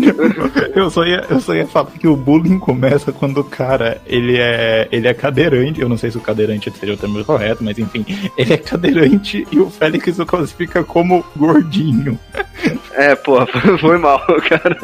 eu 0.74 0.90
só, 0.90 1.04
ia, 1.04 1.24
eu 1.30 1.40
só 1.40 1.54
ia 1.54 1.66
falar 1.66 1.92
que 1.92 2.08
o 2.08 2.16
bullying 2.16 2.58
começa 2.58 3.12
quando 3.12 3.38
o 3.38 3.44
cara, 3.44 4.00
ele 4.04 4.36
é, 4.36 4.88
ele 4.90 5.06
é 5.06 5.14
cadeirante, 5.14 5.80
eu 5.80 5.88
não 5.88 5.96
sei 5.96 6.10
se 6.10 6.18
o 6.18 6.20
cadeirante 6.20 6.70
seria 6.72 6.94
o 6.94 6.98
termo 6.98 7.24
correto, 7.24 7.62
mas 7.62 7.78
enfim, 7.78 8.04
ele 8.36 8.52
é 8.52 8.56
cadeirante 8.56 9.46
e 9.52 9.60
o 9.60 9.70
Félix 9.70 10.18
o 10.18 10.26
classifica 10.26 10.82
como 10.82 11.24
gordinho. 11.36 12.18
É, 12.94 13.14
pô, 13.14 13.46
foi 13.78 13.98
mal, 13.98 14.20
cara. 14.48 14.76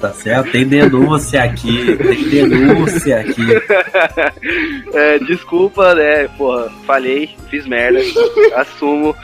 Tá 0.00 0.12
certo? 0.12 0.52
Tem 0.52 0.66
denúncia 0.66 1.42
aqui, 1.42 1.96
tem 1.96 2.28
denúncia 2.28 3.20
aqui. 3.20 3.46
É, 4.94 5.18
desculpa, 5.18 5.94
né, 5.94 6.28
porra, 6.38 6.70
falhei, 6.86 7.34
fiz 7.50 7.66
merda, 7.66 7.98
assumo. 8.54 9.14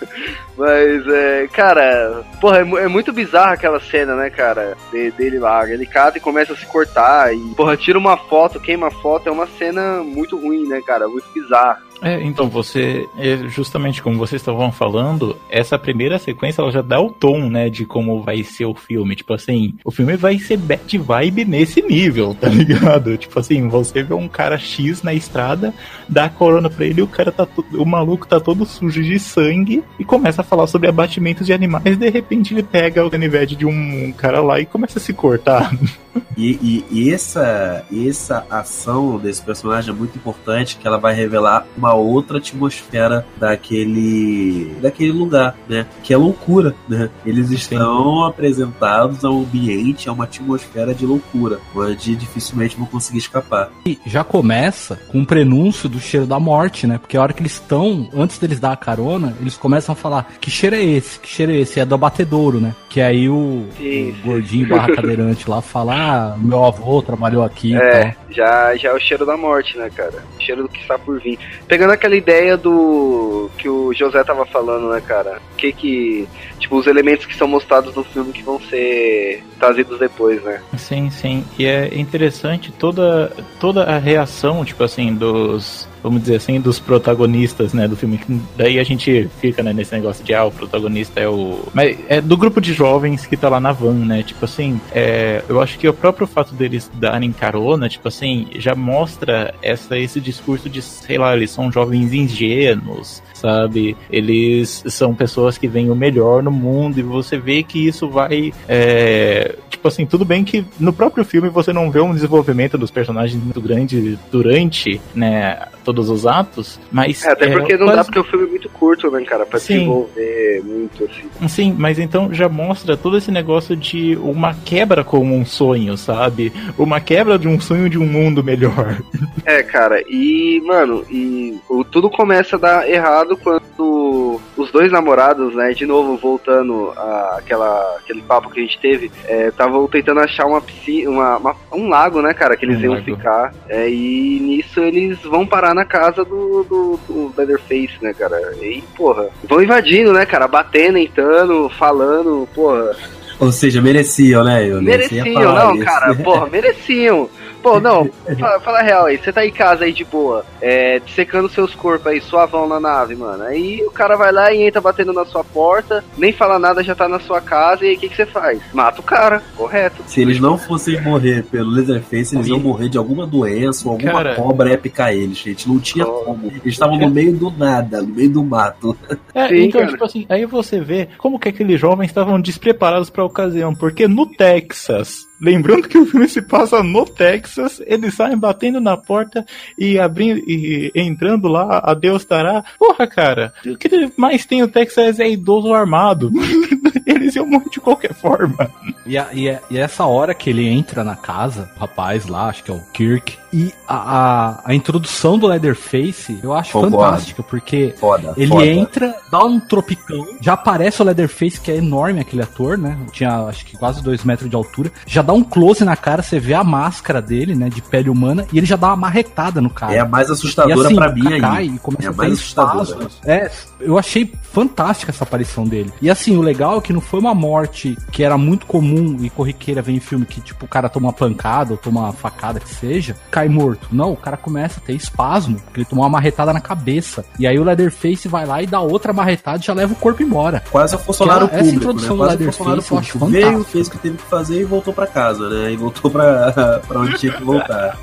Mas, 0.56 1.06
é, 1.08 1.48
cara, 1.52 2.24
porra, 2.40 2.58
é, 2.58 2.84
é 2.84 2.88
muito 2.88 3.12
bizarra 3.12 3.52
aquela 3.52 3.78
cena, 3.80 4.14
né, 4.16 4.30
cara, 4.30 4.76
de- 4.90 5.10
dele 5.12 5.38
lá. 5.38 5.68
Ele 5.68 5.84
cata 5.86 6.18
e 6.18 6.20
começa 6.20 6.52
a 6.52 6.56
se 6.56 6.66
cortar 6.66 7.34
e, 7.34 7.38
porra, 7.54 7.76
tira 7.76 7.98
uma 7.98 8.16
foto, 8.16 8.58
queima 8.60 8.88
a 8.88 8.90
foto. 8.90 9.28
É 9.28 9.32
uma 9.32 9.46
cena 9.46 10.02
muito 10.02 10.36
ruim, 10.38 10.66
né, 10.66 10.80
cara, 10.86 11.06
muito 11.08 11.26
bizarra. 11.34 11.82
É, 12.02 12.22
então 12.22 12.48
você, 12.48 13.08
é, 13.18 13.36
justamente 13.48 14.02
como 14.02 14.18
vocês 14.18 14.40
estavam 14.42 14.70
falando, 14.70 15.36
essa 15.50 15.78
primeira 15.78 16.18
sequência 16.18 16.60
ela 16.60 16.70
já 16.70 16.82
dá 16.82 17.00
o 17.00 17.10
tom, 17.10 17.48
né, 17.48 17.70
de 17.70 17.84
como 17.86 18.22
vai 18.22 18.42
ser 18.42 18.66
o 18.66 18.74
filme. 18.74 19.16
Tipo 19.16 19.34
assim, 19.34 19.74
o 19.84 19.90
filme 19.90 20.16
vai 20.16 20.38
ser 20.38 20.56
bad 20.58 20.98
vibe 20.98 21.44
nesse 21.44 21.80
nível, 21.82 22.34
tá 22.38 22.48
ligado? 22.50 23.16
Tipo 23.16 23.38
assim, 23.40 23.66
você 23.68 24.02
vê 24.02 24.14
um 24.14 24.28
cara 24.28 24.58
X 24.58 25.02
na 25.02 25.14
estrada, 25.14 25.72
dá 26.08 26.26
a 26.26 26.30
corona 26.30 26.68
pra 26.68 26.84
ele, 26.84 27.00
o 27.02 27.06
cara 27.06 27.32
tá 27.32 27.46
o 27.74 27.84
maluco 27.84 28.26
tá 28.26 28.38
todo 28.38 28.66
sujo 28.66 29.02
de 29.02 29.18
sangue 29.18 29.82
e 29.98 30.04
começa 30.04 30.42
a 30.42 30.44
falar 30.44 30.66
sobre 30.66 30.88
abatimentos 30.88 31.46
de 31.46 31.52
animais. 31.52 31.96
De 31.96 32.08
repente 32.10 32.52
ele 32.52 32.62
pega 32.62 33.04
o 33.04 33.10
canivete 33.10 33.56
de 33.56 33.64
um 33.66 34.12
cara 34.12 34.40
lá 34.42 34.60
e 34.60 34.66
começa 34.66 34.98
a 34.98 35.02
se 35.02 35.12
cortar. 35.12 35.72
E, 36.34 36.52
e- 36.62 36.84
e 36.90 37.12
essa, 37.12 37.84
essa 37.92 38.46
ação 38.48 39.18
desse 39.18 39.42
personagem 39.42 39.90
é 39.90 39.94
muito 39.96 40.16
importante, 40.16 40.76
que 40.78 40.86
ela 40.86 40.96
vai 40.96 41.14
revelar 41.14 41.66
uma 41.76 41.85
outra 41.94 42.38
atmosfera 42.38 43.26
daquele, 43.38 44.74
daquele 44.80 45.12
lugar, 45.12 45.56
né? 45.68 45.86
Que 46.02 46.12
é 46.12 46.16
loucura, 46.16 46.74
né? 46.88 47.10
Eles 47.24 47.50
estão 47.50 48.24
apresentados 48.24 49.24
a 49.24 49.30
um 49.30 49.40
ambiente, 49.40 50.08
a 50.08 50.12
uma 50.12 50.24
atmosfera 50.24 50.94
de 50.94 51.06
loucura, 51.06 51.58
onde 51.74 52.16
dificilmente 52.16 52.76
vão 52.76 52.86
conseguir 52.86 53.18
escapar. 53.18 53.70
E 53.84 53.98
já 54.06 54.24
começa 54.24 54.98
com 55.08 55.18
um 55.18 55.24
prenúncio 55.24 55.88
do 55.88 55.98
cheiro 56.00 56.26
da 56.26 56.38
morte, 56.40 56.86
né? 56.86 56.98
Porque 56.98 57.16
a 57.16 57.22
hora 57.22 57.32
que 57.32 57.42
eles 57.42 57.52
estão, 57.54 58.08
antes 58.14 58.38
deles 58.38 58.60
dar 58.60 58.72
a 58.72 58.76
carona, 58.76 59.34
eles 59.40 59.56
começam 59.56 59.92
a 59.92 59.96
falar: 59.96 60.32
que 60.40 60.50
cheiro 60.50 60.76
é 60.76 60.82
esse? 60.82 61.18
Que 61.20 61.28
cheiro 61.28 61.52
é 61.52 61.56
esse? 61.56 61.80
É 61.80 61.84
do 61.84 61.94
abatedouro, 61.94 62.60
né? 62.60 62.74
Que 62.88 63.00
aí 63.00 63.28
o, 63.28 63.66
Sim, 63.76 64.10
o 64.10 64.26
gordinho 64.26 64.68
barra 64.68 64.94
cadeirante 64.94 65.48
lá 65.48 65.60
fala: 65.60 65.94
Ah, 66.32 66.36
meu 66.38 66.64
avô 66.64 67.02
trabalhou 67.02 67.44
aqui 67.44 67.74
É, 67.76 68.10
tal. 68.12 68.24
já, 68.30 68.76
já 68.76 68.88
é 68.90 68.92
o 68.94 68.98
cheiro 69.00 69.26
da 69.26 69.36
morte, 69.36 69.76
né, 69.76 69.90
cara? 69.94 70.24
O 70.38 70.42
cheiro 70.42 70.62
do 70.62 70.68
que 70.68 70.80
está 70.80 70.98
por 70.98 71.20
vir. 71.20 71.38
Pegando 71.76 71.92
aquela 71.92 72.16
ideia 72.16 72.56
do 72.56 73.50
que 73.58 73.68
o 73.68 73.92
José 73.92 74.24
tava 74.24 74.46
falando, 74.46 74.88
né, 74.88 75.02
cara? 75.06 75.42
Que 75.58 75.70
que. 75.74 76.26
Tipo, 76.58 76.76
os 76.78 76.86
elementos 76.86 77.26
que 77.26 77.36
são 77.36 77.46
mostrados 77.46 77.94
no 77.94 78.02
filme 78.02 78.32
que 78.32 78.42
vão 78.42 78.58
ser 78.58 79.44
trazidos 79.58 79.98
depois, 79.98 80.42
né? 80.42 80.62
Sim, 80.78 81.10
sim. 81.10 81.44
E 81.58 81.66
é 81.66 81.94
interessante 81.94 82.72
toda, 82.72 83.30
toda 83.60 83.82
a 83.84 83.98
reação, 83.98 84.64
tipo 84.64 84.82
assim, 84.82 85.14
dos. 85.14 85.86
Vamos 86.06 86.22
dizer 86.22 86.36
assim, 86.36 86.60
dos 86.60 86.78
protagonistas, 86.78 87.72
né, 87.72 87.88
do 87.88 87.96
filme. 87.96 88.20
Daí 88.56 88.78
a 88.78 88.84
gente 88.84 89.28
fica, 89.40 89.60
né, 89.60 89.72
nesse 89.72 89.92
negócio 89.92 90.24
de, 90.24 90.32
ah, 90.32 90.44
o 90.44 90.52
protagonista 90.52 91.18
é 91.18 91.28
o. 91.28 91.64
Mas 91.74 91.98
é 92.08 92.20
do 92.20 92.36
grupo 92.36 92.60
de 92.60 92.72
jovens 92.72 93.26
que 93.26 93.36
tá 93.36 93.48
lá 93.48 93.58
na 93.58 93.72
van, 93.72 94.04
né? 94.04 94.22
Tipo 94.22 94.44
assim, 94.44 94.80
é, 94.94 95.42
eu 95.48 95.60
acho 95.60 95.76
que 95.76 95.88
o 95.88 95.92
próprio 95.92 96.24
fato 96.24 96.54
deles 96.54 96.88
darem 96.94 97.32
carona, 97.32 97.88
tipo 97.88 98.06
assim, 98.06 98.46
já 98.56 98.76
mostra 98.76 99.52
essa, 99.60 99.98
esse 99.98 100.20
discurso 100.20 100.70
de, 100.70 100.80
sei 100.80 101.18
lá, 101.18 101.36
eles 101.36 101.50
são 101.50 101.72
jovens 101.72 102.12
ingênuos, 102.12 103.20
sabe? 103.34 103.96
Eles 104.08 104.84
são 104.86 105.12
pessoas 105.12 105.58
que 105.58 105.66
veem 105.66 105.90
o 105.90 105.96
melhor 105.96 106.40
no 106.40 106.52
mundo 106.52 107.00
e 107.00 107.02
você 107.02 107.36
vê 107.36 107.64
que 107.64 107.84
isso 107.84 108.08
vai. 108.08 108.52
é, 108.68 109.56
tipo 109.86 109.88
assim, 109.88 110.06
tudo 110.06 110.24
bem 110.24 110.44
que 110.44 110.64
no 110.78 110.92
próprio 110.92 111.24
filme 111.24 111.48
você 111.48 111.72
não 111.72 111.90
vê 111.90 112.00
um 112.00 112.12
desenvolvimento 112.12 112.76
dos 112.76 112.90
personagens 112.90 113.40
muito 113.42 113.60
grande 113.60 114.18
durante, 114.30 115.00
né, 115.14 115.66
todos 115.84 116.10
os 116.10 116.26
atos, 116.26 116.78
mas. 116.90 117.24
É, 117.24 117.30
até 117.30 117.46
é, 117.46 117.50
porque 117.50 117.76
não 117.76 117.86
dá 117.86 117.94
quase- 117.94 118.06
porque 118.08 118.18
o 118.20 118.24
filme 118.24 118.46
é 118.46 118.50
muito 118.50 118.68
curto, 118.70 119.10
né, 119.10 119.22
cara? 119.22 119.46
Pra 119.46 119.58
Sim. 119.58 119.74
desenvolver 119.74 120.62
muito, 120.64 121.04
assim. 121.04 121.48
Sim, 121.48 121.74
mas 121.78 121.98
então 121.98 122.32
já 122.32 122.48
mostra 122.48 122.96
todo 122.96 123.16
esse 123.16 123.30
negócio 123.30 123.76
de 123.76 124.16
uma 124.16 124.54
quebra 124.54 125.04
como 125.04 125.34
um 125.34 125.44
sonho, 125.44 125.96
sabe? 125.96 126.52
Uma 126.76 127.00
quebra 127.00 127.38
de 127.38 127.46
um 127.48 127.60
sonho 127.60 127.88
de 127.88 127.98
um 127.98 128.06
mundo 128.06 128.42
melhor. 128.42 129.00
É, 129.44 129.62
cara, 129.62 130.02
e, 130.08 130.60
mano, 130.64 131.04
e 131.10 131.58
o, 131.68 131.84
tudo 131.84 132.10
começa 132.10 132.56
a 132.56 132.58
dar 132.58 132.88
errado 132.90 133.36
quando 133.36 133.62
os 133.84 134.70
dois 134.70 134.90
namorados, 134.90 135.54
né, 135.54 135.70
de 135.72 135.84
novo, 135.86 136.16
voltando 136.16 136.92
àquela, 137.36 137.96
aquele 137.98 138.22
papo 138.22 138.50
que 138.50 138.60
a 138.60 138.62
gente 138.62 138.78
teve, 138.78 139.10
estavam 139.48 139.86
tentando 139.88 140.20
achar 140.20 140.46
uma 140.46 140.60
piscina, 140.60 141.10
uma, 141.10 141.36
uma- 141.38 141.56
um 141.72 141.88
lago, 141.88 142.20
né, 142.22 142.32
cara, 142.34 142.56
que 142.56 142.64
eles 142.64 142.78
Um 142.78 142.82
iam 142.82 142.92
lago. 142.94 143.04
ficar. 143.04 143.52
É, 143.68 143.88
e 143.88 144.38
nisso 144.40 144.80
eles 144.80 145.18
vão 145.22 145.46
parar 145.46 145.74
na 145.74 145.84
casa 145.84 146.24
do, 146.24 146.64
do, 146.64 147.00
do 147.06 147.32
Leatherface, 147.36 147.94
né, 148.00 148.12
cara? 148.14 148.36
E, 148.62 148.82
porra, 148.96 149.28
vão 149.44 149.62
invadindo, 149.62 150.12
né, 150.12 150.24
cara, 150.26 150.46
batendo, 150.48 150.98
entrando, 150.98 151.68
falando, 151.70 152.48
porra. 152.54 152.92
Ou 153.38 153.52
seja, 153.52 153.82
mereciam, 153.82 154.42
né? 154.42 154.66
Eu 154.66 154.80
Mereciam, 154.80 155.26
não, 155.54 155.74
isso. 155.74 155.84
cara, 155.84 156.14
porra, 156.14 156.46
mereciam. 156.46 157.28
Pô, 157.66 157.80
não, 157.82 158.08
fala, 158.38 158.60
fala 158.60 158.78
a 158.78 158.82
real 158.82 159.06
aí, 159.06 159.16
você 159.18 159.32
tá 159.32 159.44
em 159.44 159.50
casa 159.50 159.84
aí 159.84 159.92
de 159.92 160.04
boa, 160.04 160.44
é, 160.62 161.02
secando 161.16 161.48
seus 161.48 161.74
corpos 161.74 162.06
aí, 162.06 162.20
suavão 162.20 162.68
na 162.68 162.78
nave, 162.78 163.16
mano. 163.16 163.42
Aí 163.42 163.82
o 163.84 163.90
cara 163.90 164.16
vai 164.16 164.30
lá 164.30 164.52
e 164.52 164.62
entra 164.62 164.80
batendo 164.80 165.12
na 165.12 165.24
sua 165.24 165.42
porta, 165.42 166.04
nem 166.16 166.32
fala 166.32 166.60
nada, 166.60 166.82
já 166.84 166.94
tá 166.94 167.08
na 167.08 167.18
sua 167.18 167.40
casa, 167.40 167.84
e 167.84 167.88
aí 167.88 167.96
o 167.96 167.98
que, 167.98 168.08
que 168.08 168.14
você 168.14 168.24
faz? 168.26 168.60
Mata 168.72 169.00
o 169.00 169.04
cara, 169.04 169.42
correto. 169.56 170.04
Se 170.06 170.20
eles 170.20 170.38
não 170.38 170.56
fossem 170.56 171.00
morrer 171.02 171.42
pelo 171.44 171.70
Leatherface, 171.70 172.36
eles 172.36 172.46
iam 172.46 172.60
morrer 172.60 172.88
de 172.88 172.98
alguma 172.98 173.26
doença 173.26 173.88
ou 173.88 173.94
alguma 173.94 174.12
Cara. 174.12 174.34
cobra 174.36 174.70
ia 174.70 174.78
picar 174.78 175.12
eles, 175.12 175.38
gente. 175.38 175.68
Não 175.68 175.80
tinha 175.80 176.06
Oh. 176.06 176.22
como. 176.24 176.46
Eles 176.46 176.62
estavam 176.66 176.96
no 176.96 177.10
meio 177.10 177.32
do 177.36 177.50
nada, 177.50 178.00
no 178.00 178.14
meio 178.14 178.30
do 178.30 178.44
mato. 178.44 178.96
É, 179.34 179.48
Sim, 179.48 179.64
então, 179.64 179.80
cara. 179.80 179.92
tipo 179.92 180.04
assim, 180.04 180.24
aí 180.28 180.46
você 180.46 180.80
vê 180.80 181.08
como 181.18 181.38
que 181.38 181.48
aqueles 181.48 181.80
jovens 181.80 182.06
estavam 182.06 182.40
despreparados 182.40 183.10
pra 183.10 183.24
ocasião, 183.24 183.74
porque 183.74 184.06
no 184.06 184.26
Texas, 184.26 185.26
lembrando 185.40 185.88
que 185.88 185.98
o 185.98 186.06
filme 186.06 186.28
se 186.28 186.42
passa 186.42 186.82
no 186.82 187.04
Texas, 187.04 187.82
eles 187.86 188.14
saem 188.14 188.36
batendo 188.36 188.80
na 188.80 188.96
porta 188.96 189.44
e 189.78 189.98
abrindo 189.98 190.38
e 190.46 190.90
entrando 190.94 191.48
lá, 191.48 191.80
a 191.84 191.94
Deus 191.94 192.24
dará. 192.24 192.64
Porra, 192.78 193.06
cara, 193.06 193.52
o 193.64 193.76
que 193.76 194.12
mais 194.16 194.46
tem 194.46 194.62
no 194.62 194.68
Texas 194.68 195.20
é 195.20 195.28
idoso 195.28 195.72
armado. 195.72 196.30
eles 197.06 197.34
iam 197.36 197.46
morrer 197.46 197.68
de 197.70 197.80
qualquer 197.80 198.14
forma. 198.14 198.70
E, 199.04 199.16
a- 199.18 199.28
e, 199.32 199.48
é- 199.48 199.60
e 199.70 199.76
é 199.78 199.80
essa 199.80 200.04
hora 200.06 200.34
que 200.34 200.48
ele 200.50 200.66
entra 200.68 201.02
na 201.04 201.16
casa, 201.16 201.68
o 201.76 201.80
rapaz 201.80 202.26
lá, 202.26 202.48
acho 202.48 202.62
que 202.64 202.70
é 202.70 202.74
o 202.74 202.80
Kirk, 202.92 203.36
e 203.52 203.72
a, 203.88 203.96
a, 203.96 204.62
a 204.70 204.74
introdução 204.74 205.38
do 205.38 205.46
Leatherface 205.46 206.38
eu 206.42 206.52
acho 206.52 206.72
Concordo. 206.72 206.96
fantástica, 206.98 207.42
porque 207.42 207.94
Foda. 207.98 208.34
ele 208.36 208.48
foda. 208.48 208.66
entra, 208.66 209.14
dá 209.30 209.44
um 209.44 209.58
tropicão, 209.60 210.26
já 210.40 210.52
aparece 210.54 211.00
o 211.00 211.04
Leatherface, 211.04 211.60
que 211.60 211.70
é 211.70 211.76
enorme 211.76 212.20
aquele 212.20 212.42
ator, 212.42 212.76
né? 212.76 212.98
Tinha 213.12 213.44
acho 213.46 213.64
que 213.64 213.76
quase 213.76 214.02
dois 214.02 214.24
metros 214.24 214.48
de 214.50 214.56
altura, 214.56 214.90
já 215.06 215.22
dá 215.22 215.32
um 215.32 215.42
close 215.42 215.84
na 215.84 215.96
cara, 215.96 216.22
você 216.22 216.38
vê 216.38 216.54
a 216.54 216.64
máscara 216.64 217.22
dele, 217.22 217.54
né? 217.54 217.68
De 217.68 217.80
pele 217.80 218.10
humana, 218.10 218.46
e 218.52 218.58
ele 218.58 218.66
já 218.66 218.76
dá 218.76 218.88
uma 218.88 218.96
marretada 218.96 219.60
no 219.60 219.70
cara. 219.70 219.94
É 219.94 220.00
a 220.00 220.04
mais 220.06 220.28
E 220.28 220.32
assustadora 220.32 220.86
assim, 220.86 220.96
pra 220.96 221.12
mim 221.12 221.32
aí. 221.32 221.40
cai 221.40 221.64
e 221.66 221.78
começa 221.78 222.04
É 222.04 222.08
a 222.08 222.10
a 222.10 222.14
mais 222.16 222.32
assustadora. 222.34 223.08
É, 223.24 223.50
eu 223.80 223.98
achei 223.98 224.30
fantástica 224.52 225.12
essa 225.12 225.24
aparição 225.24 225.64
dele. 225.64 225.92
E 226.02 226.10
assim, 226.10 226.36
o 226.36 226.42
legal 226.42 226.78
é 226.78 226.80
que 226.86 226.92
não 226.92 227.00
foi 227.00 227.18
uma 227.18 227.34
morte 227.34 227.98
que 228.12 228.22
era 228.22 228.38
muito 228.38 228.64
comum 228.64 229.16
e 229.20 229.28
corriqueira 229.28 229.82
ver 229.82 229.90
em 229.90 229.98
filme 229.98 230.24
que, 230.24 230.40
tipo, 230.40 230.66
o 230.66 230.68
cara 230.68 230.88
toma 230.88 231.08
uma 231.08 231.12
pancada 231.12 231.72
ou 231.72 231.76
toma 231.76 232.02
uma 232.02 232.12
facada 232.12 232.60
que 232.60 232.68
seja, 232.68 233.16
cai 233.28 233.48
morto. 233.48 233.88
Não, 233.90 234.12
o 234.12 234.16
cara 234.16 234.36
começa 234.36 234.78
a 234.78 234.82
ter 234.86 234.92
espasmo, 234.92 235.56
porque 235.56 235.80
ele 235.80 235.84
tomou 235.84 236.04
uma 236.04 236.10
marretada 236.10 236.52
na 236.52 236.60
cabeça. 236.60 237.24
E 237.40 237.46
aí 237.46 237.58
o 237.58 237.64
Leatherface 237.64 238.28
vai 238.28 238.46
lá 238.46 238.62
e 238.62 238.68
dá 238.68 238.80
outra 238.80 239.12
marretada 239.12 239.58
e 239.58 239.66
já 239.66 239.74
leva 239.74 239.94
o 239.94 239.96
corpo 239.96 240.22
embora. 240.22 240.62
Quase 240.70 240.94
a 240.94 240.98
funcionário 240.98 241.48
Essa 241.48 241.58
público, 241.58 241.76
introdução 241.76 242.16
né? 242.16 242.22
Quase 242.22 242.36
do 242.36 242.44
Leatherface 242.44 242.92
eu 242.92 242.98
acho. 242.98 243.18
Veio, 243.26 243.64
fez 243.64 243.88
o 243.88 243.90
que 243.90 243.98
teve 243.98 244.16
que 244.18 244.24
fazer 244.24 244.60
e 244.60 244.64
voltou 244.64 244.94
pra 244.94 245.08
casa, 245.08 245.48
né? 245.48 245.72
E 245.72 245.76
voltou 245.76 246.08
pra, 246.08 246.52
pra 246.86 247.00
onde 247.00 247.18
tinha 247.18 247.32
que 247.32 247.42
voltar. 247.42 247.98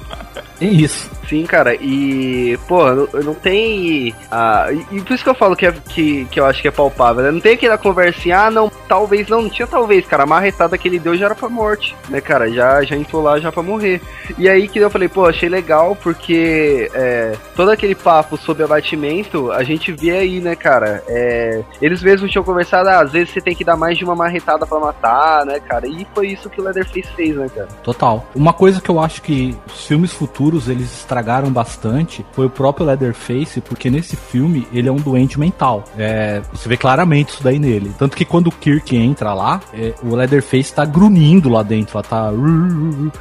É 0.60 0.66
isso. 0.66 1.10
Cara, 1.42 1.74
e, 1.76 2.58
pô, 2.68 2.86
não, 2.92 3.08
não 3.24 3.34
tem. 3.34 4.14
Ah, 4.30 4.68
e, 4.72 4.98
e 4.98 5.02
por 5.02 5.14
isso 5.14 5.24
que 5.24 5.30
eu 5.30 5.36
falo 5.36 5.56
que, 5.56 5.66
é, 5.66 5.72
que, 5.72 6.26
que 6.26 6.40
eu 6.40 6.46
acho 6.46 6.62
que 6.62 6.68
é 6.68 6.72
palpável, 6.72 7.24
né? 7.24 7.32
Não 7.32 7.40
tem 7.40 7.54
aquela 7.54 7.78
conversinha, 7.78 8.42
ah, 8.42 8.52
não, 8.52 8.72
talvez 8.88 9.28
não, 9.28 9.42
não 9.42 9.50
tinha 9.50 9.68
talvez, 9.68 10.06
cara. 10.06 10.24
A 10.24 10.28
marretada 10.28 10.78
que 10.78 10.88
ele 10.88 11.00
deu 11.00 11.18
já 11.18 11.26
era 11.26 11.36
pra 11.36 11.50
morte, 11.50 11.96
né, 12.10 12.22
cara? 12.22 12.52
Já, 12.52 12.84
já 12.84 12.96
entrou 12.96 13.24
lá 13.24 13.40
já 13.40 13.52
pra 13.52 13.64
morrer. 13.64 14.02
E 14.38 14.48
aí 14.48 14.68
que 14.68 14.80
eu 14.80 14.90
falei, 14.90 15.08
pô, 15.08 15.26
achei 15.26 15.50
legal 15.50 15.96
porque 15.96 16.90
é, 16.94 17.34
todo 17.56 17.72
aquele 17.72 17.96
papo 17.96 18.38
sobre 18.38 18.64
abatimento, 18.64 19.52
a 19.52 19.64
gente 19.64 19.92
vê 19.92 20.12
aí, 20.12 20.40
né, 20.40 20.56
cara? 20.56 21.04
É, 21.08 21.64
eles 21.82 22.04
mesmos 22.04 22.32
tinham 22.32 22.44
conversado, 22.44 22.90
ah, 22.90 23.00
às 23.00 23.12
vezes 23.12 23.32
você 23.32 23.42
tem 23.42 23.56
que 23.56 23.64
dar 23.64 23.76
mais 23.76 23.98
de 23.98 24.04
uma 24.04 24.16
marretada 24.16 24.66
pra 24.66 24.80
matar, 24.80 25.46
né, 25.46 25.60
cara? 25.60 25.88
E 25.88 26.06
foi 26.14 26.28
isso 26.28 26.50
que 26.50 26.62
o 26.62 26.64
Leatherface 26.64 27.10
fez, 27.16 27.36
né, 27.36 27.50
cara? 27.54 27.68
Total. 27.84 28.26
Uma 28.36 28.54
coisa 28.54 28.82
que 28.82 28.90
eu 28.90 29.00
acho 29.00 29.22
que 29.22 29.58
os 29.68 29.88
filmes 29.88 30.12
futuros 30.12 30.70
eles 30.70 30.92
estragaram 31.00 31.23
bastante 31.52 32.26
foi 32.34 32.46
o 32.46 32.50
próprio 32.50 32.86
Leatherface, 32.86 33.62
porque 33.62 33.90
nesse 33.90 34.16
filme 34.16 34.68
ele 34.74 34.88
é 34.88 34.92
um 34.92 34.98
doente 34.98 35.40
mental. 35.40 35.84
É, 35.98 36.42
você 36.52 36.68
vê 36.70 36.78
claramente 36.78 37.30
isso 37.30 37.44
daí 37.44 37.60
nele. 37.60 37.92
Tanto 37.98 38.16
que 38.16 38.26
quando 38.26 38.48
o 38.48 38.52
Kirk 38.52 38.96
entra 38.96 39.34
lá, 39.34 39.62
é, 39.74 39.94
o 40.04 40.16
Leatherface 40.16 40.74
tá 40.74 40.86
grunhindo 40.86 41.50
lá 41.50 41.64
dentro, 41.64 41.98
lá 41.98 42.04
tá 42.04 42.32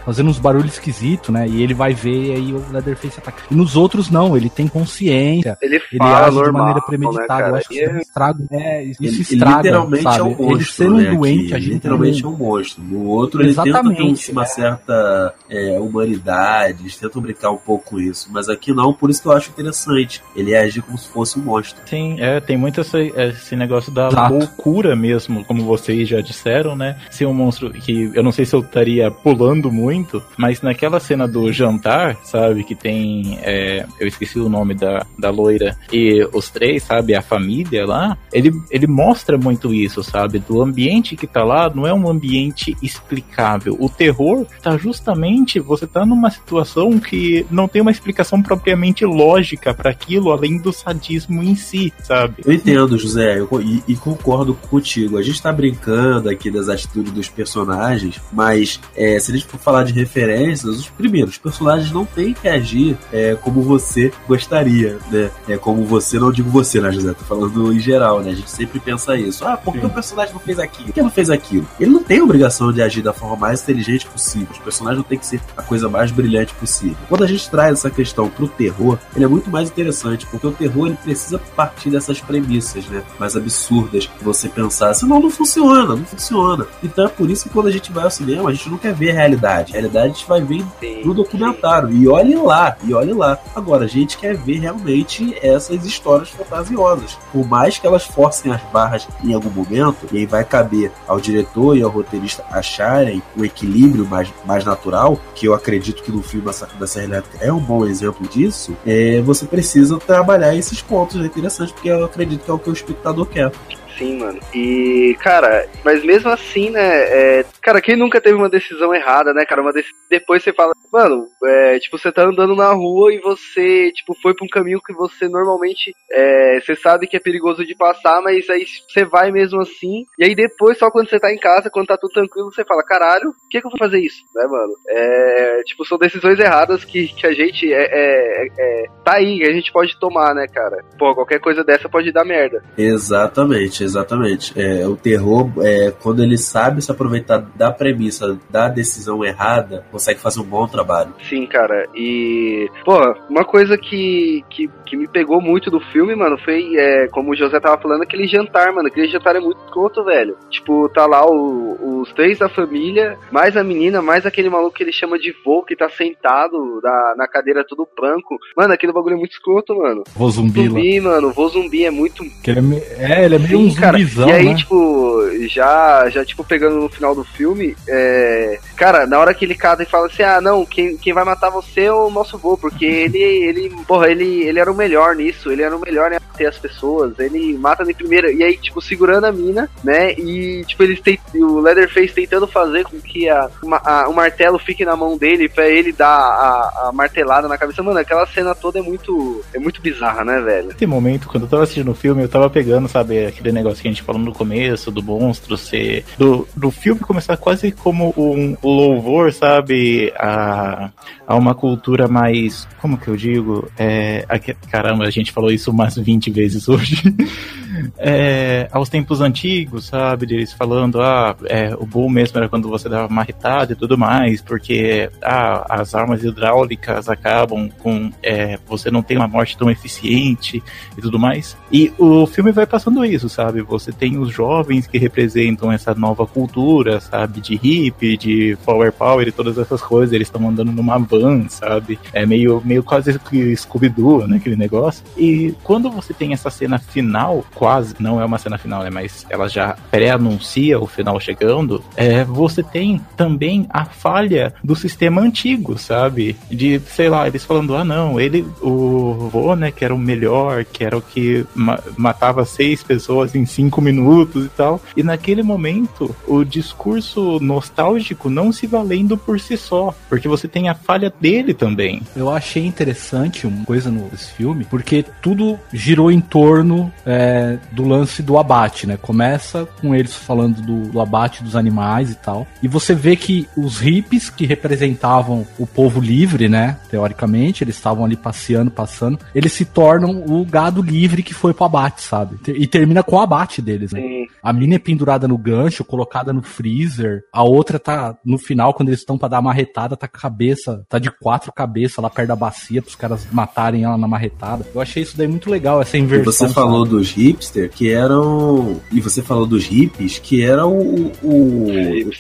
fazendo 0.05 0.31
uns 0.31 0.39
barulhos 0.39 0.73
esquisitos, 0.75 1.31
né? 1.31 1.47
E 1.49 1.63
ele 1.63 1.75
vai 1.75 1.93
ver 1.95 2.27
e 2.29 2.33
aí 2.33 2.53
o 2.53 2.65
Leatherface 2.71 3.19
ataca. 3.19 3.43
E 3.51 3.55
nos 3.55 3.77
outros 3.77 4.11
não, 4.11 4.37
ele 4.37 4.49
tem 4.51 4.67
consciência. 4.69 5.57
Ele 5.61 5.77
Ele 5.77 5.99
fala 5.99 6.27
age 6.27 6.37
normal, 6.37 6.53
de 6.53 6.59
maneira 6.59 6.81
né, 6.81 6.87
premeditada. 6.87 7.23
eu 7.23 7.27
cara? 7.45 7.57
acho 7.59 7.69
que 7.69 7.83
isso 7.85 7.97
estraga. 7.99 8.45
É, 8.51 8.85
isso 8.85 9.03
Ele, 9.03 9.13
ele 9.13 9.21
estraga. 9.23 9.57
literalmente 9.57 10.03
sabe? 10.03 10.19
é 10.19 10.23
um 10.23 10.29
monstro. 10.29 10.53
ele 10.55 10.65
sendo 10.65 10.97
né, 10.97 11.11
um 11.13 11.17
doente, 11.17 11.45
aqui. 11.45 11.55
a 11.55 11.59
gente 11.59 11.73
literalmente 11.75 12.25
é 12.25 12.29
um 12.29 12.37
monstro. 12.37 12.83
No 12.85 13.05
outro, 13.07 13.43
ele 13.43 13.55
tenta 13.55 13.63
ter 13.63 13.71
um- 13.71 13.73
Exatamente, 13.83 14.33
uma 14.33 14.43
é. 14.43 14.47
certa 14.47 15.35
é, 15.51 15.79
humanidade, 15.81 16.83
eles 16.83 16.97
tentam 16.97 17.23
brincar 17.23 17.51
um 17.51 17.57
pouco 17.59 17.92
com 17.93 18.01
isso. 18.01 18.29
Mas 18.33 18.49
aqui 18.49 18.73
não, 18.73 18.93
por 18.95 19.11
isso 19.11 19.21
que 19.21 19.29
eu 19.29 19.33
acho 19.33 19.51
interessante. 19.51 20.23
Ele 20.35 20.57
agir 20.57 20.81
como 20.81 20.97
se 20.97 21.09
fosse 21.09 21.39
um 21.39 21.43
monstro. 21.43 21.83
Sim, 21.87 22.17
é, 22.19 22.41
tem 22.41 22.57
muito 22.57 22.81
essa- 22.81 22.99
esse 23.01 23.55
negócio 23.55 23.93
da 23.93 24.09
Exato. 24.09 24.33
loucura 24.35 24.97
mesmo, 24.97 25.45
como 25.45 25.63
vocês 25.65 26.09
já 26.09 26.21
disseram, 26.23 26.75
né? 26.75 26.97
Ser 27.11 27.27
um 27.27 27.35
monstro 27.35 27.71
que 27.71 28.11
eu 28.15 28.23
não 28.23 28.33
sei 28.33 28.47
se 28.47 28.55
eu 28.57 28.61
estaria 28.61 29.11
pulando 29.11 29.71
muito, 29.71 30.23
mas 30.39 30.63
naquela 30.63 30.99
cena 30.99 31.29
do 31.29 31.53
jantar, 31.53 32.17
sabe, 32.25 32.65
que 32.65 32.75
tem. 32.75 33.39
é, 33.43 33.85
eu 34.01 34.07
esqueci 34.07 34.39
o 34.39 34.49
nome 34.49 34.75
da, 34.75 35.05
da 35.19 35.29
loira, 35.31 35.77
e 35.93 36.27
os 36.33 36.49
três, 36.49 36.83
sabe, 36.85 37.15
a 37.15 37.21
família 37.23 37.85
lá, 37.85 38.17
ele, 38.33 38.51
ele 38.71 38.87
mostra 38.87 39.37
muito 39.37 39.75
isso, 39.75 40.03
sabe? 40.03 40.39
Do 40.39 40.63
ambiente 40.63 41.15
que 41.17 41.27
tá 41.27 41.45
lá, 41.45 41.69
não 41.69 41.87
é 41.87 41.93
um 41.93 42.09
ambiente 42.09 42.77
explicável. 42.83 43.77
O 43.79 43.89
terror 43.89 44.47
tá 44.63 44.77
justamente, 44.77 45.61
você 45.61 45.87
tá 45.87 46.07
numa 46.07 46.31
situação 46.31 46.99
que 46.99 47.45
não 47.51 47.67
tem 47.73 47.81
uma 47.81 47.91
explicação 47.91 48.43
propriamente 48.43 49.05
lógica 49.05 49.73
para 49.73 49.91
aquilo, 49.91 50.31
além 50.31 50.59
do 50.59 50.73
sadismo 50.73 51.43
em 51.43 51.57
si, 51.57 51.93
sabe? 52.03 52.43
Eu 52.45 52.53
entendo, 52.53 52.99
José, 52.99 53.39
eu, 53.41 53.49
e, 53.61 53.83
e, 53.89 53.97
concordo 53.97 54.55
contigo. 54.55 55.17
A 55.17 55.23
gente 55.23 55.41
tá 55.41 55.53
brincando 55.53 56.29
aqui 56.29 56.51
das 56.51 56.69
atitudes 56.69 57.13
dos 57.13 57.29
personagens, 57.29 58.21
mas 58.33 58.81
é, 58.95 59.19
se 59.19 59.31
a 59.31 59.35
gente 59.35 59.47
for 59.47 59.59
falar 59.59 59.85
de 59.85 59.93
referências, 59.93 60.77
os 60.77 60.89
primeiros 60.89 61.39
personagens 61.39 61.91
não 61.91 62.05
têm 62.05 62.35
que 62.35 62.47
agir 62.47 62.97
é, 63.13 63.35
como 63.41 63.63
você 63.63 64.13
gostaria, 64.29 64.99
né? 65.11 65.31
É 65.49 65.57
como 65.57 65.85
você, 65.85 66.19
não 66.19 66.31
digo 66.31 66.51
você, 66.51 66.81
né, 66.81 66.93
José? 66.93 67.15
Tô 67.15 67.25
falando 67.25 67.73
em 67.73 67.81
geral, 67.81 68.21
né? 68.21 68.31
A 68.31 68.35
gente 68.35 68.51
sempre 68.51 68.79
pensa 68.79 69.17
isso. 69.17 69.45
Ah, 69.45 69.57
por 69.57 69.73
que 69.73 69.81
Sim. 69.81 69.87
o 69.87 69.91
personagem 69.91 70.35
não 70.35 70.41
fez 70.41 70.59
aquilo? 70.59 70.87
Por 70.87 70.95
que 70.95 71.03
não 71.03 71.11
fez 71.11 71.31
aquilo? 71.31 71.67
Ele 71.81 71.91
não 71.91 72.03
tem 72.03 72.19
a 72.19 72.25
obrigação 72.25 72.73
de 72.73 72.83
agir 72.83 73.03
da 73.03 73.13
forma 73.13 73.37
mais 73.37 73.63
inteligente 73.63 74.07
possível. 74.07 74.49
Os 74.51 74.59
personagens 74.59 74.99
não 74.99 75.05
tem 75.05 75.19
que 75.19 75.27
ser 75.27 75.41
a 75.57 75.63
coisa 75.63 75.89
mais 75.89 76.11
brilhante 76.11 76.55
possível. 76.55 76.97
Quando 77.09 77.25
a 77.25 77.27
gente 77.27 77.49
traz 77.49 77.62
essa 77.71 77.91
questão 77.91 78.29
pro 78.29 78.49
terror, 78.49 78.99
ele 79.15 79.25
é 79.25 79.29
muito 79.29 79.51
mais 79.51 79.69
interessante, 79.69 80.27
porque 80.27 80.47
o 80.47 80.53
terror 80.53 80.87
ele 80.87 80.99
precisa 81.03 81.39
partir 81.55 81.91
dessas 81.91 82.21
premissas, 82.21 82.87
né? 82.87 83.03
Mais 83.19 83.37
absurdas 83.37 84.07
que 84.07 84.25
você 84.25 84.49
pensar, 84.49 84.95
senão 84.95 85.21
não 85.21 85.31
funciona, 85.31 85.95
não 85.95 86.05
funciona. 86.05 86.67
Então 86.83 87.07
é 87.07 87.09
por 87.09 87.31
isso 87.31 87.45
que 87.45 87.51
quando 87.51 87.69
a 87.69 87.71
gente 87.71 87.93
vai 87.93 88.05
ao 88.05 88.11
cinema, 88.11 88.51
a 88.51 88.53
gente 88.53 88.71
não 88.71 88.79
quer 88.79 88.95
ver 88.95 89.11
a 89.11 89.15
realidade. 89.15 89.73
A 89.73 89.75
realidade 89.75 90.07
a 90.07 90.13
gente 90.13 90.27
vai 90.27 90.41
ver 90.43 90.65
no 91.05 91.15
documentário. 91.15 91.91
E 91.91 92.09
olhe 92.09 92.35
lá, 92.35 92.77
e 92.83 92.95
olhe 92.95 93.13
lá. 93.13 93.39
Agora, 93.55 93.85
a 93.85 93.89
gente 93.89 94.17
quer 94.17 94.37
ver 94.37 94.59
realmente 94.59 95.37
essas 95.43 95.85
histórias 95.85 96.31
fantasiosas. 96.31 97.19
Por 97.33 97.47
mais 97.47 97.79
que 97.79 97.87
elas 97.87 98.05
forcem 98.05 98.53
as 98.53 98.63
barras 98.73 99.07
em 99.23 99.35
algum 99.35 99.51
momento, 99.51 100.07
e 100.13 100.19
aí 100.19 100.27
vai 100.27 100.45
caber 100.45 100.91
ao 101.07 101.21
diretor 101.21 101.77
e 101.77 101.83
ao 101.83 101.91
roteirista 101.91 102.45
acharem 102.51 103.23
o 103.37 103.45
equilíbrio 103.45 104.07
mais, 104.07 104.33
mais 104.45 104.65
natural, 104.65 105.19
que 105.35 105.47
eu 105.47 105.55
acredito 105.55 106.03
que 106.03 106.13
no 106.13 106.23
filme 106.23 106.47
Massacre 106.47 106.79
da 106.79 106.87
Serra 106.87 107.05
Elétrica 107.07 107.45
é 107.53 107.55
um 107.55 107.61
bom 107.61 107.87
exemplo 107.87 108.27
disso, 108.27 108.77
é, 108.85 109.21
você 109.21 109.47
precisa 109.47 109.99
trabalhar 109.99 110.55
esses 110.55 110.83
pontos. 110.83 111.21
É 111.21 111.27
interessante, 111.27 111.73
porque 111.73 111.89
eu 111.89 112.05
acredito 112.05 112.45
que 112.45 112.51
é 112.51 112.55
o 112.55 112.59
que 112.59 112.71
o 112.71 112.73
espectador 112.73 113.27
quer. 113.27 113.53
Sim, 113.97 114.19
mano. 114.19 114.41
E, 114.55 115.17
cara, 115.21 115.69
mas 115.85 116.05
mesmo 116.05 116.31
assim, 116.31 116.71
né? 116.71 116.81
É, 116.81 117.45
cara, 117.61 117.81
quem 117.81 117.97
nunca 117.97 118.21
teve 118.21 118.37
uma 118.37 118.49
decisão 118.49 118.95
errada, 118.95 119.33
né, 119.33 119.45
cara? 119.45 119.63
Uma 119.63 119.73
dec... 119.73 119.87
Depois 120.11 120.43
você 120.43 120.53
fala, 120.53 120.73
mano, 120.93 121.27
é, 121.45 121.79
tipo, 121.79 121.99
você 121.99 122.13
tá 122.13 122.23
andando 122.23 122.55
na 122.55 122.73
rua 122.73 123.13
e 123.13 123.21
você, 123.21 123.91
tipo, 123.93 124.15
foi 124.21 124.35
pra 124.35 124.45
um 124.45 124.49
caminho 124.49 124.81
que 124.85 124.93
você 124.93 125.29
normalmente, 125.29 125.93
é, 126.11 126.61
você 126.61 126.77
sabe 126.77 127.07
que 127.07 127.17
é 127.17 127.21
perigoso 127.21 127.65
de 127.65 127.75
passar, 127.75 128.21
mas 128.23 128.49
aí 128.51 128.65
você 128.89 129.05
vai 129.05 129.31
mesmo 129.31 129.61
assim. 129.61 130.05
E 130.19 130.25
aí 130.25 130.35
depois, 130.35 130.79
só 130.79 130.91
quando 130.91 131.09
você 131.09 131.19
tá 131.19 131.33
em 131.33 131.39
casa, 131.39 131.71
quando 131.71 131.87
tá 131.87 131.97
tudo 131.97 132.13
tranquilo, 132.13 132.53
você 132.53 132.65
fala, 132.65 132.83
caralho, 132.85 133.33
por 133.33 133.49
que, 133.51 133.61
que 133.61 133.67
eu 133.67 133.71
vou 133.71 133.79
fazer 133.79 134.01
isso, 134.01 134.23
né, 134.35 134.47
mano? 134.47 134.73
É, 134.89 135.63
tipo, 135.65 135.85
são 135.85 135.99
decisões 135.99 136.39
erradas 136.39 136.85
que, 136.85 137.09
que 137.09 137.27
a 137.27 137.33
gente 137.33 137.73
é, 137.73 137.85
é, 137.85 138.47
é, 138.59 138.85
tá 139.05 139.15
aí, 139.15 139.43
a 139.43 139.53
gente 139.53 139.73
pode 139.73 139.99
tomar, 139.99 140.35
né, 140.35 140.47
cara? 140.47 140.85
Pô, 140.99 141.15
qualquer 141.15 141.41
coisa 141.41 141.65
dessa 141.65 141.89
pode 141.89 142.13
dar 142.13 142.25
merda. 142.25 142.63
Exatamente 142.77 143.82
exatamente. 143.83 144.53
É, 144.57 144.87
o 144.87 144.97
terror, 144.97 145.51
é, 145.61 145.93
quando 146.03 146.23
ele 146.23 146.39
sabe 146.39 146.83
se 146.83 146.91
aproveitar 146.91 147.39
da 147.55 147.71
premissa 147.71 148.39
da 148.51 148.69
decisão 148.69 149.25
errada, 149.25 149.85
consegue 149.91 150.21
fazer 150.21 150.41
um 150.41 150.45
bom 150.45 150.67
trabalho. 150.67 151.15
Sim, 151.29 151.47
cara. 151.47 151.87
E, 151.95 152.69
pô, 152.85 152.99
uma 153.29 153.45
coisa 153.45 153.77
que, 153.77 154.45
que, 154.51 154.71
que 154.87 154.97
me 154.97 155.09
pegou 155.09 155.41
muito 155.41 155.71
do 155.71 155.81
filme, 155.81 156.15
mano, 156.15 156.39
foi, 156.39 156.77
é, 156.77 157.09
como 157.09 157.33
o 157.33 157.37
José 157.37 157.59
tava 157.61 157.81
falando, 157.81 158.03
aquele 158.03 158.27
jantar, 158.27 158.73
mano. 158.73 158.89
Aquele 158.89 159.09
jantar 159.09 159.37
é 159.37 159.41
muito 159.41 159.63
escroto, 159.65 160.05
velho. 160.05 160.37
Tipo, 160.51 160.89
tá 160.89 161.07
lá 161.07 161.25
o, 161.27 162.01
os 162.01 162.13
três 162.13 162.39
da 162.39 162.49
família, 162.49 163.19
mais 163.31 163.57
a 163.57 163.65
menina, 163.65 164.03
mais 164.03 164.27
aquele 164.27 164.49
maluco 164.49 164.77
que 164.77 164.83
ele 164.83 164.93
chama 164.93 165.19
de 165.19 165.35
vô, 165.45 165.63
que 165.63 165.77
tá 165.77 165.89
sentado 165.89 166.81
na, 166.83 167.15
na 167.17 167.29
cadeira 167.29 167.65
tudo 167.67 167.89
branco. 167.97 168.39
Mano, 168.57 168.73
aquele 168.75 168.93
bagulho 168.93 169.15
é 169.15 169.19
muito 169.19 169.33
escroto, 169.33 169.77
mano. 169.77 170.05
Vô 170.15 170.31
zumbi, 170.31 170.67
zumbi 170.67 171.01
mano. 171.01 171.33
Vô 171.33 171.49
zumbi 171.49 171.85
é 171.85 171.91
muito. 171.91 172.25
Ele 172.47 172.77
é, 172.77 173.21
é, 173.21 173.25
ele 173.25 173.37
é 173.37 173.39
meio 173.39 173.61
Sim, 173.73 173.81
cara. 173.81 173.99
Zumbizão, 173.99 174.29
e 174.29 174.33
aí, 174.33 174.45
né? 174.47 174.55
tipo, 174.55 175.23
já, 175.49 176.09
já, 176.11 176.25
tipo, 176.25 176.45
pegando 176.45 176.77
no 176.77 176.89
final 176.89 177.15
do 177.15 177.25
filme, 177.25 177.77
é... 177.89 178.59
cara, 178.77 179.07
na 179.07 179.19
hora 179.19 179.35
que 179.35 179.45
ele 179.45 179.55
casa 179.55 179.83
e 179.83 179.87
fala 179.87 180.07
assim, 180.07 180.23
ah, 180.23 180.41
não, 180.41 180.65
quem, 180.65 180.97
quem 180.97 181.13
vai 181.13 181.25
matar 181.25 181.51
você 181.51 181.83
é 181.83 181.93
o 181.93 182.11
nosso 182.11 182.39
vô, 182.39 182.57
porque 182.57 182.85
ele, 182.85 183.19
ele, 183.19 183.71
porra, 183.87 184.09
ele, 184.09 184.43
ele 184.43 184.59
era 184.59 184.71
o 184.71 184.77
melhor 184.77 185.15
nisso, 185.15 185.51
ele 185.51 185.63
era 185.63 185.77
o 185.77 185.81
melhor 185.81 186.13
em 186.13 186.19
ter 186.37 186.47
as 186.47 186.59
pessoas, 186.59 187.19
ele 187.19 187.57
mata 187.59 187.85
de 187.85 187.95
primeira, 187.95 188.33
e 188.33 188.43
aí, 188.43 188.57
tipo, 188.57 188.81
segurando 188.81 189.25
a 189.25 189.33
mina, 189.33 189.69
né, 189.83 190.13
e, 190.13 190.65
tipo, 190.67 190.83
eles 190.83 191.01
tem, 191.01 191.19
o 191.35 191.61
Leatherface 191.61 192.15
tentando 192.15 192.47
fazer 192.47 192.85
com 192.85 193.01
que 193.01 193.29
a, 193.29 193.49
a, 193.85 194.09
o 194.09 194.15
martelo 194.15 194.59
fique 194.59 194.85
na 194.85 194.97
mão 194.97 195.17
dele, 195.17 195.49
pra 195.49 195.69
ele 195.69 195.93
dar 195.93 196.09
a, 196.09 196.89
a 196.89 196.93
martelada 196.93 197.49
na 197.49 197.59
cabeça, 197.59 197.83
mano, 197.83 197.99
aquela 197.99 198.27
cena 198.27 198.55
toda 198.55 198.79
é 198.79 198.83
muito, 198.83 199.45
é 199.53 199.59
muito 199.59 199.81
bizarra, 199.81 200.25
né, 200.25 200.41
velho? 200.41 200.69
Nesse 200.69 200.87
momento, 200.87 201.29
quando 201.29 201.45
eu 201.45 201.49
tava 201.49 201.63
assistindo 201.65 201.91
o 201.91 201.95
filme, 201.95 202.23
eu 202.23 202.29
tava 202.29 202.49
pegando, 202.51 202.89
sabe, 202.89 203.27
aquele 203.27 203.53
negócio 203.63 203.83
que 203.83 203.89
a 203.89 203.91
gente 203.91 204.03
falou 204.03 204.21
no 204.21 204.33
começo, 204.33 204.91
do 204.91 205.03
monstro 205.03 205.57
ser. 205.57 206.05
Do, 206.19 206.47
do 206.57 206.71
filme 206.71 207.01
começar 207.01 207.37
quase 207.37 207.73
como 207.73 208.13
um 208.17 208.57
louvor, 208.63 209.33
sabe? 209.33 210.13
A, 210.17 210.91
a 211.27 211.37
uma 211.37 211.55
cultura 211.55 212.09
mais. 212.09 212.67
Como 212.81 212.99
que 212.99 213.09
eu 213.09 213.17
digo? 213.17 213.71
É, 213.79 214.25
a, 214.29 214.39
caramba, 214.39 215.05
a 215.05 215.11
gente 215.11 215.33
falou 215.33 215.51
isso 215.51 215.71
umas 215.71 215.97
20 215.97 216.31
vezes 216.31 216.69
hoje. 216.69 217.03
é, 217.99 218.69
aos 218.73 218.89
tempos 218.89 219.21
antigos, 219.21 219.87
sabe? 219.87 220.27
Eles 220.27 220.53
falando, 220.53 221.01
ah, 221.01 221.37
é, 221.45 221.75
o 221.79 221.87
boom 221.87 222.09
mesmo 222.09 222.39
era 222.39 222.49
quando 222.49 222.69
você 222.69 222.89
dava 222.89 223.13
marretada 223.13 223.73
e 223.73 223.77
tudo 223.77 223.97
mais, 223.97 224.41
porque 224.41 225.11
ah, 225.23 225.65
as 225.69 225.95
armas 225.95 226.23
hidráulicas 226.23 227.09
acabam 227.09 227.69
com. 227.79 228.11
É, 228.23 228.59
você 228.67 228.91
não 228.91 229.03
tem 229.03 229.17
uma 229.17 229.29
morte 229.29 229.57
tão 229.57 229.71
eficiente 229.71 230.63
e 230.97 231.01
tudo 231.01 231.19
mais. 231.19 231.57
E 231.71 231.93
o 231.99 232.27
filme 232.27 232.53
vai 232.53 232.67
passando 232.67 233.05
isso, 233.05 233.29
sabe? 233.29 233.63
Você 233.63 233.93
tem 233.93 234.19
os 234.19 234.31
jovens 234.31 234.87
que 234.87 234.99
representam 234.99 235.71
essa 235.71 235.95
nova 235.95 236.27
cultura, 236.27 237.01
sabe? 237.01 237.41
De 237.41 237.57
hippie, 237.57 238.17
de 238.17 238.57
power 238.65 238.93
power 238.93 239.27
e 239.27 239.33
todas 239.33 239.59
essas 239.59 239.81
coisas. 239.81 240.13
Eles 240.13 240.29
estão 240.29 240.49
andando 240.49 240.73
numa 240.73 240.99
van, 240.99 241.49
sabe? 241.49 241.99
É 242.13 242.25
meio, 242.27 242.63
meio 242.65 242.83
quase 242.83 243.13
Scooby-Doo, 243.57 244.27
né? 244.27 244.37
Aquele 244.37 244.57
negócio. 244.57 245.05
E 245.17 245.55
quando 245.63 245.91
você 245.91 246.13
tem 246.13 246.33
essa 246.33 246.51
cena 246.51 246.79
final, 246.79 247.45
quase, 247.63 247.95
não 248.01 248.21
é 248.21 248.25
uma 248.25 248.39
cena 248.39 248.59
final, 248.59 248.83
né? 248.83 248.91
Mas 248.91 249.25
ela 249.31 249.49
já 249.49 249.77
pré-anuncia 249.89 250.81
o 250.81 250.87
final 250.89 251.21
chegando. 251.21 251.81
É, 251.97 252.25
você 252.25 252.61
tem 252.61 253.01
também 253.17 253.69
a 253.71 253.85
falha 253.85 254.53
do 254.65 254.75
sistema 254.75 255.21
antigo, 255.21 255.79
sabe? 255.79 256.37
De, 256.51 256.81
sei 256.89 257.09
lá, 257.09 257.25
eles 257.25 257.45
falando, 257.45 257.77
ah, 257.77 257.85
não, 257.85 258.19
ele, 258.19 258.45
o 258.61 259.29
vô, 259.31 259.55
né, 259.55 259.71
que 259.71 259.85
era 259.85 259.95
o 259.95 259.99
melhor, 259.99 260.65
que 260.65 260.83
era 260.83 260.99
o 260.99 261.01
que 261.01 261.47
ma 261.55 261.79
matava 261.97 262.45
seis 262.45 262.83
pessoas 262.83 263.33
em 263.37 263.47
cinco 263.47 263.81
minutos 263.81 264.47
e 264.47 264.49
tal. 264.49 264.81
E 264.97 265.05
naquele 265.05 265.45
momento, 265.45 266.13
o 266.27 266.43
discurso 266.43 267.39
nostálgico 267.41 268.29
não 268.29 268.51
se 268.51 268.67
valendo 268.67 269.17
por 269.17 269.39
si 269.39 269.57
só, 269.57 269.95
porque 270.09 270.27
você 270.27 270.49
tem 270.49 270.69
a 270.69 270.75
falha 270.75 271.13
dele 271.21 271.55
também. 271.55 272.03
Eu 272.17 272.29
achei 272.29 272.67
interessante 272.67 273.47
uma 273.47 273.65
coisa 273.65 273.89
nesse 273.89 274.33
filme, 274.33 274.65
porque 274.65 275.05
tudo 275.23 275.57
girou 275.73 276.11
em 276.11 276.21
torno 276.21 276.93
é, 277.07 277.52
do 277.71 277.87
lance 277.87 278.23
do 278.23 278.39
abate, 278.39 278.87
né? 278.87 278.97
Começa 278.97 279.67
com 279.81 279.95
eles 279.95 280.15
falando 280.15 280.61
do, 280.63 280.89
do, 280.91 281.01
abate 281.01 281.43
dos 281.43 281.57
animais 281.57 282.11
e 282.11 282.15
tal. 282.15 282.47
E 282.63 282.69
você 282.69 282.95
vê 282.95 283.17
que 283.17 283.49
os 283.57 283.79
hippies 283.79 284.31
que 284.31 284.47
representavam 284.47 285.47
o 285.59 285.67
povo 285.67 286.01
livre, 286.01 286.49
né? 286.49 286.79
Teoricamente, 286.91 287.65
eles 287.65 287.77
estavam 287.77 288.05
ali 288.05 288.17
passeando, 288.17 288.71
passando. 288.71 289.19
Eles 289.35 289.53
se 289.53 289.65
tornam 289.65 290.25
o 290.27 290.45
gado 290.45 290.83
livre 290.83 291.23
que 291.23 291.35
foi 291.35 291.53
pro 291.53 291.65
abate, 291.65 292.03
sabe? 292.03 292.37
E 292.47 292.67
termina 292.67 293.03
com 293.03 293.17
o 293.17 293.21
abate 293.21 293.61
deles, 293.61 293.93
né? 293.93 294.01
Sim. 294.01 294.27
A 294.43 294.53
mina 294.53 294.75
é 294.75 294.79
pendurada 294.79 295.29
no 295.29 295.39
gancho, 295.39 295.85
colocada 295.85 296.33
no 296.33 296.43
freezer. 296.43 297.23
A 297.33 297.45
outra 297.45 297.79
tá 297.79 298.17
no 298.25 298.39
final, 298.39 298.75
quando 298.75 298.89
eles 298.89 299.01
estão 299.01 299.17
para 299.17 299.29
dar 299.29 299.39
a 299.39 299.43
marretada, 299.43 299.97
tá 299.97 300.09
com 300.09 300.17
a 300.17 300.21
cabeça, 300.21 300.85
tá 300.89 300.99
de 300.99 301.11
quatro 301.11 301.53
cabeças 301.53 301.99
lá 301.99 302.11
perto 302.11 302.29
da 302.29 302.37
bacia 302.37 302.83
pros 302.83 302.97
caras 302.97 303.27
matarem 303.31 303.85
ela 303.85 303.97
na 303.97 304.09
marretada. 304.09 304.67
Eu 304.75 304.81
achei 304.81 305.03
isso 305.03 305.17
daí 305.17 305.29
muito 305.29 305.51
legal, 305.51 305.81
essa 305.81 305.97
inversão. 305.97 306.33
Você 306.33 306.49
falou 306.49 306.85
dos 306.85 307.13
hippies 307.13 307.42
hipster, 307.43 307.69
que 307.69 307.93
eram. 307.93 308.81
E 308.91 309.01
você 309.01 309.21
falou 309.23 309.47
dos 309.47 309.67
hippies, 309.67 310.19
que 310.19 310.43
era 310.45 310.67
o. 310.67 311.13
o 311.23 311.67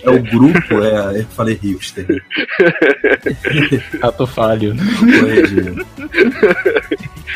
é 0.02 0.10
o 0.10 0.22
grupo, 0.22 0.82
é. 0.82 1.20
Eu 1.20 1.26
falei 1.26 1.58
hipster. 1.62 2.06
Rato 4.02 4.26
falho. 4.26 4.74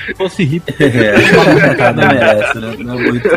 Se 0.07 0.15
fosse 0.15 0.45
hipster. 0.45 0.97
É, 0.97 1.15
não 1.93 2.09
merece, 2.09 2.59
né? 2.59 2.77
Não 2.79 2.99
é 2.99 3.03
muito. 3.03 3.29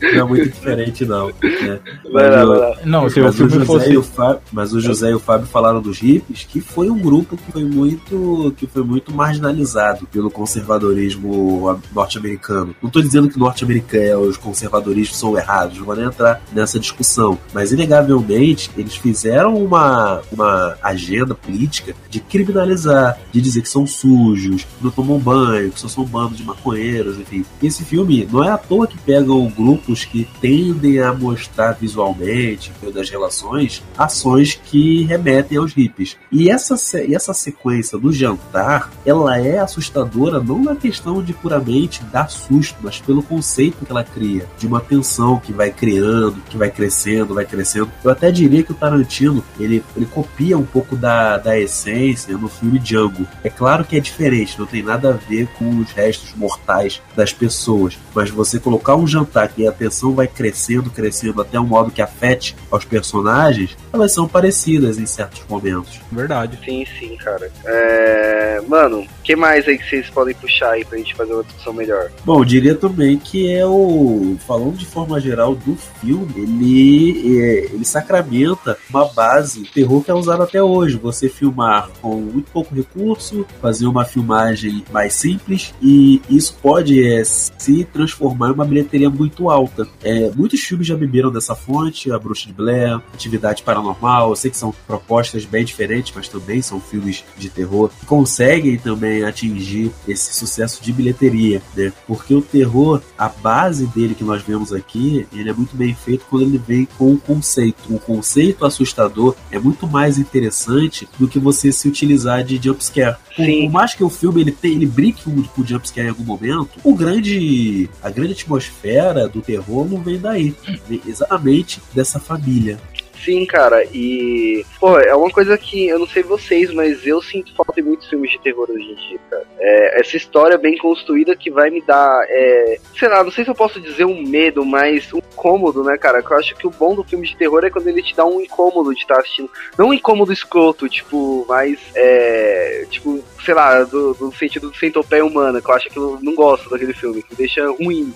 Não 0.00 0.08
é 0.08 0.24
muito 0.24 0.48
diferente, 0.50 1.04
não. 1.04 1.28
Né? 1.28 1.80
Vai 2.12 2.30
lá, 2.30 2.44
vai 2.44 2.58
lá. 2.58 2.76
Não, 2.84 3.08
se 3.08 3.20
o 3.20 3.24
Mas 3.24 3.40
o, 3.40 3.48
filme 3.48 3.66
fosse. 3.66 3.92
e 3.92 3.96
o 3.96 4.02
Fábio, 4.02 4.40
mas 4.52 4.72
o 4.72 4.80
José 4.80 5.10
e 5.10 5.14
o 5.14 5.20
Fábio 5.20 5.46
falaram 5.46 5.80
dos 5.80 5.98
hippies, 5.98 6.44
que 6.44 6.60
foi 6.60 6.90
um 6.90 6.98
grupo 6.98 7.36
que 7.36 7.52
foi 7.52 7.64
muito, 7.64 8.54
que 8.56 8.66
foi 8.66 8.82
muito 8.82 9.12
marginalizado 9.12 10.06
pelo 10.06 10.30
conservadorismo 10.30 11.80
norte-americano. 11.92 12.74
Não 12.80 12.88
estou 12.88 13.02
dizendo 13.02 13.28
que 13.28 13.36
o 13.36 13.40
norte-americano 13.40 14.20
os 14.20 14.36
conservadorismos 14.36 15.18
são 15.18 15.36
errados, 15.36 15.78
não 15.78 15.84
vou 15.84 15.96
nem 15.96 16.06
entrar 16.06 16.42
nessa 16.52 16.78
discussão. 16.78 17.38
Mas 17.52 17.72
inegavelmente 17.72 18.70
eles 18.76 18.96
fizeram 18.96 19.56
uma, 19.56 20.22
uma 20.32 20.76
agenda 20.82 21.34
política 21.34 21.94
de 22.08 22.20
criminalizar, 22.20 23.18
de 23.32 23.40
dizer 23.40 23.62
que 23.62 23.68
são 23.68 23.86
sujos, 23.86 24.64
que 24.64 24.84
não 24.84 24.90
tomam 24.90 25.18
banho, 25.18 25.70
que 25.70 25.80
só 25.80 25.88
são 25.88 26.04
um 26.04 26.06
bando 26.06 26.34
de 26.34 26.44
maconheiros, 26.44 27.18
enfim. 27.18 27.44
E 27.62 27.66
esse 27.66 27.84
filme 27.84 28.28
não 28.30 28.44
é 28.44 28.50
à 28.50 28.58
toa 28.58 28.86
que 28.86 28.98
pegam 28.98 29.52
grupos 29.90 30.04
que 30.04 30.26
tendem 30.40 31.00
a 31.00 31.12
mostrar 31.12 31.72
visualmente, 31.72 32.72
das 32.94 33.10
relações, 33.10 33.82
ações 33.98 34.54
que 34.54 35.04
remetem 35.04 35.58
aos 35.58 35.72
hippies. 35.72 36.16
E 36.30 36.48
essa, 36.48 36.76
e 37.02 37.14
essa 37.14 37.34
sequência 37.34 37.98
do 37.98 38.12
jantar, 38.12 38.90
ela 39.04 39.38
é 39.38 39.58
assustadora 39.58 40.40
não 40.40 40.62
na 40.62 40.76
questão 40.76 41.22
de 41.22 41.32
puramente 41.32 42.02
dar 42.04 42.30
susto, 42.30 42.76
mas 42.82 43.00
pelo 43.00 43.22
conceito 43.22 43.84
que 43.84 43.90
ela 43.90 44.04
cria, 44.04 44.46
de 44.58 44.66
uma 44.66 44.80
tensão 44.80 45.38
que 45.38 45.52
vai 45.52 45.70
criando, 45.70 46.40
que 46.48 46.56
vai 46.56 46.70
crescendo, 46.70 47.34
vai 47.34 47.44
crescendo. 47.44 47.90
Eu 48.04 48.10
até 48.10 48.30
diria 48.30 48.62
que 48.62 48.72
o 48.72 48.74
Tarantino, 48.74 49.42
ele, 49.58 49.82
ele 49.96 50.06
copia 50.06 50.56
um 50.56 50.64
pouco 50.64 50.96
da, 50.96 51.38
da 51.38 51.58
essência 51.58 52.36
no 52.36 52.48
filme 52.48 52.78
Django. 52.78 53.26
É 53.42 53.50
claro 53.50 53.84
que 53.84 53.96
é 53.96 54.00
diferente, 54.00 54.58
não 54.58 54.66
tem 54.66 54.82
nada 54.82 55.10
a 55.10 55.12
ver 55.12 55.48
com 55.58 55.78
os 55.78 55.90
restos 55.92 56.34
mortais 56.34 57.02
das 57.16 57.32
pessoas, 57.32 57.98
mas 58.14 58.30
você 58.30 58.58
colocar 58.58 58.96
um 58.96 59.06
jantar 59.06 59.48
que 59.48 59.66
a 59.66 59.72
tensão 59.80 60.14
vai 60.14 60.28
crescendo, 60.28 60.90
crescendo 60.90 61.40
até 61.40 61.58
um 61.58 61.66
modo 61.66 61.90
que 61.90 62.02
afete 62.02 62.54
aos 62.70 62.84
personagens, 62.84 63.76
elas 63.90 64.12
são 64.12 64.28
parecidas 64.28 64.98
em 64.98 65.06
certos 65.06 65.42
momentos. 65.48 65.98
Verdade. 66.12 66.58
Sim, 66.62 66.84
sim, 66.98 67.16
cara. 67.16 67.50
É... 67.64 68.60
Mano, 68.68 69.00
o 69.00 69.22
que 69.22 69.34
mais 69.34 69.66
aí 69.66 69.78
que 69.78 69.88
vocês 69.88 70.10
podem 70.10 70.34
puxar 70.34 70.72
aí 70.72 70.84
pra 70.84 70.98
gente 70.98 71.14
fazer 71.14 71.32
uma 71.32 71.42
discussão 71.42 71.72
melhor? 71.72 72.10
Bom, 72.24 72.40
eu 72.40 72.44
diria 72.44 72.74
também 72.74 73.18
que 73.18 73.50
é 73.50 73.66
o. 73.66 74.36
Falando 74.46 74.76
de 74.76 74.86
forma 74.86 75.18
geral 75.18 75.54
do 75.54 75.76
filme, 76.00 76.32
ele, 76.36 77.40
é, 77.40 77.64
ele 77.72 77.84
sacramenta 77.84 78.76
uma 78.90 79.06
base 79.06 79.62
do 79.62 79.70
terror 79.70 80.02
que 80.04 80.10
é 80.10 80.14
usado 80.14 80.42
até 80.42 80.62
hoje. 80.62 80.96
Você 80.98 81.28
filmar 81.28 81.88
com 82.02 82.16
muito 82.16 82.50
pouco 82.50 82.74
recurso, 82.74 83.46
fazer 83.60 83.86
uma 83.86 84.04
filmagem 84.04 84.84
mais 84.92 85.14
simples, 85.14 85.72
e 85.80 86.20
isso 86.28 86.56
pode 86.60 87.02
é, 87.02 87.24
se 87.24 87.84
transformar 87.84 88.50
em 88.50 88.52
uma 88.52 88.64
bilheteria 88.64 89.08
muito 89.08 89.48
alta. 89.50 89.69
É, 90.02 90.30
muitos 90.34 90.60
filmes 90.60 90.86
já 90.86 90.96
beberam 90.96 91.30
dessa 91.30 91.54
fonte, 91.54 92.10
A 92.10 92.18
Bruxa 92.18 92.46
de 92.46 92.52
Blair, 92.52 93.00
Atividade 93.12 93.62
Paranormal. 93.62 94.30
Eu 94.30 94.36
sei 94.36 94.50
que 94.50 94.56
são 94.56 94.74
propostas 94.86 95.44
bem 95.44 95.64
diferentes, 95.64 96.12
mas 96.14 96.28
também 96.28 96.62
são 96.62 96.80
filmes 96.80 97.24
de 97.36 97.48
terror 97.48 97.90
que 97.98 98.06
conseguem 98.06 98.78
também 98.78 99.24
atingir 99.24 99.90
esse 100.06 100.32
sucesso 100.34 100.82
de 100.82 100.92
bilheteria, 100.92 101.62
né? 101.76 101.92
Porque 102.06 102.34
o 102.34 102.42
terror, 102.42 103.02
a 103.18 103.28
base 103.28 103.86
dele 103.86 104.14
que 104.14 104.24
nós 104.24 104.42
vemos 104.42 104.72
aqui, 104.72 105.26
ele 105.32 105.50
é 105.50 105.52
muito 105.52 105.76
bem 105.76 105.94
feito 105.94 106.24
quando 106.28 106.42
ele 106.42 106.58
vem 106.58 106.86
com 106.98 107.12
o 107.12 107.18
conceito. 107.18 107.92
Um 107.92 107.98
conceito 107.98 108.64
assustador 108.64 109.34
é 109.50 109.58
muito 109.58 109.86
mais 109.86 110.18
interessante 110.18 111.08
do 111.18 111.28
que 111.28 111.38
você 111.38 111.72
se 111.72 111.88
utilizar 111.88 112.44
de 112.44 112.60
jumpscare. 112.62 113.16
Por, 113.36 113.46
por 113.46 113.70
mais 113.70 113.94
que 113.94 114.04
o 114.04 114.10
filme 114.10 114.40
ele, 114.40 114.52
tem, 114.52 114.72
ele 114.72 114.86
brinque 114.86 115.24
com 115.24 115.40
com 115.48 115.62
o 115.62 115.66
jumpscare 115.66 116.06
em 116.06 116.10
algum 116.10 116.24
momento, 116.24 116.78
o 116.82 116.94
grande, 116.94 117.88
a 118.02 118.10
grande 118.10 118.32
atmosfera 118.32 119.28
do 119.28 119.40
terror 119.40 119.59
não 119.84 120.02
vem 120.02 120.18
daí. 120.18 120.54
Vem 120.88 121.00
exatamente 121.06 121.80
dessa 121.94 122.18
família. 122.18 122.78
Sim, 123.24 123.44
cara, 123.44 123.84
e. 123.92 124.64
Pô, 124.78 124.98
é 124.98 125.14
uma 125.14 125.30
coisa 125.30 125.56
que 125.58 125.88
eu 125.88 125.98
não 125.98 126.06
sei 126.06 126.22
vocês, 126.22 126.72
mas 126.72 127.06
eu 127.06 127.20
sinto 127.20 127.54
falta 127.54 127.78
em 127.78 127.82
muitos 127.82 128.08
filmes 128.08 128.30
de 128.30 128.40
terror 128.40 128.66
hoje 128.70 128.82
em 128.82 128.94
dia, 128.94 129.20
cara. 129.28 129.46
É, 129.58 130.00
essa 130.00 130.16
história 130.16 130.56
bem 130.56 130.76
construída 130.78 131.36
que 131.36 131.50
vai 131.50 131.68
me 131.68 131.82
dar. 131.82 132.24
É, 132.28 132.78
sei 132.98 133.08
lá, 133.08 133.22
não 133.22 133.30
sei 133.30 133.44
se 133.44 133.50
eu 133.50 133.54
posso 133.54 133.78
dizer 133.80 134.06
um 134.06 134.22
medo, 134.22 134.64
mas 134.64 135.12
um 135.12 135.18
incômodo, 135.18 135.84
né, 135.84 135.98
cara? 135.98 136.22
Que 136.22 136.32
eu 136.32 136.38
acho 136.38 136.54
que 136.54 136.66
o 136.66 136.70
bom 136.70 136.94
do 136.94 137.04
filme 137.04 137.26
de 137.26 137.36
terror 137.36 137.62
é 137.64 137.70
quando 137.70 137.88
ele 137.88 138.02
te 138.02 138.16
dá 138.16 138.24
um 138.24 138.40
incômodo 138.40 138.94
de 138.94 139.00
estar 139.00 139.18
assistindo. 139.18 139.50
Não 139.76 139.88
um 139.88 139.94
incômodo 139.94 140.32
escroto, 140.32 140.88
tipo, 140.88 141.44
mas. 141.46 141.78
É, 141.94 142.86
tipo, 142.90 143.22
sei 143.44 143.54
lá, 143.54 143.82
do, 143.84 144.14
do 144.14 144.32
sentido 144.34 144.70
do 144.70 144.76
centopeia 144.76 145.24
humana, 145.24 145.60
que 145.60 145.70
eu 145.70 145.74
acho 145.74 145.90
que 145.90 145.98
eu 145.98 146.18
não 146.22 146.34
gosto 146.34 146.70
daquele 146.70 146.94
filme, 146.94 147.22
que 147.22 147.32
me 147.32 147.36
deixa 147.36 147.70
ruim, 147.70 148.14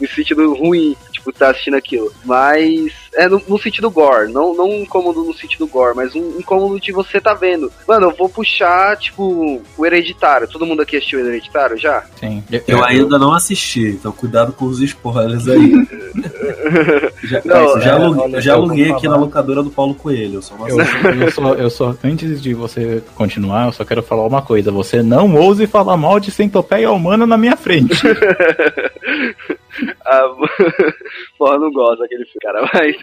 no 0.00 0.08
sentido 0.08 0.52
ruim, 0.54 0.96
tipo, 1.22 1.32
tá 1.32 1.50
assistindo 1.50 1.76
aquilo. 1.76 2.12
Mas 2.24 2.92
é 3.14 3.28
no, 3.28 3.40
no 3.46 3.58
sentido 3.58 3.90
gore, 3.90 4.32
não, 4.32 4.54
não 4.54 4.68
um 4.68 4.82
incômodo 4.82 5.22
no 5.22 5.34
sentido 5.34 5.66
gore, 5.66 5.94
mas 5.94 6.14
um 6.14 6.38
incômodo 6.38 6.80
de 6.80 6.92
você 6.92 7.20
tá 7.20 7.32
vendo. 7.32 7.70
Mano, 7.86 8.08
eu 8.08 8.16
vou 8.16 8.28
puxar, 8.28 8.96
tipo, 8.96 9.62
o 9.76 9.86
Hereditário. 9.86 10.48
Todo 10.48 10.66
mundo 10.66 10.82
aqui 10.82 10.96
assistiu 10.96 11.20
o 11.20 11.26
Hereditário 11.26 11.78
já? 11.78 12.04
Sim. 12.18 12.42
Eu 12.66 12.84
ainda 12.84 13.18
não 13.18 13.32
assisti, 13.32 13.88
então 13.88 14.12
cuidado 14.12 14.52
com 14.52 14.64
os 14.64 14.80
spoilers 14.80 15.46
aí. 15.48 15.72
já, 17.24 17.42
Não, 17.44 17.78
é, 17.78 17.80
já, 17.80 17.90
é, 17.90 17.92
aluguei, 17.92 18.22
olha, 18.22 18.40
já 18.40 18.52
eu 18.52 18.56
vou 18.56 18.64
aluguei 18.66 18.90
aqui 18.90 19.08
na 19.08 19.16
locadora 19.16 19.62
do 19.62 19.70
Paulo 19.70 19.94
Coelho. 19.94 20.34
Eu 20.36 20.42
sou 20.42 20.56
uma 20.56 20.68
Eu, 20.68 20.78
eu 20.78 21.30
só, 21.30 21.54
eu 21.54 21.70
só, 21.70 21.94
antes 22.02 22.42
de 22.42 22.54
você 22.54 23.02
continuar, 23.14 23.66
eu 23.66 23.72
só 23.72 23.84
quero 23.84 24.02
falar 24.02 24.26
uma 24.26 24.42
coisa. 24.42 24.72
Você 24.72 25.02
não 25.02 25.34
ouse 25.36 25.66
falar 25.66 25.96
mal 25.96 26.18
de 26.18 26.30
centopeia 26.30 26.90
humana 26.90 27.26
na 27.26 27.36
minha 27.36 27.56
frente. 27.56 27.94
Ah, 30.04 30.28
porra, 31.38 31.58
não 31.58 31.70
gosto 31.70 32.00
daquele 32.00 32.24
filme, 32.24 32.40
cara. 32.40 32.62
Mas, 32.72 32.96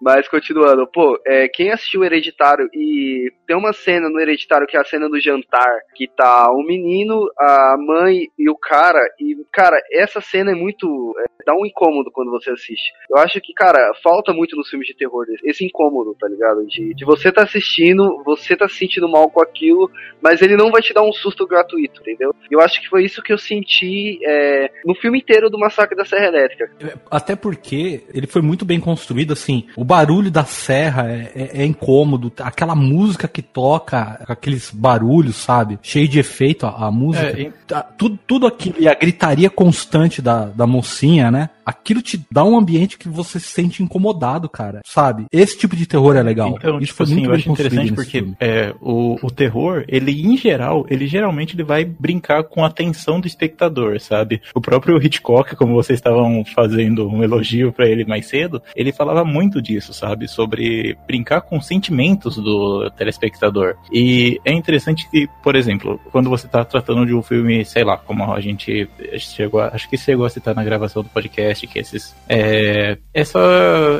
mas 0.00 0.28
continuando, 0.28 0.86
pô, 0.86 1.18
é, 1.26 1.48
quem 1.48 1.70
assistiu 1.70 2.04
Hereditário 2.04 2.68
e 2.72 3.32
tem 3.46 3.56
uma 3.56 3.72
cena 3.72 4.08
no 4.08 4.20
Hereditário 4.20 4.66
que 4.66 4.76
é 4.76 4.80
a 4.80 4.84
cena 4.84 5.08
do 5.08 5.20
jantar, 5.20 5.80
que 5.94 6.08
tá 6.08 6.50
o 6.50 6.62
menino, 6.62 7.28
a 7.38 7.76
mãe 7.78 8.28
e 8.38 8.48
o 8.48 8.56
cara, 8.56 9.00
e, 9.20 9.36
cara, 9.52 9.76
essa 9.92 10.20
cena 10.20 10.52
é 10.52 10.54
muito. 10.54 11.14
é, 11.20 11.44
dá 11.44 11.54
um 11.54 11.66
incômodo 11.66 12.10
quando 12.10 12.30
você 12.30 12.50
assiste. 12.50 12.92
Eu 13.10 13.18
acho 13.18 13.40
que, 13.40 13.52
cara, 13.52 13.92
falta 14.02 14.32
muito 14.32 14.56
nos 14.56 14.68
filmes 14.68 14.88
de 14.88 14.96
terror 14.96 15.26
esse 15.44 15.64
incômodo, 15.64 16.16
tá 16.18 16.28
ligado? 16.28 16.66
De, 16.66 16.94
de 16.94 17.04
você 17.04 17.30
tá 17.30 17.42
assistindo, 17.42 18.22
você 18.24 18.56
tá 18.56 18.68
se 18.68 18.76
sentindo 18.76 19.08
mal 19.08 19.30
com 19.30 19.42
aquilo, 19.42 19.90
mas 20.22 20.40
ele 20.42 20.56
não 20.56 20.70
vai 20.70 20.82
te 20.82 20.92
dar 20.92 21.02
um 21.02 21.12
susto 21.12 21.46
gratuito, 21.46 22.00
entendeu? 22.00 22.34
Eu 22.50 22.60
acho 22.60 22.80
que 22.80 22.88
foi 22.88 23.04
isso 23.04 23.22
que 23.22 23.32
eu 23.32 23.38
senti 23.38 24.18
é, 24.24 24.70
no 24.84 24.94
filme 24.94 25.18
inteiro 25.18 25.50
do 25.50 25.58
Massacre 25.58 25.73
da 25.96 26.04
Serra 26.04 26.26
Elétrica. 26.26 26.70
Até 27.10 27.34
porque 27.36 28.04
ele 28.12 28.26
foi 28.26 28.42
muito 28.42 28.64
bem 28.64 28.78
construído, 28.80 29.32
assim. 29.32 29.64
O 29.76 29.84
barulho 29.84 30.30
da 30.30 30.44
serra 30.44 31.08
é, 31.10 31.32
é- 31.34 31.62
é 31.62 31.64
incômodo. 31.64 32.32
Aquela 32.40 32.74
música 32.74 33.26
que 33.28 33.42
toca, 33.42 34.20
aqueles 34.28 34.70
barulhos, 34.70 35.36
sabe? 35.36 35.78
Cheio 35.82 36.08
de 36.08 36.18
efeito 36.18 36.66
a, 36.66 36.86
a 36.86 36.90
música. 36.90 37.26
É, 37.26 37.40
e- 37.42 37.52
Tá, 37.66 37.82
tudo, 37.82 38.18
tudo 38.26 38.46
aquilo, 38.46 38.76
e 38.78 38.86
a 38.86 38.94
gritaria 38.94 39.48
constante 39.48 40.20
da, 40.20 40.44
da 40.44 40.66
mocinha, 40.66 41.30
né? 41.30 41.48
Aquilo 41.64 42.02
te 42.02 42.22
dá 42.30 42.44
um 42.44 42.58
ambiente 42.58 42.98
que 42.98 43.08
você 43.08 43.40
se 43.40 43.46
sente 43.48 43.82
incomodado, 43.82 44.50
cara. 44.50 44.82
Sabe? 44.84 45.24
Esse 45.32 45.56
tipo 45.56 45.74
de 45.74 45.86
terror 45.86 46.14
é 46.14 46.22
legal. 46.22 46.50
Então, 46.58 46.76
Isso 46.78 46.88
tipo 46.88 46.96
foi 46.98 47.06
assim, 47.06 47.14
muito 47.14 47.24
eu 47.24 47.30
bem 47.30 47.38
acho 47.38 47.48
construído 47.48 47.72
interessante 47.86 47.94
porque 47.94 48.34
é, 48.38 48.74
o, 48.82 49.16
o 49.22 49.30
terror, 49.30 49.82
ele 49.88 50.12
em 50.26 50.36
geral, 50.36 50.84
ele 50.90 51.06
geralmente 51.06 51.56
ele 51.56 51.64
vai 51.64 51.86
brincar 51.86 52.44
com 52.44 52.62
a 52.62 52.66
atenção 52.66 53.18
do 53.18 53.26
espectador, 53.26 53.98
sabe? 53.98 54.42
O 54.54 54.60
próprio 54.60 54.98
Hitchcock, 55.02 55.56
como 55.64 55.74
vocês 55.82 55.98
estavam 55.98 56.44
fazendo 56.44 57.08
um 57.08 57.22
elogio 57.24 57.72
pra 57.72 57.88
ele 57.88 58.04
mais 58.04 58.26
cedo, 58.26 58.62
ele 58.76 58.92
falava 58.92 59.24
muito 59.24 59.62
disso, 59.62 59.94
sabe? 59.94 60.28
Sobre 60.28 60.94
brincar 61.06 61.40
com 61.40 61.56
os 61.56 61.66
sentimentos 61.66 62.36
do 62.36 62.90
telespectador. 62.90 63.76
E 63.90 64.38
é 64.44 64.52
interessante 64.52 65.08
que, 65.10 65.26
por 65.42 65.56
exemplo, 65.56 65.98
quando 66.12 66.28
você 66.28 66.46
tá 66.46 66.62
tratando 66.66 67.06
de 67.06 67.14
um 67.14 67.22
filme, 67.22 67.64
sei 67.64 67.82
lá, 67.82 67.96
como 67.96 68.30
a 68.30 68.40
gente 68.40 68.86
chegou, 69.18 69.58
a- 69.60 69.70
acho 69.72 69.88
que 69.88 69.96
chegou 69.96 70.26
a 70.26 70.30
citar 70.30 70.54
na 70.54 70.62
gravação 70.62 71.02
do 71.02 71.08
podcast, 71.08 71.66
que 71.66 71.78
esses 71.78 72.14
é, 72.28 72.98
essa 73.14 73.40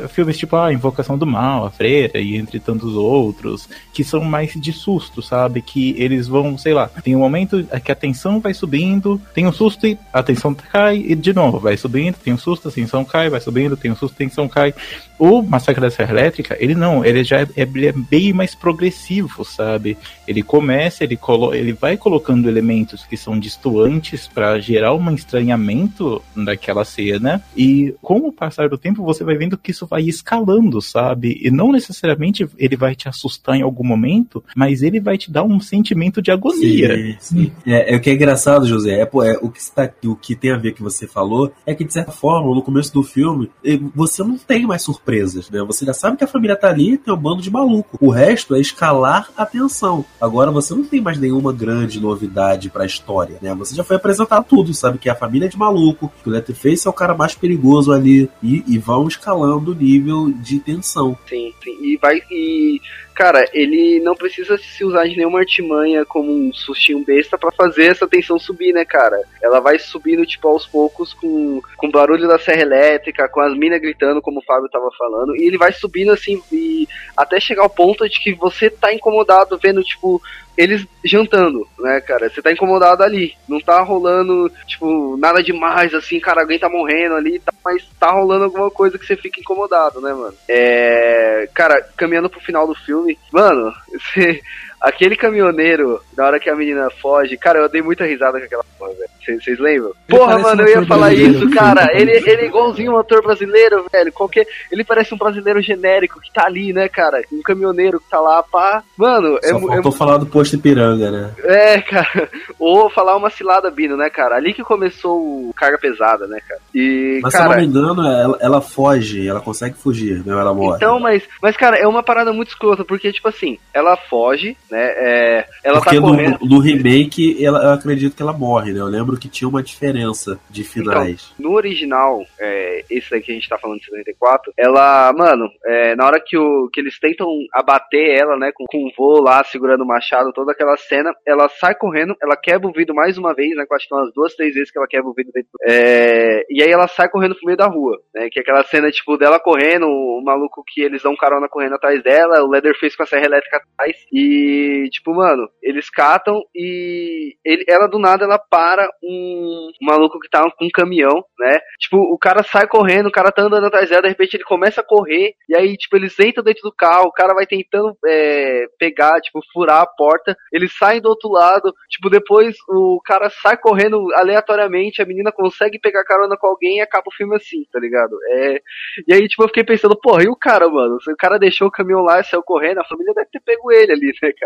filmes 0.09 0.37
tipo 0.37 0.55
a 0.55 0.71
Invocação 0.71 1.17
do 1.17 1.25
Mal, 1.25 1.65
a 1.65 1.71
Freira 1.71 2.19
e 2.19 2.35
entre 2.35 2.59
tantos 2.59 2.95
outros, 2.95 3.67
que 3.91 4.03
são 4.03 4.23
mais 4.23 4.53
de 4.53 4.71
susto, 4.71 5.19
sabe? 5.21 5.61
Que 5.63 5.95
eles 5.97 6.27
vão, 6.27 6.57
sei 6.59 6.73
lá, 6.75 6.87
tem 6.87 7.15
um 7.15 7.19
momento 7.19 7.63
que 7.83 7.91
a 7.91 7.95
tensão 7.95 8.39
vai 8.39 8.53
subindo, 8.53 9.19
tem 9.33 9.47
um 9.47 9.51
susto 9.51 9.87
e 9.87 9.97
a 10.13 10.21
tensão 10.21 10.53
cai 10.53 10.97
e 10.97 11.15
de 11.15 11.33
novo 11.33 11.54
vai 11.59 11.77
subindo, 11.77 12.17
tem 12.17 12.33
um 12.33 12.37
susto, 12.37 12.67
a 12.67 12.71
tensão 12.71 13.03
cai, 13.05 13.29
vai 13.29 13.41
subindo, 13.41 13.77
tem 13.77 13.91
um 13.91 13.95
susto, 13.95 14.13
a 14.15 14.17
tensão 14.17 14.47
cai. 14.47 14.73
O 15.17 15.41
Massacre 15.41 15.81
da 15.81 15.89
Serra 15.89 16.11
Elétrica, 16.11 16.57
ele 16.59 16.75
não, 16.75 17.03
ele 17.05 17.23
já 17.23 17.41
é, 17.41 17.47
ele 17.55 17.87
é 17.87 17.91
bem 17.91 18.33
mais 18.33 18.53
progressivo, 18.53 19.45
sabe? 19.45 19.97
Ele 20.27 20.43
começa, 20.43 21.03
ele, 21.03 21.15
colo 21.15 21.53
ele 21.53 21.73
vai 21.73 21.97
colocando 21.97 22.49
elementos 22.49 23.05
que 23.05 23.15
são 23.15 23.39
distoantes 23.39 24.27
para 24.27 24.59
gerar 24.59 24.93
um 24.93 25.13
estranhamento 25.13 26.21
daquela 26.35 26.83
cena, 26.83 27.43
E 27.55 27.95
com 28.01 28.17
o 28.19 28.31
passar 28.31 28.69
do 28.69 28.77
tempo, 28.77 29.03
você 29.03 29.23
vai 29.23 29.35
vendo 29.35 29.57
que 29.57 29.71
isso 29.71 29.85
vai 29.85 30.03
escalando, 30.03 30.81
sabe? 30.81 31.39
E 31.41 31.49
não 31.49 31.71
necessariamente 31.71 32.47
ele 32.57 32.75
vai 32.75 32.95
te 32.95 33.07
assustar 33.07 33.55
em 33.55 33.61
algum 33.61 33.85
momento, 33.85 34.43
mas 34.55 34.81
ele 34.81 34.99
vai 34.99 35.17
te 35.17 35.31
dar 35.31 35.43
um 35.43 35.59
sentimento 35.59 36.21
de 36.21 36.31
agonia. 36.31 36.95
Sim, 36.95 37.15
sim. 37.19 37.51
É, 37.65 37.93
é 37.93 37.97
o 37.97 38.01
que 38.01 38.09
é 38.09 38.13
engraçado, 38.13 38.67
José. 38.67 39.01
É, 39.01 39.03
é, 39.03 39.39
o, 39.41 39.49
que 39.49 39.59
está, 39.59 39.89
o 40.05 40.15
que 40.15 40.35
tem 40.35 40.51
a 40.51 40.57
ver 40.57 40.73
que 40.73 40.81
você 40.81 41.07
falou 41.07 41.51
é 41.65 41.73
que, 41.73 41.83
de 41.83 41.93
certa 41.93 42.11
forma, 42.11 42.53
no 42.53 42.61
começo 42.61 42.93
do 42.93 43.03
filme, 43.03 43.49
eh, 43.63 43.79
você 43.93 44.23
não 44.23 44.37
tem 44.37 44.65
mais 44.65 44.81
surpresas, 45.05 45.49
né? 45.49 45.61
Você 45.63 45.85
já 45.85 45.93
sabe 45.93 46.17
que 46.17 46.23
a 46.23 46.27
família 46.27 46.55
tá 46.55 46.69
ali 46.69 46.97
tem 46.97 47.13
um 47.13 47.17
bando 47.17 47.41
de 47.41 47.51
maluco. 47.51 47.97
O 48.01 48.09
resto 48.09 48.55
é 48.55 48.59
escalar 48.59 49.29
a 49.37 49.45
tensão. 49.45 50.03
Agora 50.19 50.49
você 50.49 50.73
não 50.73 50.83
tem 50.83 50.99
mais 50.99 51.19
nenhuma 51.19 51.53
grande 51.53 51.99
novidade 51.99 52.69
pra 52.69 52.85
história, 52.85 53.37
né? 53.41 53.53
Você 53.53 53.75
já 53.75 53.83
foi 53.83 53.97
apresentar 53.97 54.41
tudo, 54.43 54.73
sabe? 54.73 54.97
Que 54.97 55.09
a 55.09 55.15
família 55.15 55.45
é 55.45 55.49
de 55.49 55.57
maluco, 55.57 56.11
que 56.23 56.29
o 56.29 56.31
Letterface 56.31 56.87
é 56.87 56.89
o 56.89 56.93
cara 56.93 57.13
mais 57.13 57.35
perigoso 57.35 57.91
ali 57.91 58.29
e, 58.41 58.63
e 58.67 58.77
vão 58.77 59.07
escalando 59.07 59.71
o 59.71 59.75
nível 59.75 60.31
de 60.31 60.59
tensão. 60.59 61.17
Sim, 61.29 61.53
sim. 61.63 61.77
E 61.81 61.97
vai. 61.97 62.21
E 62.31 62.81
cara, 63.15 63.45
ele 63.53 64.01
não 64.01 64.13
precisa 64.13 64.57
se 64.57 64.83
usar 64.83 65.07
de 65.07 65.15
nenhuma 65.15 65.39
artimanha 65.39 66.05
como 66.05 66.31
um 66.31 66.53
sustinho 66.53 66.99
besta 66.99 67.37
para 67.37 67.51
fazer 67.51 67.91
essa 67.91 68.05
tensão 68.05 68.37
subir, 68.37 68.73
né, 68.73 68.83
cara? 68.83 69.17
Ela 69.41 69.61
vai 69.61 69.79
subindo, 69.79 70.25
tipo, 70.25 70.47
aos 70.49 70.67
poucos 70.67 71.13
com, 71.13 71.61
com 71.77 71.87
o 71.87 71.91
barulho 71.91 72.27
da 72.27 72.37
serra 72.37 72.61
elétrica, 72.61 73.29
com 73.29 73.39
as 73.39 73.57
minas 73.57 73.81
gritando, 73.81 74.21
como 74.21 74.39
o 74.39 74.43
Fábio 74.43 74.69
tava 74.69 74.89
falando, 74.97 75.35
e 75.35 75.47
ele 75.47 75.57
vai 75.57 75.71
subindo 75.71 76.11
assim, 76.11 76.41
e 76.51 76.87
até 77.15 77.39
chegar 77.39 77.63
ao 77.63 77.69
ponto 77.69 78.07
de 78.07 78.19
que 78.19 78.33
você 78.33 78.69
tá 78.69 78.93
incomodado 78.93 79.57
vendo, 79.57 79.81
tipo, 79.81 80.21
eles 80.57 80.85
jantando, 81.03 81.67
né, 81.79 81.99
cara? 82.01 82.29
Você 82.29 82.41
tá 82.41 82.51
incomodado 82.51 83.03
ali. 83.03 83.33
Não 83.47 83.59
tá 83.59 83.81
rolando, 83.81 84.51
tipo, 84.65 85.17
nada 85.17 85.43
demais, 85.43 85.93
assim, 85.93 86.19
cara, 86.19 86.41
alguém 86.41 86.59
tá 86.59 86.69
morrendo 86.69 87.15
ali, 87.15 87.39
tá, 87.39 87.53
mas 87.63 87.85
tá 87.99 88.11
rolando 88.11 88.45
alguma 88.45 88.71
coisa 88.71 88.97
que 88.97 89.05
você 89.05 89.15
fica 89.15 89.39
incomodado, 89.39 90.01
né, 90.01 90.13
mano? 90.13 90.33
É. 90.47 91.49
Cara, 91.53 91.81
caminhando 91.97 92.29
pro 92.29 92.39
final 92.39 92.67
do 92.67 92.75
filme, 92.75 93.17
mano, 93.31 93.73
você 93.91 94.41
Aquele 94.81 95.15
caminhoneiro, 95.15 96.01
na 96.17 96.25
hora 96.25 96.39
que 96.39 96.49
a 96.49 96.55
menina 96.55 96.89
foge, 97.01 97.37
cara, 97.37 97.59
eu 97.59 97.69
dei 97.69 97.81
muita 97.81 98.05
risada 98.05 98.39
com 98.39 98.45
aquela 98.45 98.63
porra, 98.77 98.93
velho. 98.93 99.41
Vocês 99.41 99.59
lembram? 99.59 99.91
Ele 100.07 100.17
Porra, 100.19 100.37
mano, 100.37 100.61
eu 100.61 100.81
ia 100.81 100.85
falar 100.85 101.13
isso, 101.13 101.49
cara. 101.49 101.89
Ele, 101.93 102.11
ele 102.11 102.29
é 102.29 102.45
igualzinho 102.45 102.93
um 102.93 102.97
ator 102.97 103.23
brasileiro, 103.23 103.85
velho. 103.91 104.11
Qualquer... 104.13 104.45
Ele 104.71 104.83
parece 104.83 105.13
um 105.13 105.17
brasileiro 105.17 105.61
genérico 105.61 106.21
que 106.21 106.31
tá 106.31 106.45
ali, 106.45 106.71
né, 106.71 106.87
cara? 106.87 107.23
Um 107.31 107.41
caminhoneiro 107.41 107.99
que 107.99 108.09
tá 108.09 108.19
lá, 108.19 108.43
pá. 108.43 108.83
Mano, 108.95 109.39
é 109.43 109.47
Só 109.49 109.57
é 109.57 109.61
faltou 109.61 109.91
falar 109.91 110.17
do 110.17 110.25
posto 110.27 110.55
Ipiranga, 110.55 111.09
né? 111.09 111.31
é, 111.43 111.81
cara. 111.81 112.29
Ou 112.59 112.89
falar 112.89 113.15
uma 113.17 113.29
cilada, 113.29 113.71
Bino, 113.71 113.97
né, 113.97 114.09
cara? 114.09 114.35
Ali 114.35 114.53
que 114.53 114.63
começou 114.63 115.19
o 115.19 115.53
carga 115.55 115.77
pesada, 115.77 116.27
né, 116.27 116.39
cara? 116.47 116.61
E, 116.73 117.19
Mas 117.23 117.33
se 117.33 117.37
eu 117.37 117.41
cara. 117.41 117.55
não 117.55 117.61
me 117.61 117.67
engano, 117.67 118.07
ela, 118.07 118.37
ela 118.39 118.61
foge, 118.61 119.27
ela 119.27 119.41
consegue 119.41 119.75
fugir, 119.75 120.23
não 120.25 120.39
ela 120.39 120.53
morre. 120.53 120.77
Então, 120.77 120.99
mas, 120.99 121.23
mas, 121.41 121.57
cara, 121.57 121.77
é 121.77 121.87
uma 121.87 122.03
parada 122.03 122.31
muito 122.31 122.49
escrota, 122.49 122.83
porque, 122.83 123.11
tipo 123.11 123.27
assim, 123.27 123.57
ela 123.73 123.97
foge, 123.97 124.55
né? 124.71 124.93
É, 124.95 125.47
ela 125.63 125.81
Porque 125.81 125.95
tá 125.97 126.01
correndo. 126.01 126.37
no, 126.41 126.47
no 126.47 126.59
remake, 126.59 127.43
ela, 127.43 127.63
eu 127.63 127.71
acredito 127.71 128.15
que 128.15 128.21
ela 128.21 128.33
morre, 128.33 128.71
né? 128.71 128.79
Eu 128.79 128.87
lembro 128.87 129.17
que 129.17 129.27
tinha 129.27 129.47
uma 129.47 129.61
diferença 129.61 130.39
de 130.49 130.63
finais. 130.63 131.33
No 131.37 131.53
original, 131.53 132.23
é, 132.39 132.83
esse 132.89 133.11
daqui 133.11 133.25
que 133.25 133.31
a 133.31 133.35
gente 133.35 133.49
tá 133.49 133.57
falando 133.57 133.79
de 133.79 133.85
74, 133.85 134.53
ela, 134.57 135.11
mano, 135.13 135.49
é, 135.65 135.95
na 135.95 136.05
hora 136.05 136.21
que, 136.23 136.37
o, 136.37 136.69
que 136.71 136.79
eles 136.79 136.99
tentam 136.99 137.27
abater 137.51 138.17
ela, 138.17 138.37
né, 138.37 138.51
com, 138.53 138.65
com 138.69 138.85
o 138.85 138.91
voo 138.95 139.21
lá, 139.21 139.43
segurando 139.43 139.83
o 139.83 139.87
machado, 139.87 140.31
toda 140.31 140.51
aquela 140.51 140.77
cena, 140.77 141.13
ela 141.25 141.49
sai 141.49 141.75
correndo, 141.75 142.15
ela 142.21 142.37
quebra 142.37 142.67
o 142.67 142.73
vidro 142.73 142.93
mais 142.93 143.17
uma 143.17 143.33
vez, 143.33 143.55
né, 143.55 143.65
acho 143.69 143.83
que 143.83 143.89
são 143.89 143.97
umas 143.97 144.13
duas, 144.13 144.35
três 144.35 144.53
vezes 144.53 144.71
que 144.71 144.77
ela 144.77 144.87
quebra 144.87 145.09
o 145.09 145.13
vidro 145.13 145.33
dentro. 145.33 145.49
É, 145.63 146.45
e 146.49 146.61
aí 146.61 146.69
ela 146.69 146.87
sai 146.87 147.09
correndo 147.09 147.35
pro 147.35 147.45
meio 147.45 147.57
da 147.57 147.67
rua, 147.67 147.99
né, 148.13 148.29
que 148.29 148.39
é 148.39 148.41
aquela 148.41 148.63
cena, 148.63 148.91
tipo, 148.91 149.17
dela 149.17 149.39
correndo, 149.39 149.87
o 149.87 150.21
maluco 150.23 150.63
que 150.67 150.81
eles 150.81 151.01
dão 151.01 151.15
carona 151.15 151.49
correndo 151.49 151.75
atrás 151.75 152.01
dela, 152.03 152.43
o 152.43 152.49
Leatherface 152.49 152.95
com 152.95 153.03
a 153.03 153.07
serra 153.07 153.25
elétrica 153.25 153.57
atrás, 153.57 153.95
e, 154.13 154.54
tipo, 154.91 155.13
mano, 155.13 155.47
eles 155.61 155.89
catam 155.89 156.41
e 156.53 157.35
ele, 157.43 157.65
ela 157.67 157.87
do 157.87 157.99
nada, 157.99 158.25
ela 158.25 158.39
para 158.39 158.87
um 159.03 159.71
maluco 159.81 160.19
que 160.19 160.29
tá 160.29 160.43
com 160.57 160.65
um 160.65 160.69
caminhão, 160.69 161.23
né, 161.39 161.59
Tipo, 161.79 161.97
o 161.97 162.17
cara 162.17 162.43
sai 162.43 162.67
correndo, 162.67 163.07
o 163.07 163.11
cara 163.11 163.31
tá 163.31 163.43
andando 163.43 163.67
atrás 163.67 163.89
dela, 163.89 164.03
de 164.03 164.09
repente 164.09 164.35
ele 164.35 164.43
começa 164.43 164.81
a 164.81 164.83
correr, 164.83 165.33
e 165.49 165.55
aí, 165.55 165.75
tipo, 165.77 165.95
eles 165.95 166.17
entram 166.19 166.43
dentro 166.43 166.63
do 166.63 166.73
carro, 166.75 167.07
o 167.07 167.11
cara 167.11 167.33
vai 167.33 167.45
tentando 167.45 167.95
é, 168.05 168.65
pegar, 168.79 169.19
tipo, 169.21 169.39
furar 169.53 169.81
a 169.81 169.85
porta, 169.85 170.35
eles 170.51 170.75
saem 170.77 171.01
do 171.01 171.09
outro 171.09 171.29
lado, 171.29 171.73
tipo, 171.89 172.09
depois 172.09 172.55
o 172.69 172.99
cara 173.05 173.29
sai 173.29 173.57
correndo 173.57 174.07
aleatoriamente, 174.15 175.01
a 175.01 175.05
menina 175.05 175.31
consegue 175.31 175.79
pegar 175.79 176.03
carona 176.05 176.37
com 176.37 176.47
alguém 176.47 176.77
e 176.77 176.81
acaba 176.81 177.05
o 177.07 177.15
filme 177.15 177.35
assim, 177.35 177.63
tá 177.71 177.79
ligado? 177.79 178.15
É, 178.29 178.61
e 179.07 179.13
aí, 179.13 179.27
tipo, 179.27 179.43
eu 179.43 179.47
fiquei 179.47 179.63
pensando, 179.63 179.99
porra, 179.99 180.23
e 180.23 180.27
o 180.27 180.35
cara, 180.35 180.67
mano? 180.69 180.97
O 181.07 181.17
cara 181.17 181.37
deixou 181.37 181.67
o 181.67 181.71
caminhão 181.71 182.01
lá 182.01 182.19
e 182.19 182.23
saiu 182.23 182.43
correndo, 182.43 182.79
a 182.79 182.85
família 182.85 183.13
deve 183.13 183.29
ter 183.31 183.41
pego 183.41 183.71
ele 183.71 183.91
ali, 183.91 184.13
né, 184.21 184.31
cara? 184.39 184.44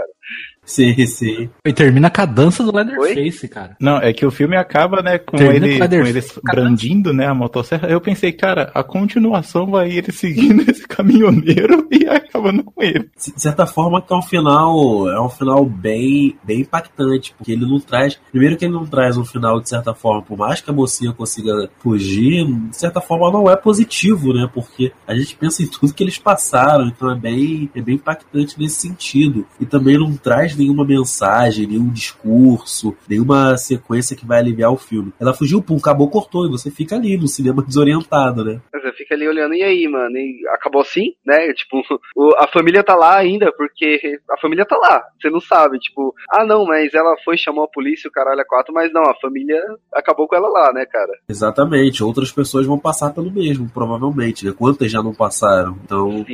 Sim, 0.69 0.93
sim. 1.07 1.49
E 1.65 1.73
termina 1.73 2.11
com 2.11 2.21
a 2.21 2.25
dança 2.25 2.63
do 2.63 2.71
Leatherface, 2.71 3.47
cara. 3.47 3.75
Não, 3.81 3.97
é 3.97 4.13
que 4.13 4.23
o 4.23 4.29
filme 4.29 4.55
acaba, 4.55 5.01
né, 5.01 5.17
com, 5.17 5.35
Termina 5.35 5.65
ele, 5.65 5.79
com 5.79 5.87
com, 5.87 6.05
eles 6.05 6.39
brandindo, 6.43 7.11
né, 7.11 7.25
a 7.25 7.33
motosserra. 7.33 7.87
Eu 7.87 7.99
pensei, 7.99 8.31
cara, 8.31 8.69
a 8.73 8.83
continuação 8.83 9.65
vai 9.65 9.91
ele 9.91 10.11
seguindo 10.11 10.61
esse 10.69 10.87
caminhoneiro 10.87 11.87
e 11.89 12.05
acabando 12.07 12.63
com 12.63 12.83
ele. 12.83 13.09
De 13.17 13.41
certa 13.41 13.65
forma, 13.65 13.99
que 13.99 14.13
é 14.13 14.15
um 14.15 14.21
final, 14.21 15.09
é 15.09 15.19
um 15.19 15.29
final 15.29 15.65
bem, 15.65 16.37
bem 16.43 16.61
impactante, 16.61 17.33
porque 17.35 17.51
ele 17.51 17.65
não 17.65 17.79
traz, 17.79 18.19
primeiro 18.29 18.55
que 18.55 18.65
ele 18.65 18.73
não 18.73 18.85
traz 18.85 19.17
um 19.17 19.25
final 19.25 19.59
de 19.59 19.69
certa 19.69 19.95
forma, 19.95 20.21
por 20.21 20.37
mais 20.37 20.61
que 20.61 20.69
a 20.69 20.73
mocinha 20.73 21.11
consiga 21.11 21.67
fugir, 21.79 22.45
de 22.45 22.77
certa 22.77 23.01
forma 23.01 23.31
não 23.31 23.49
é 23.49 23.55
positivo, 23.55 24.33
né? 24.33 24.47
Porque 24.53 24.91
a 25.07 25.15
gente 25.15 25.35
pensa 25.35 25.63
em 25.63 25.67
tudo 25.67 25.93
que 25.95 26.03
eles 26.03 26.19
passaram, 26.19 26.85
então 26.85 27.11
é 27.11 27.15
bem, 27.15 27.71
é 27.73 27.81
bem 27.81 27.95
impactante 27.95 28.59
nesse 28.59 28.81
sentido. 28.81 29.47
E 29.59 29.65
também 29.65 29.88
não 29.97 30.15
traz 30.15 30.55
nenhuma 30.55 30.85
mensagem, 30.85 31.65
nenhum 31.67 31.89
discurso, 31.89 32.95
nenhuma 33.07 33.57
sequência 33.57 34.15
que 34.15 34.25
vai 34.25 34.39
aliviar 34.39 34.71
o 34.71 34.77
filme. 34.77 35.13
Ela 35.19 35.33
fugiu, 35.33 35.61
pum, 35.61 35.77
acabou, 35.77 36.09
cortou, 36.09 36.45
e 36.45 36.51
você 36.51 36.69
fica 36.69 36.95
ali 36.95 37.17
no 37.17 37.27
cinema 37.27 37.63
desorientado, 37.65 38.43
né? 38.43 38.59
Você 38.73 38.91
fica 38.93 39.15
ali 39.15 39.27
olhando, 39.27 39.53
e 39.55 39.63
aí, 39.63 39.87
mano? 39.87 40.15
E 40.17 40.41
acabou 40.53 40.81
assim, 40.81 41.13
né? 41.25 41.51
Tipo, 41.59 41.81
o- 42.15 42.33
a 42.37 42.47
família 42.47 42.83
tá 42.83 42.95
lá 42.95 43.17
ainda, 43.17 43.51
porque 43.55 43.99
a 44.29 44.37
família 44.39 44.65
tá 44.65 44.77
lá. 44.77 45.03
Você 45.21 45.29
não 45.29 45.39
sabe, 45.39 45.77
tipo, 45.79 46.13
ah, 46.31 46.45
não, 46.45 46.65
mas 46.65 46.93
ela 46.93 47.15
foi, 47.25 47.37
chamou 47.37 47.63
a 47.63 47.67
polícia, 47.67 48.07
o 48.07 48.11
caralho 48.11 48.39
é 48.41 48.45
quatro, 48.45 48.73
mas 48.73 48.91
não, 48.93 49.01
a 49.03 49.15
família 49.21 49.61
acabou 49.93 50.27
com 50.27 50.35
ela 50.35 50.47
lá, 50.49 50.71
né, 50.73 50.85
cara? 50.85 51.11
Exatamente, 51.29 52.03
outras 52.03 52.31
pessoas 52.31 52.65
vão 52.65 52.77
passar 52.79 53.11
pelo 53.13 53.31
mesmo, 53.31 53.69
provavelmente, 53.73 54.45
né? 54.45 54.53
Quantas 54.57 54.91
já 54.91 55.01
não 55.03 55.13
passaram? 55.13 55.77
Então, 55.83 56.25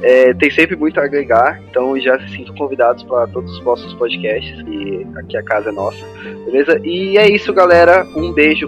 É, 0.01 0.33
tem 0.33 0.49
sempre 0.49 0.75
muito 0.75 0.99
a 0.99 1.03
agregar, 1.03 1.61
então 1.69 1.99
já 1.99 2.19
se 2.19 2.29
sintam 2.29 2.55
convidados 2.55 3.03
para 3.03 3.27
todos 3.27 3.51
os 3.51 3.59
próximos 3.59 3.93
podcasts, 3.93 4.59
e 4.67 5.05
aqui 5.15 5.37
a 5.37 5.43
casa 5.43 5.69
é 5.69 5.71
nossa, 5.71 6.03
beleza? 6.45 6.79
E 6.83 7.17
é 7.17 7.29
isso, 7.29 7.53
galera. 7.53 8.05
Um 8.15 8.31
beijo 8.33 8.67